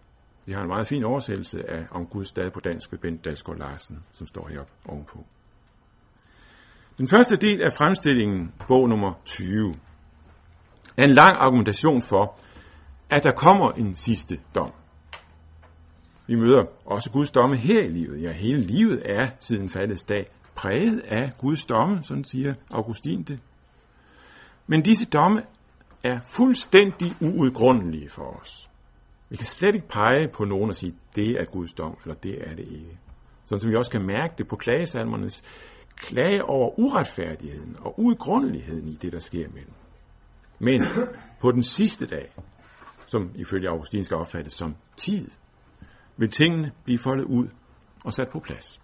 Vi 0.45 0.53
har 0.53 0.61
en 0.61 0.67
meget 0.67 0.87
fin 0.87 1.03
oversættelse 1.03 1.69
af 1.69 1.85
Om 1.91 2.05
Guds 2.05 2.27
stad 2.27 2.51
på 2.51 2.59
dansk 2.59 2.91
ved 2.91 2.99
Bent 2.99 3.25
Dalsgaard 3.25 3.59
Larsen, 3.59 4.03
som 4.11 4.27
står 4.27 4.47
heroppe 4.47 4.73
ovenpå. 4.85 5.25
Den 6.97 7.07
første 7.07 7.35
del 7.35 7.61
af 7.61 7.73
fremstillingen, 7.73 8.53
bog 8.67 8.89
nummer 8.89 9.13
20, 9.25 9.75
er 10.97 11.03
en 11.03 11.11
lang 11.11 11.37
argumentation 11.37 12.01
for, 12.01 12.37
at 13.09 13.23
der 13.23 13.31
kommer 13.31 13.71
en 13.71 13.95
sidste 13.95 14.39
dom. 14.55 14.71
Vi 16.27 16.35
møder 16.35 16.63
også 16.85 17.11
Guds 17.11 17.31
domme 17.31 17.57
her 17.57 17.83
i 17.83 17.87
livet. 17.87 18.23
Ja, 18.23 18.31
hele 18.31 18.61
livet 18.61 19.01
er 19.05 19.29
siden 19.39 19.69
faldets 19.69 20.03
dag 20.03 20.31
præget 20.55 20.99
af 20.99 21.31
Guds 21.37 21.65
domme, 21.65 22.03
sådan 22.03 22.23
siger 22.23 22.53
Augustin 22.71 23.23
det. 23.23 23.39
Men 24.67 24.81
disse 24.81 25.05
domme 25.05 25.41
er 26.03 26.19
fuldstændig 26.23 27.15
uudgrundelige 27.21 28.09
for 28.09 28.39
os. 28.41 28.69
Vi 29.29 29.35
kan 29.35 29.45
slet 29.45 29.75
ikke 29.75 29.87
pege 29.87 30.27
på 30.27 30.45
nogen 30.45 30.69
og 30.69 30.75
sige, 30.75 30.95
det 31.15 31.29
er 31.29 31.45
Guds 31.51 31.73
dom, 31.73 31.97
eller 32.03 32.15
det 32.15 32.47
er 32.47 32.55
det 32.55 32.67
ikke. 32.71 32.97
Sådan 33.45 33.59
som 33.59 33.71
vi 33.71 33.75
også 33.75 33.91
kan 33.91 34.05
mærke 34.05 34.33
det 34.37 34.47
på 34.47 34.55
klagesalmernes 34.55 35.43
klage 35.95 36.45
over 36.45 36.79
uretfærdigheden 36.79 37.75
og 37.79 37.99
uudgrundeligheden 37.99 38.87
i 38.87 38.95
det, 38.95 39.11
der 39.11 39.19
sker 39.19 39.47
med 39.49 39.61
dem. 39.61 39.73
Men 40.59 40.81
på 41.41 41.51
den 41.51 41.63
sidste 41.63 42.05
dag, 42.05 42.31
som 43.05 43.31
ifølge 43.35 43.69
Augustin 43.69 44.03
skal 44.03 44.17
opfattes 44.17 44.53
som 44.53 44.75
tid, 44.97 45.31
vil 46.17 46.29
tingene 46.29 46.71
blive 46.83 46.99
foldet 46.99 47.25
ud 47.25 47.47
og 48.05 48.13
sat 48.13 48.29
på 48.31 48.39
plads. 48.39 48.81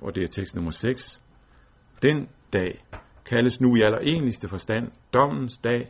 Og 0.00 0.14
det 0.14 0.22
er 0.22 0.28
tekst 0.28 0.54
nummer 0.54 0.70
6. 0.70 1.22
Den 2.02 2.28
dag 2.52 2.84
kaldes 3.30 3.60
nu 3.60 3.76
i 3.76 3.82
allerenligste 3.82 4.48
forstand 4.48 4.90
dommens 5.12 5.58
dag, 5.58 5.84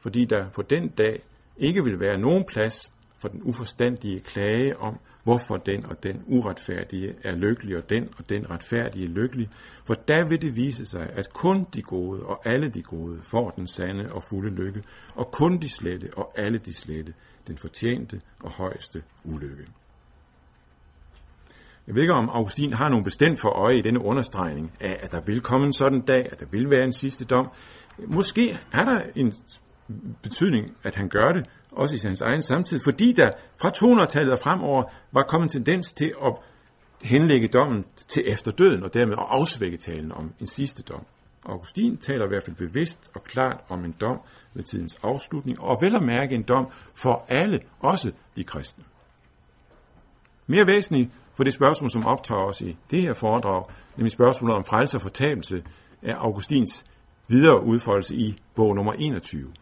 fordi 0.00 0.24
der 0.24 0.50
på 0.50 0.62
den 0.62 0.88
dag 0.88 1.22
ikke 1.56 1.84
vil 1.84 2.00
være 2.00 2.18
nogen 2.18 2.44
plads 2.48 2.92
for 3.18 3.28
den 3.28 3.40
uforstandige 3.44 4.20
klage 4.20 4.78
om, 4.78 4.98
hvorfor 5.22 5.56
den 5.56 5.86
og 5.86 6.02
den 6.02 6.24
uretfærdige 6.26 7.14
er 7.24 7.36
lykkelig, 7.36 7.76
og 7.76 7.90
den 7.90 8.08
og 8.18 8.28
den 8.28 8.50
retfærdige 8.50 9.06
lykkelig, 9.06 9.48
for 9.86 9.94
da 9.94 10.22
vil 10.28 10.42
det 10.42 10.56
vise 10.56 10.86
sig, 10.86 11.10
at 11.12 11.32
kun 11.34 11.66
de 11.74 11.82
gode 11.82 12.22
og 12.22 12.46
alle 12.46 12.68
de 12.68 12.82
gode 12.82 13.20
får 13.22 13.50
den 13.50 13.66
sande 13.66 14.12
og 14.12 14.22
fulde 14.30 14.50
lykke, 14.50 14.82
og 15.14 15.30
kun 15.32 15.58
de 15.58 15.68
slette 15.68 16.08
og 16.16 16.32
alle 16.38 16.58
de 16.58 16.74
slette 16.74 17.14
den 17.46 17.58
fortjente 17.58 18.20
og 18.42 18.50
højeste 18.52 19.02
ulykke. 19.24 19.66
Jeg 21.86 21.94
ved 21.94 22.02
ikke, 22.02 22.14
om 22.14 22.28
Augustin 22.28 22.72
har 22.72 22.88
nogen 22.88 23.04
bestemt 23.04 23.40
for 23.40 23.48
øje 23.48 23.78
i 23.78 23.82
denne 23.82 24.00
understregning 24.00 24.72
af, 24.80 25.00
at 25.02 25.12
der 25.12 25.20
vil 25.26 25.40
komme 25.40 25.66
en 25.66 25.72
sådan 25.72 26.00
dag, 26.00 26.28
at 26.32 26.40
der 26.40 26.46
vil 26.50 26.70
være 26.70 26.84
en 26.84 26.92
sidste 26.92 27.24
dom. 27.24 27.48
Måske 27.98 28.58
er 28.72 28.84
der 28.84 29.00
en 29.16 29.32
betydning, 30.22 30.76
at 30.84 30.96
han 30.96 31.08
gør 31.08 31.32
det, 31.32 31.46
også 31.72 31.94
i 31.94 31.98
hans 32.04 32.20
egen 32.20 32.42
samtid, 32.42 32.80
fordi 32.84 33.12
der 33.12 33.30
fra 33.60 33.68
200-tallet 33.68 34.32
og 34.32 34.38
fremover 34.38 34.84
var 35.12 35.22
kommet 35.22 35.54
en 35.54 35.64
tendens 35.64 35.92
til 35.92 36.12
at 36.24 36.32
henlægge 37.02 37.48
dommen 37.48 37.84
til 37.96 38.22
efter 38.32 38.50
døden, 38.50 38.82
og 38.82 38.94
dermed 38.94 39.12
at 39.12 39.26
afsvække 39.28 39.76
talen 39.76 40.12
om 40.12 40.32
en 40.40 40.46
sidste 40.46 40.82
dom. 40.82 41.06
Augustin 41.46 41.96
taler 41.96 42.24
i 42.24 42.28
hvert 42.28 42.42
fald 42.42 42.56
bevidst 42.56 43.10
og 43.14 43.24
klart 43.24 43.60
om 43.68 43.84
en 43.84 43.94
dom 44.00 44.20
ved 44.54 44.62
tidens 44.62 44.98
afslutning, 45.02 45.60
og 45.60 45.78
vel 45.80 45.96
at 45.96 46.02
mærke 46.02 46.34
en 46.34 46.42
dom 46.42 46.70
for 46.94 47.26
alle, 47.28 47.60
også 47.80 48.12
de 48.36 48.44
kristne. 48.44 48.84
Mere 50.46 50.66
væsentligt 50.66 51.10
for 51.36 51.44
det 51.44 51.52
spørgsmål, 51.52 51.90
som 51.90 52.06
optager 52.06 52.40
os 52.40 52.60
i 52.60 52.76
det 52.90 53.02
her 53.02 53.12
foredrag, 53.12 53.64
nemlig 53.96 54.10
spørgsmålet 54.10 54.56
om 54.56 54.64
frelse 54.64 54.96
og 54.96 55.02
fortabelse, 55.02 55.62
er 56.02 56.16
Augustins 56.16 56.84
videre 57.28 57.64
udfoldelse 57.64 58.16
i 58.16 58.36
bog 58.54 58.76
nummer 58.76 58.92
21. 58.92 59.52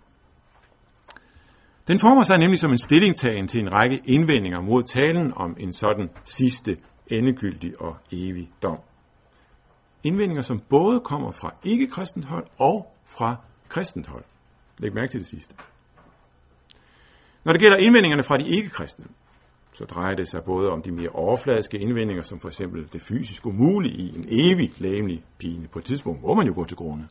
Den 1.90 1.98
former 1.98 2.22
sig 2.22 2.38
nemlig 2.38 2.58
som 2.58 2.70
en 2.70 2.78
stillingtagen 2.78 3.48
til 3.48 3.60
en 3.60 3.72
række 3.72 4.02
indvendinger 4.04 4.60
mod 4.60 4.82
talen 4.82 5.32
om 5.36 5.56
en 5.58 5.72
sådan 5.72 6.10
sidste, 6.24 6.76
endegyldig 7.06 7.80
og 7.80 7.96
evig 8.12 8.50
dom. 8.62 8.78
Indvendinger, 10.04 10.42
som 10.42 10.60
både 10.68 11.00
kommer 11.00 11.30
fra 11.30 11.54
ikke-kristent 11.64 12.24
hold 12.24 12.46
og 12.58 12.94
fra 13.04 13.36
kristent 13.68 14.06
hold. 14.06 14.24
Læg 14.78 14.94
mærke 14.94 15.10
til 15.10 15.20
det 15.20 15.26
sidste. 15.26 15.54
Når 17.44 17.52
det 17.52 17.60
gælder 17.60 17.76
indvendingerne 17.76 18.22
fra 18.22 18.36
de 18.36 18.48
ikke-kristne, 18.48 19.04
så 19.72 19.84
drejer 19.84 20.14
det 20.14 20.28
sig 20.28 20.44
både 20.44 20.70
om 20.70 20.82
de 20.82 20.92
mere 20.92 21.08
overfladiske 21.08 21.78
indvendinger, 21.78 22.22
som 22.22 22.40
for 22.40 22.48
eksempel 22.48 22.92
det 22.92 23.02
fysisk 23.02 23.46
umulige 23.46 23.94
i 23.94 24.16
en 24.16 24.24
evig 24.28 24.72
lægemlig 24.78 25.24
pine. 25.38 25.68
På 25.68 25.78
et 25.78 25.84
tidspunkt 25.84 26.22
må 26.22 26.34
man 26.34 26.46
jo 26.46 26.54
gå 26.54 26.64
til 26.64 26.76
grunde. 26.76 27.06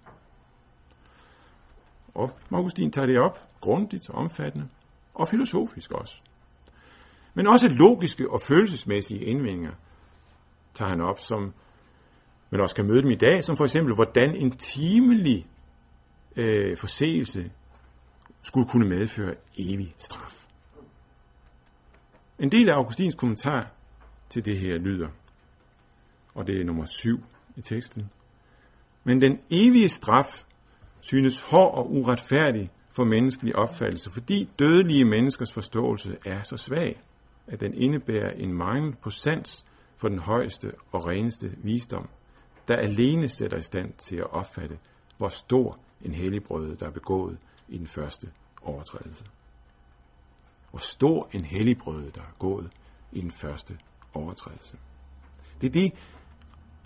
Og 2.20 2.32
Augustin 2.52 2.92
tager 2.92 3.06
det 3.06 3.20
op 3.20 3.40
grundigt 3.62 4.10
og 4.10 4.16
omfattende, 4.16 4.68
og 5.16 5.28
filosofisk 5.28 5.92
også. 5.92 6.22
Men 7.34 7.48
også 7.48 7.70
logiske 7.70 8.30
og 8.32 8.42
følelsesmæssige 8.42 9.26
indvendinger 9.26 9.72
tager 10.74 10.90
han 10.90 11.02
op, 11.02 11.20
som 11.20 11.54
man 12.50 12.62
også 12.62 12.76
kan 12.76 12.88
møde 12.88 13.02
dem 13.02 13.12
i 13.12 13.16
dag, 13.16 13.44
som 13.44 13.58
for 13.58 13.64
eksempel, 13.64 13.96
hvordan 13.96 14.36
en 14.36 14.52
timelig 14.52 15.48
øh, 16.36 16.78
forseelse 16.78 17.52
skulle 18.42 18.70
kunne 18.70 18.90
medføre 18.90 19.36
evig 19.58 19.94
straf. 19.98 20.46
En 22.40 22.52
del 22.52 22.70
af 22.70 22.74
Augustins 22.74 23.16
kommentar 23.16 23.72
til 24.30 24.46
det 24.46 24.60
her 24.60 24.76
lyder, 24.76 25.10
og 26.34 26.48
det 26.48 26.62
er 26.62 26.66
nummer 26.66 26.86
syv 26.86 27.24
i 27.56 27.62
teksten. 27.62 28.10
Men 29.04 29.22
den 29.22 29.40
evige 29.50 29.90
straf 29.90 30.44
synes 31.02 31.42
hård 31.42 31.78
og 31.78 31.92
uretfærdig 31.92 32.70
for 32.92 33.04
menneskelig 33.04 33.56
opfattelse, 33.56 34.12
fordi 34.12 34.50
dødelige 34.60 35.06
menneskers 35.06 35.54
forståelse 35.54 36.18
er 36.26 36.42
så 36.44 36.58
svag, 36.58 37.02
at 37.48 37.60
den 37.60 37.74
indebærer 37.74 38.32
en 38.32 38.54
mangel 38.54 38.96
på 39.04 39.10
sans 39.10 39.66
for 39.98 40.10
den 40.10 40.20
højeste 40.20 40.72
og 40.92 41.08
reneste 41.08 41.52
visdom, 41.58 42.10
der 42.68 42.76
alene 42.76 43.28
sætter 43.28 43.58
i 43.58 43.62
stand 43.62 43.94
til 43.94 44.16
at 44.16 44.34
opfatte, 44.34 44.78
hvor 45.18 45.28
stor 45.28 45.80
en 46.02 46.14
helligbrød, 46.14 46.76
der 46.76 46.86
er 46.86 46.92
begået 46.92 47.38
i 47.68 47.78
den 47.78 47.88
første 47.88 48.28
overtrædelse. 48.62 49.26
Hvor 50.70 50.80
stor 50.80 51.30
en 51.34 51.46
helligbrød, 51.46 52.12
der 52.12 52.22
er 52.22 52.36
gået 52.40 52.72
i 53.12 53.22
den 53.22 53.32
første 53.32 53.78
overtrædelse. 54.14 54.78
Det 55.62 55.68
er 55.68 55.72
det, 55.72 55.94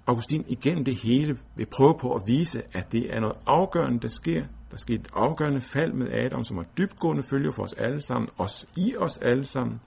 Augustin 0.07 0.45
igen 0.47 0.85
det 0.85 0.95
hele 0.95 1.37
vil 1.55 1.65
prøve 1.65 1.97
på 1.99 2.13
at 2.15 2.21
vise, 2.27 2.63
at 2.73 2.91
det 2.91 3.15
er 3.15 3.19
noget 3.19 3.37
afgørende, 3.45 3.99
der 3.99 4.07
sker, 4.07 4.43
Der 4.71 4.77
sker 4.77 4.95
et 4.95 5.07
afgørende 5.13 5.61
fald 5.61 5.93
med 5.93 6.11
Adam, 6.11 6.43
som 6.43 6.57
har 6.57 6.65
dybgående 6.77 7.23
følger 7.23 7.51
for 7.51 7.63
os 7.63 7.73
alle 7.73 8.01
sammen, 8.01 8.29
os 8.37 8.65
i 8.77 8.95
os 8.97 9.17
alle 9.17 9.45
sammen. 9.45 9.81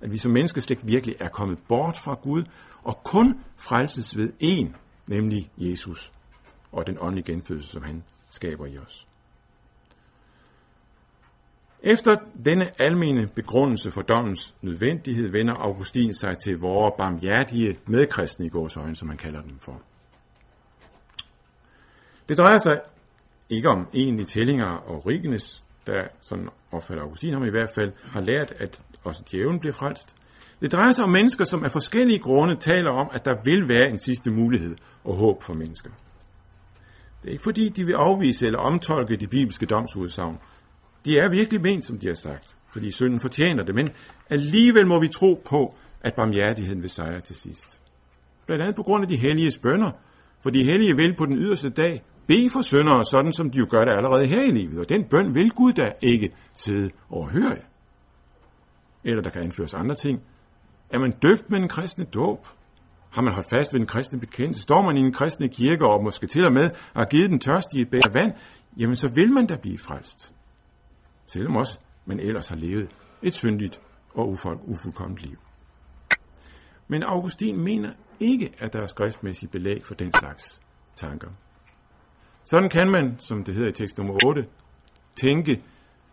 At 0.00 0.12
vi 0.12 0.16
som 0.16 0.32
menneskeslægt 0.32 0.86
virkelig 0.86 1.16
er 1.20 1.28
kommet 1.28 1.58
bort 1.68 1.96
fra 1.96 2.14
Gud, 2.22 2.44
og 2.82 3.02
kun 3.04 3.40
frelses 3.56 4.16
ved 4.16 4.32
en, 4.40 4.76
nemlig 5.08 5.50
Jesus, 5.58 6.12
og 6.72 6.86
den 6.86 6.96
åndelige 7.00 7.32
genfødelse, 7.32 7.70
som 7.70 7.82
han 7.82 8.02
skaber 8.30 8.66
i 8.66 8.78
os. 8.78 9.09
Efter 11.82 12.16
denne 12.44 12.80
almene 12.80 13.28
begrundelse 13.36 13.90
for 13.90 14.02
dommens 14.02 14.54
nødvendighed 14.62 15.28
vender 15.28 15.54
Augustin 15.54 16.14
sig 16.14 16.38
til 16.38 16.58
vores 16.58 16.94
barmhjertige 16.98 17.78
medkristne 17.86 18.46
i 18.46 18.48
gåsøjne, 18.48 18.96
som 18.96 19.08
man 19.08 19.16
kalder 19.16 19.42
dem 19.42 19.58
for. 19.58 19.82
Det 22.28 22.38
drejer 22.38 22.58
sig 22.58 22.80
ikke 23.50 23.68
om 23.68 23.88
egentlig 23.94 24.26
tællinger 24.26 24.66
og 24.66 25.06
Rigenes, 25.06 25.66
der, 25.86 26.02
sådan 26.20 26.48
opfatter 26.72 27.02
Augustin 27.02 27.32
ham 27.32 27.44
i 27.44 27.50
hvert 27.50 27.70
fald, 27.74 27.92
har 28.04 28.20
lært, 28.20 28.52
at 28.56 28.82
også 29.04 29.24
djævlen 29.32 29.60
bliver 29.60 29.72
frelst. 29.72 30.16
Det 30.60 30.72
drejer 30.72 30.90
sig 30.90 31.04
om 31.04 31.10
mennesker, 31.10 31.44
som 31.44 31.64
af 31.64 31.72
forskellige 31.72 32.18
grunde 32.18 32.56
taler 32.56 32.90
om, 32.90 33.10
at 33.12 33.24
der 33.24 33.34
vil 33.44 33.68
være 33.68 33.88
en 33.90 33.98
sidste 33.98 34.30
mulighed 34.30 34.76
og 35.04 35.16
håb 35.16 35.42
for 35.42 35.54
mennesker. 35.54 35.90
Det 37.22 37.28
er 37.28 37.32
ikke 37.32 37.42
fordi, 37.42 37.68
de 37.68 37.86
vil 37.86 37.94
afvise 37.94 38.46
eller 38.46 38.58
omtolke 38.58 39.16
de 39.16 39.28
bibelske 39.28 39.66
domsudsagn, 39.66 40.38
de 41.04 41.18
er 41.18 41.30
virkelig 41.30 41.60
ment, 41.60 41.84
som 41.84 41.98
de 41.98 42.06
har 42.06 42.14
sagt, 42.14 42.56
fordi 42.72 42.90
synden 42.90 43.20
fortjener 43.20 43.64
det, 43.64 43.74
men 43.74 43.88
alligevel 44.30 44.86
må 44.86 45.00
vi 45.00 45.08
tro 45.08 45.42
på, 45.44 45.74
at 46.00 46.14
barmhjertigheden 46.14 46.82
vil 46.82 46.90
sejre 46.90 47.20
til 47.20 47.36
sidst. 47.36 47.82
Blandt 48.46 48.62
andet 48.62 48.76
på 48.76 48.82
grund 48.82 49.02
af 49.04 49.08
de 49.08 49.16
hellige 49.16 49.58
bønder, 49.62 49.90
for 50.42 50.50
de 50.50 50.64
hellige 50.64 50.96
vil 50.96 51.16
på 51.16 51.26
den 51.26 51.36
yderste 51.36 51.70
dag 51.70 52.02
bede 52.26 52.50
for 52.50 52.62
syndere, 52.62 53.04
sådan 53.04 53.32
som 53.32 53.50
de 53.50 53.58
jo 53.58 53.66
gør 53.70 53.84
det 53.84 53.92
allerede 53.92 54.26
her 54.26 54.42
i 54.42 54.50
livet, 54.50 54.78
og 54.78 54.88
den 54.88 55.04
bøn 55.10 55.34
vil 55.34 55.50
Gud 55.50 55.72
da 55.72 55.92
ikke 56.02 56.30
sidde 56.54 56.90
og 57.08 57.30
høre. 57.30 57.56
Eller 59.04 59.22
der 59.22 59.30
kan 59.30 59.42
anføres 59.42 59.74
andre 59.74 59.94
ting. 59.94 60.22
Er 60.90 60.98
man 60.98 61.10
døbt 61.22 61.50
med 61.50 61.58
en 61.58 61.68
kristne 61.68 62.04
dåb? 62.04 62.46
Har 63.10 63.22
man 63.22 63.32
holdt 63.32 63.50
fast 63.50 63.74
ved 63.74 63.80
en 63.80 63.86
kristne 63.86 64.20
bekendelse? 64.20 64.62
Står 64.62 64.82
man 64.82 64.96
i 64.96 65.00
en 65.00 65.12
kristne 65.12 65.48
kirke 65.48 65.86
og 65.86 66.04
måske 66.04 66.26
til 66.26 66.44
og 66.44 66.52
med 66.52 66.70
har 66.96 67.04
givet 67.04 67.30
den 67.30 67.38
tørstige 67.38 67.82
et 67.82 67.90
bære 67.90 68.14
vand? 68.14 68.32
Jamen 68.76 68.96
så 68.96 69.08
vil 69.14 69.32
man 69.32 69.46
da 69.46 69.56
blive 69.56 69.78
frelst 69.78 70.34
selvom 71.32 71.56
også 71.56 71.78
man 72.06 72.20
ellers 72.20 72.48
har 72.48 72.56
levet 72.56 72.90
et 73.22 73.34
syndigt 73.34 73.80
og 74.14 74.28
ufuldkomment 74.66 75.22
liv. 75.22 75.38
Men 76.88 77.02
Augustin 77.02 77.64
mener 77.64 77.92
ikke, 78.20 78.52
at 78.58 78.72
der 78.72 78.82
er 78.82 78.86
skriftmæssig 78.86 79.50
belæg 79.50 79.84
for 79.84 79.94
den 79.94 80.12
slags 80.12 80.60
tanker. 80.94 81.28
Sådan 82.44 82.68
kan 82.68 82.90
man, 82.90 83.18
som 83.18 83.44
det 83.44 83.54
hedder 83.54 83.68
i 83.68 83.72
tekst 83.72 83.98
nummer 83.98 84.26
8, 84.26 84.46
tænke, 85.16 85.62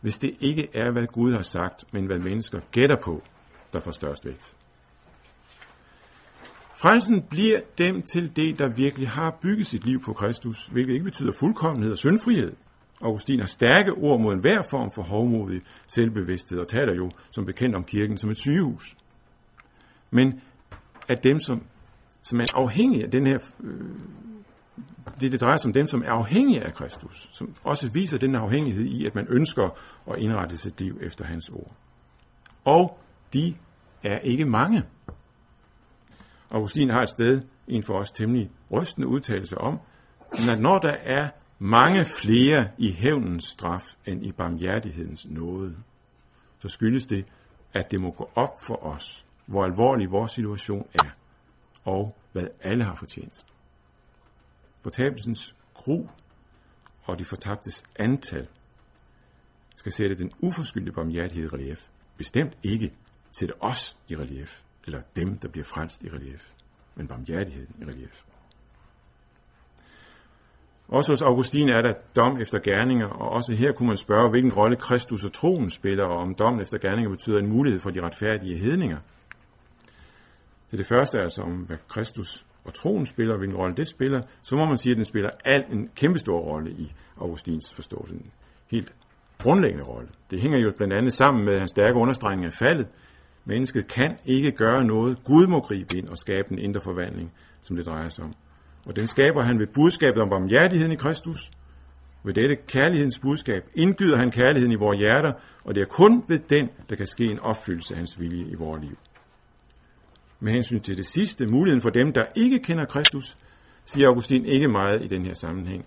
hvis 0.02 0.20
det 0.20 0.38
ikke 0.40 0.68
er, 0.74 0.92
hvad 0.92 1.08
Gud 1.08 1.34
har 1.34 1.42
sagt, 1.42 1.94
men 1.94 2.06
hvad 2.06 2.20
mennesker 2.20 2.60
gætter 2.72 2.96
på, 3.04 3.22
der 3.74 3.80
får 3.80 3.92
størst 3.92 4.26
vægt. 4.26 4.56
Frelsen 6.76 7.24
bliver 7.30 7.60
dem 7.78 8.02
til 8.02 8.36
det, 8.36 8.60
der 8.60 8.70
virkelig 8.76 9.10
har 9.10 9.38
bygget 9.42 9.68
sit 9.68 9.86
liv 9.86 10.02
på 10.02 10.14
Kristus, 10.14 10.68
hvilket 10.68 10.94
ikke 10.94 11.06
betyder 11.06 11.32
fuldkommenhed 11.32 11.92
og 11.92 11.98
syndfrihed. 11.98 12.56
Augustin 13.02 13.40
har 13.40 13.48
stærke 13.48 13.92
ord 13.92 14.22
mod 14.22 14.34
enhver 14.34 14.62
form 14.70 14.92
for 14.92 15.04
hovmodig 15.04 15.62
selvbevidsthed, 15.88 16.60
og 16.60 16.68
taler 16.68 16.96
jo 16.96 17.12
som 17.32 17.46
bekendt 17.46 17.76
om 17.76 17.84
kirken 17.84 18.18
som 18.18 18.30
et 18.30 18.38
sygehus. 18.38 18.96
Men 20.12 20.42
at 21.10 21.24
dem, 21.24 21.40
som, 21.40 21.64
som 22.22 22.40
er 22.40 22.46
afhængige 22.56 23.04
af 23.04 23.12
den 23.12 23.28
her, 23.28 23.40
øh, 23.64 23.82
det, 25.20 25.32
det 25.32 25.42
drejer 25.42 25.56
sig 25.56 25.70
om 25.70 25.74
dem, 25.74 25.86
som 25.86 26.02
er 26.02 26.12
afhængige 26.12 26.64
af 26.64 26.74
Kristus, 26.74 27.30
som 27.32 27.56
også 27.64 27.90
viser 27.94 28.18
den 28.18 28.36
afhængighed 28.36 28.84
i, 28.86 29.06
at 29.06 29.16
man 29.16 29.28
ønsker 29.30 29.80
at 30.12 30.18
indrette 30.18 30.58
sit 30.58 30.82
liv 30.82 31.00
efter 31.02 31.26
hans 31.26 31.50
ord. 31.50 31.72
Og 32.66 33.00
de 33.34 33.56
er 34.04 34.20
ikke 34.20 34.46
mange. 34.46 34.84
Augustin 36.52 36.90
har 36.90 37.02
et 37.02 37.10
sted 37.10 37.42
en 37.68 37.84
for 37.84 37.94
os 37.94 38.12
temmelig 38.12 38.50
rystende 38.74 39.08
udtalelse 39.08 39.58
om, 39.58 39.80
at 40.50 40.60
når 40.60 40.78
der 40.78 40.96
er 41.04 41.30
mange 41.60 42.06
flere 42.06 42.72
i 42.78 42.92
hævnens 42.92 43.44
straf 43.44 43.96
end 44.06 44.26
i 44.26 44.32
barmhjertighedens 44.32 45.30
nåde, 45.30 45.78
så 46.60 46.68
skyldes 46.68 47.06
det, 47.06 47.26
at 47.74 47.92
det 47.92 48.02
må 48.02 48.12
gå 48.12 48.30
op 48.36 48.62
for 48.68 48.86
os, 48.86 49.26
hvor 49.46 49.64
alvorlig 49.64 50.12
vores 50.12 50.32
situation 50.32 50.88
er, 50.94 51.10
og 51.84 52.16
hvad 52.32 52.48
alle 52.62 52.84
har 52.84 52.96
fortjent. 52.96 53.46
Fortabelsens 54.82 55.56
gru 55.74 56.08
og 57.04 57.20
de 57.20 57.26
fortabtes 57.26 57.84
antal 57.96 58.48
skal 59.76 59.92
sætte 59.92 60.16
den 60.16 60.32
uforskyldte 60.40 60.92
barmhjertighed 60.92 61.46
i 61.46 61.56
relief. 61.56 61.88
Bestemt 62.18 62.58
ikke 62.64 62.94
sætte 63.32 63.64
os 63.64 63.98
i 64.08 64.16
relief, 64.16 64.64
eller 64.86 65.02
dem, 65.16 65.38
der 65.38 65.48
bliver 65.50 65.66
frelst 65.66 66.04
i 66.04 66.10
relief, 66.10 66.52
men 66.96 67.08
barmhjertigheden 67.08 67.76
i 67.82 67.86
relief. 67.86 68.24
Også 70.90 71.12
hos 71.12 71.22
Augustin 71.22 71.70
er 71.70 71.82
der 71.82 71.94
dom 72.16 72.42
efter 72.42 72.60
gerninger, 72.60 73.08
og 73.08 73.30
også 73.30 73.54
her 73.54 73.72
kunne 73.72 73.88
man 73.88 73.98
spørge, 73.98 74.30
hvilken 74.30 74.54
rolle 74.54 74.76
Kristus 74.76 75.26
og 75.26 75.34
troen 75.34 75.70
spiller, 75.70 76.06
og 76.06 76.18
om 76.18 76.36
dom 76.36 76.60
efter 76.60 76.78
gerninger 76.78 77.10
betyder 77.10 77.40
en 77.40 77.50
mulighed 77.50 77.80
for 77.80 77.90
de 77.90 78.02
retfærdige 78.02 78.58
hedninger. 78.58 78.98
Til 80.70 80.78
det 80.78 80.86
første 80.86 81.20
altså 81.20 81.42
om, 81.42 81.52
hvad 81.52 81.78
Kristus 81.88 82.46
og 82.66 82.74
troen 82.74 83.06
spiller, 83.06 83.34
og 83.34 83.38
hvilken 83.38 83.58
rolle 83.58 83.76
det 83.76 83.88
spiller, 83.88 84.22
så 84.42 84.56
må 84.56 84.66
man 84.66 84.78
sige, 84.78 84.92
at 84.92 84.98
den 84.98 85.06
spiller 85.06 85.30
alt 85.46 85.70
en 85.70 85.90
kæmpestor 85.96 86.40
rolle 86.40 86.72
i 86.72 86.94
Augustins 87.18 87.74
forståelse. 87.74 88.16
En 88.16 88.32
helt 88.72 88.94
grundlæggende 89.38 89.86
rolle. 89.86 90.10
Det 90.32 90.42
hænger 90.42 90.60
jo 90.60 90.72
blandt 90.78 90.94
andet 90.94 91.14
sammen 91.14 91.46
med 91.46 91.60
hans 91.60 91.72
stærke 91.72 91.96
understregning 91.96 92.46
af 92.46 92.54
faldet. 92.54 92.88
Mennesket 93.46 93.88
kan 93.88 94.18
ikke 94.26 94.52
gøre 94.52 94.84
noget. 94.84 95.24
Gud 95.24 95.48
må 95.48 95.60
gribe 95.60 95.98
ind 95.98 96.10
og 96.10 96.18
skabe 96.18 96.52
en 96.52 96.60
indre 96.60 96.82
forvandling, 96.82 97.34
som 97.62 97.76
det 97.76 97.86
drejer 97.86 98.10
sig 98.10 98.24
om. 98.24 98.34
Og 98.88 98.96
den 98.96 99.08
skaber 99.08 99.42
han 99.42 99.60
ved 99.60 99.68
budskabet 99.74 100.22
om 100.22 100.30
barmhjertigheden 100.30 100.92
i 100.92 100.96
Kristus. 100.96 101.52
Ved 102.24 102.34
dette 102.34 102.56
kærlighedens 102.56 103.20
budskab 103.20 103.64
indgyder 103.76 104.18
han 104.18 104.32
kærligheden 104.32 104.72
i 104.72 104.76
vores 104.76 105.00
hjerter, 105.00 105.34
og 105.66 105.76
det 105.76 105.82
er 105.82 105.86
kun 105.86 106.24
ved 106.28 106.40
den, 106.40 106.70
der 106.90 106.96
kan 106.96 107.06
ske 107.06 107.26
en 107.26 107.40
opfyldelse 107.40 107.94
af 107.94 107.98
hans 107.98 108.20
vilje 108.20 108.46
i 108.52 108.56
vores 108.56 108.84
liv. 108.84 108.98
Med 110.40 110.54
hensyn 110.54 110.80
til 110.80 110.98
det 110.98 111.06
sidste, 111.06 111.48
muligheden 111.48 111.82
for 111.82 111.90
dem, 111.90 112.14
der 112.14 112.24
ikke 112.36 112.60
kender 112.60 112.86
Kristus, 112.86 113.38
siger 113.86 114.08
Augustin 114.08 114.46
ikke 114.46 114.68
meget 114.68 115.04
i 115.04 115.08
den 115.08 115.26
her 115.26 115.34
sammenhæng. 115.34 115.86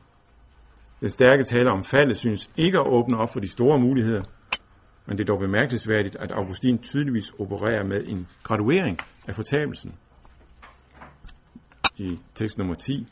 Den 1.01 1.11
stærke 1.11 1.44
taler 1.44 1.70
om 1.70 1.84
faldet 1.84 2.16
synes 2.16 2.51
ikke 2.57 2.78
at 2.78 2.86
åbne 2.86 3.16
op 3.16 3.32
for 3.32 3.40
de 3.40 3.48
store 3.48 3.78
muligheder, 3.78 4.22
men 5.07 5.18
det 5.18 5.24
er 5.24 5.32
dog 5.32 5.38
bemærkelsesværdigt, 5.38 6.16
at 6.16 6.30
Augustin 6.30 6.78
tydeligvis 6.78 7.30
opererer 7.38 7.84
med 7.84 8.05
en 8.07 8.26
graduering 8.42 8.98
af 9.28 9.34
fortabelsen 9.34 9.94
i 12.01 12.18
tekst 12.34 12.59
nummer 12.59 12.74
10. 12.74 13.07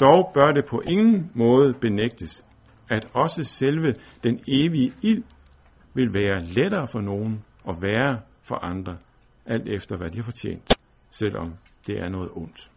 Dog 0.00 0.30
bør 0.34 0.52
det 0.52 0.64
på 0.70 0.80
ingen 0.80 1.30
måde 1.34 1.74
benægtes, 1.74 2.44
at 2.88 3.10
også 3.14 3.44
selve 3.44 3.94
den 4.24 4.40
evige 4.48 4.92
ild 5.02 5.22
vil 5.94 6.14
være 6.14 6.44
lettere 6.44 6.88
for 6.88 7.00
nogen 7.00 7.44
og 7.64 7.82
værre 7.82 8.20
for 8.42 8.54
andre, 8.54 8.96
alt 9.46 9.68
efter 9.68 9.96
hvad 9.96 10.10
de 10.10 10.16
har 10.16 10.22
fortjent, 10.22 10.78
selvom 11.10 11.54
det 11.86 11.98
er 11.98 12.08
noget 12.08 12.30
ondt. 12.32 12.70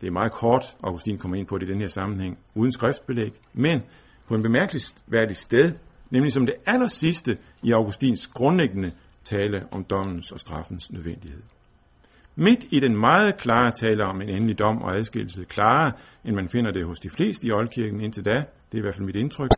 Det 0.00 0.06
er 0.06 0.12
meget 0.12 0.32
kort, 0.32 0.76
Augustin 0.82 1.18
kommer 1.18 1.36
ind 1.36 1.46
på 1.46 1.58
det 1.58 1.68
i 1.68 1.72
den 1.72 1.80
her 1.80 1.86
sammenhæng, 1.86 2.38
uden 2.54 2.72
skriftbelæg, 2.72 3.32
men 3.52 3.80
på 4.28 4.34
en 4.34 4.42
bemærkelsesværdig 4.42 5.36
sted, 5.36 5.72
nemlig 6.10 6.32
som 6.32 6.46
det 6.46 6.54
aller 6.66 6.86
sidste 6.86 7.38
i 7.62 7.72
Augustins 7.72 8.26
grundlæggende 8.26 8.92
tale 9.24 9.66
om 9.70 9.84
dommens 9.84 10.32
og 10.32 10.40
straffens 10.40 10.92
nødvendighed. 10.92 11.42
Midt 12.36 12.64
i 12.70 12.80
den 12.80 12.96
meget 12.96 13.36
klare 13.36 13.70
tale 13.70 14.04
om 14.04 14.20
en 14.20 14.28
endelig 14.28 14.58
dom 14.58 14.82
og 14.82 14.96
adskillelse, 14.96 15.44
klarere 15.44 15.92
end 16.24 16.34
man 16.36 16.48
finder 16.48 16.70
det 16.70 16.86
hos 16.86 17.00
de 17.00 17.10
fleste 17.10 17.46
i 17.46 17.52
oldkirken 17.52 18.00
indtil 18.00 18.24
da, 18.24 18.44
det 18.72 18.74
er 18.74 18.78
i 18.78 18.80
hvert 18.80 18.94
fald 18.94 19.06
mit 19.06 19.16
indtryk, 19.16 19.50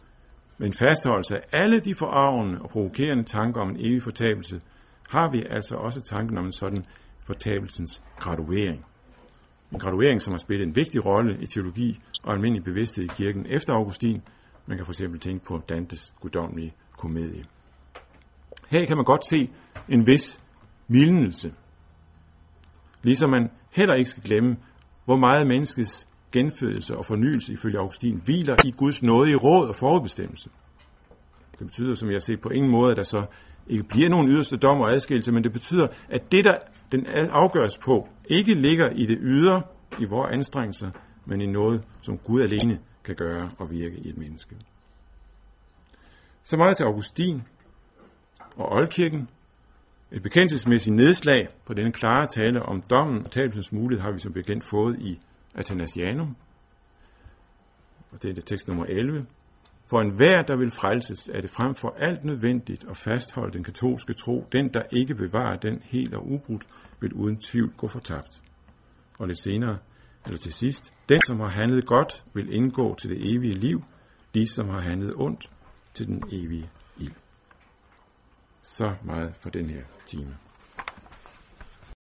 men 0.59 0.73
fastholdelse 0.73 1.37
af 1.37 1.43
alle 1.53 1.81
de 1.81 1.95
forarvende 1.95 2.59
og 2.63 2.71
provokerende 2.71 3.25
tanker 3.25 3.61
om 3.61 3.71
en 3.71 3.77
evig 3.81 4.03
fortabelse, 4.03 4.61
har 5.11 5.31
vi 5.31 5.43
altså 5.51 5.77
også 5.77 6.03
tanken 6.03 6.39
om 6.39 6.45
en 6.45 6.53
sådan 6.53 6.85
fortabelsens 7.27 8.03
graduering. 8.17 8.85
En 9.73 9.79
graduering, 9.79 10.23
som 10.23 10.33
har 10.33 10.39
spillet 10.39 10.67
en 10.67 10.77
vigtig 10.77 11.07
rolle 11.07 11.39
i 11.41 11.47
teologi 11.47 11.99
og 12.25 12.33
almindelig 12.33 12.65
bevidsthed 12.65 13.05
i 13.05 13.11
kirken 13.17 13.47
efter 13.47 13.75
Augustin. 13.75 14.23
Man 14.67 14.77
kan 14.77 14.87
for 14.87 14.93
eksempel 14.93 15.21
tænke 15.21 15.45
på 15.45 15.61
Dantes 15.69 16.15
guddommelige 16.21 16.75
komedie. 16.99 17.45
Her 18.69 18.87
kan 18.87 18.97
man 18.97 19.05
godt 19.05 19.27
se 19.27 19.51
en 19.89 20.07
vis 20.07 20.41
mildnelse 20.89 21.53
Ligesom 23.07 23.31
man 23.31 23.51
heller 23.71 23.95
ikke 23.95 24.11
skal 24.11 24.23
glemme, 24.23 24.57
hvor 25.05 25.17
meget 25.17 25.47
menneskets 25.47 26.09
genfødelse 26.33 26.97
og 26.97 27.07
fornyelse 27.07 27.53
ifølge 27.53 27.79
Augustin 27.79 28.21
hviler 28.25 28.57
i 28.65 28.71
Guds 28.71 29.03
nåde 29.03 29.31
i 29.31 29.35
råd 29.35 29.69
og 29.69 29.75
forudbestemmelse. 29.75 30.51
Det 31.59 31.67
betyder, 31.67 31.95
som 31.95 32.09
jeg 32.09 32.15
har 32.15 32.21
set, 32.21 32.41
på 32.41 32.49
ingen 32.49 32.71
måde, 32.71 32.91
at 32.91 32.97
der 32.97 33.03
så 33.03 33.27
ikke 33.67 33.85
bliver 33.85 34.09
nogen 34.09 34.29
yderste 34.29 34.57
dom 34.57 34.81
og 34.81 34.93
adskillelse, 34.93 35.33
men 35.33 35.45
det 35.45 35.53
betyder, 35.53 35.87
at 36.09 36.33
det, 36.33 36.45
der 36.45 36.59
den 36.93 37.07
afgøres 37.31 37.79
på, 37.79 38.09
ikke 38.25 38.55
ligger 38.55 38.91
i 38.91 39.07
det 39.07 39.19
ydre, 39.21 39.63
i 40.01 40.05
vores 40.05 40.35
anstrengelser, 40.35 40.91
men 41.27 41.41
i 41.41 41.47
noget, 41.47 41.83
som 42.03 42.19
Gud 42.19 42.43
alene 42.43 42.79
kan 43.05 43.15
gøre 43.15 43.51
og 43.59 43.71
virke 43.71 43.97
i 43.97 44.09
et 44.09 44.17
menneske. 44.17 44.57
Så 46.45 46.57
meget 46.57 46.77
til 46.77 46.85
Augustin 46.85 47.43
og 48.57 48.73
Oldkirken. 48.73 49.29
Et 50.13 50.23
bekendelsesmæssigt 50.23 50.97
nedslag 50.97 51.49
på 51.67 51.75
denne 51.75 51.93
klare 51.93 52.27
tale 52.27 52.63
om 52.63 52.83
dommen 52.91 53.19
og 53.19 53.31
tabelsens 53.31 53.73
mulighed 53.73 54.03
har 54.03 54.13
vi 54.13 54.19
som 54.19 54.33
bekendt 54.33 54.65
fået 54.65 54.99
i 54.99 55.21
Athanasianum. 55.55 56.37
Og 58.13 58.23
det 58.23 58.31
er 58.31 58.35
det 58.35 58.45
tekst 58.45 58.69
nummer 58.69 58.85
11. 58.85 59.27
For 59.91 60.01
enhver, 60.01 60.43
der 60.43 60.57
vil 60.57 60.71
frelses, 60.71 61.29
er 61.35 61.41
det 61.41 61.51
frem 61.51 61.75
for 61.75 61.97
alt 61.99 62.25
nødvendigt 62.25 62.85
at 62.91 62.97
fastholde 62.97 63.53
den 63.53 63.65
katolske 63.65 64.13
tro. 64.13 64.47
Den, 64.53 64.75
der 64.75 64.83
ikke 64.93 65.15
bevarer 65.15 65.57
den 65.57 65.83
helt 65.85 66.15
og 66.15 66.27
ubrudt, 66.31 66.67
vil 67.01 67.13
uden 67.13 67.37
tvivl 67.41 67.73
gå 67.77 67.89
fortabt. 67.89 68.43
Og 69.19 69.27
lidt 69.27 69.39
senere, 69.39 69.79
eller 70.25 70.39
til 70.39 70.53
sidst, 70.53 70.93
den, 71.09 71.21
som 71.27 71.41
har 71.41 71.49
handlet 71.49 71.87
godt, 71.87 72.25
vil 72.35 72.55
indgå 72.55 72.95
til 72.95 73.11
det 73.11 73.35
evige 73.35 73.55
liv, 73.55 73.83
de, 74.35 74.47
som 74.47 74.69
har 74.69 74.81
handlet 74.81 75.15
ondt, 75.17 75.51
til 75.95 76.07
den 76.07 76.23
evige. 76.33 76.71
Så 78.69 78.95
meget 79.05 79.33
for 79.37 79.51
den 79.51 79.71
her 79.71 79.83
time. 80.07 80.37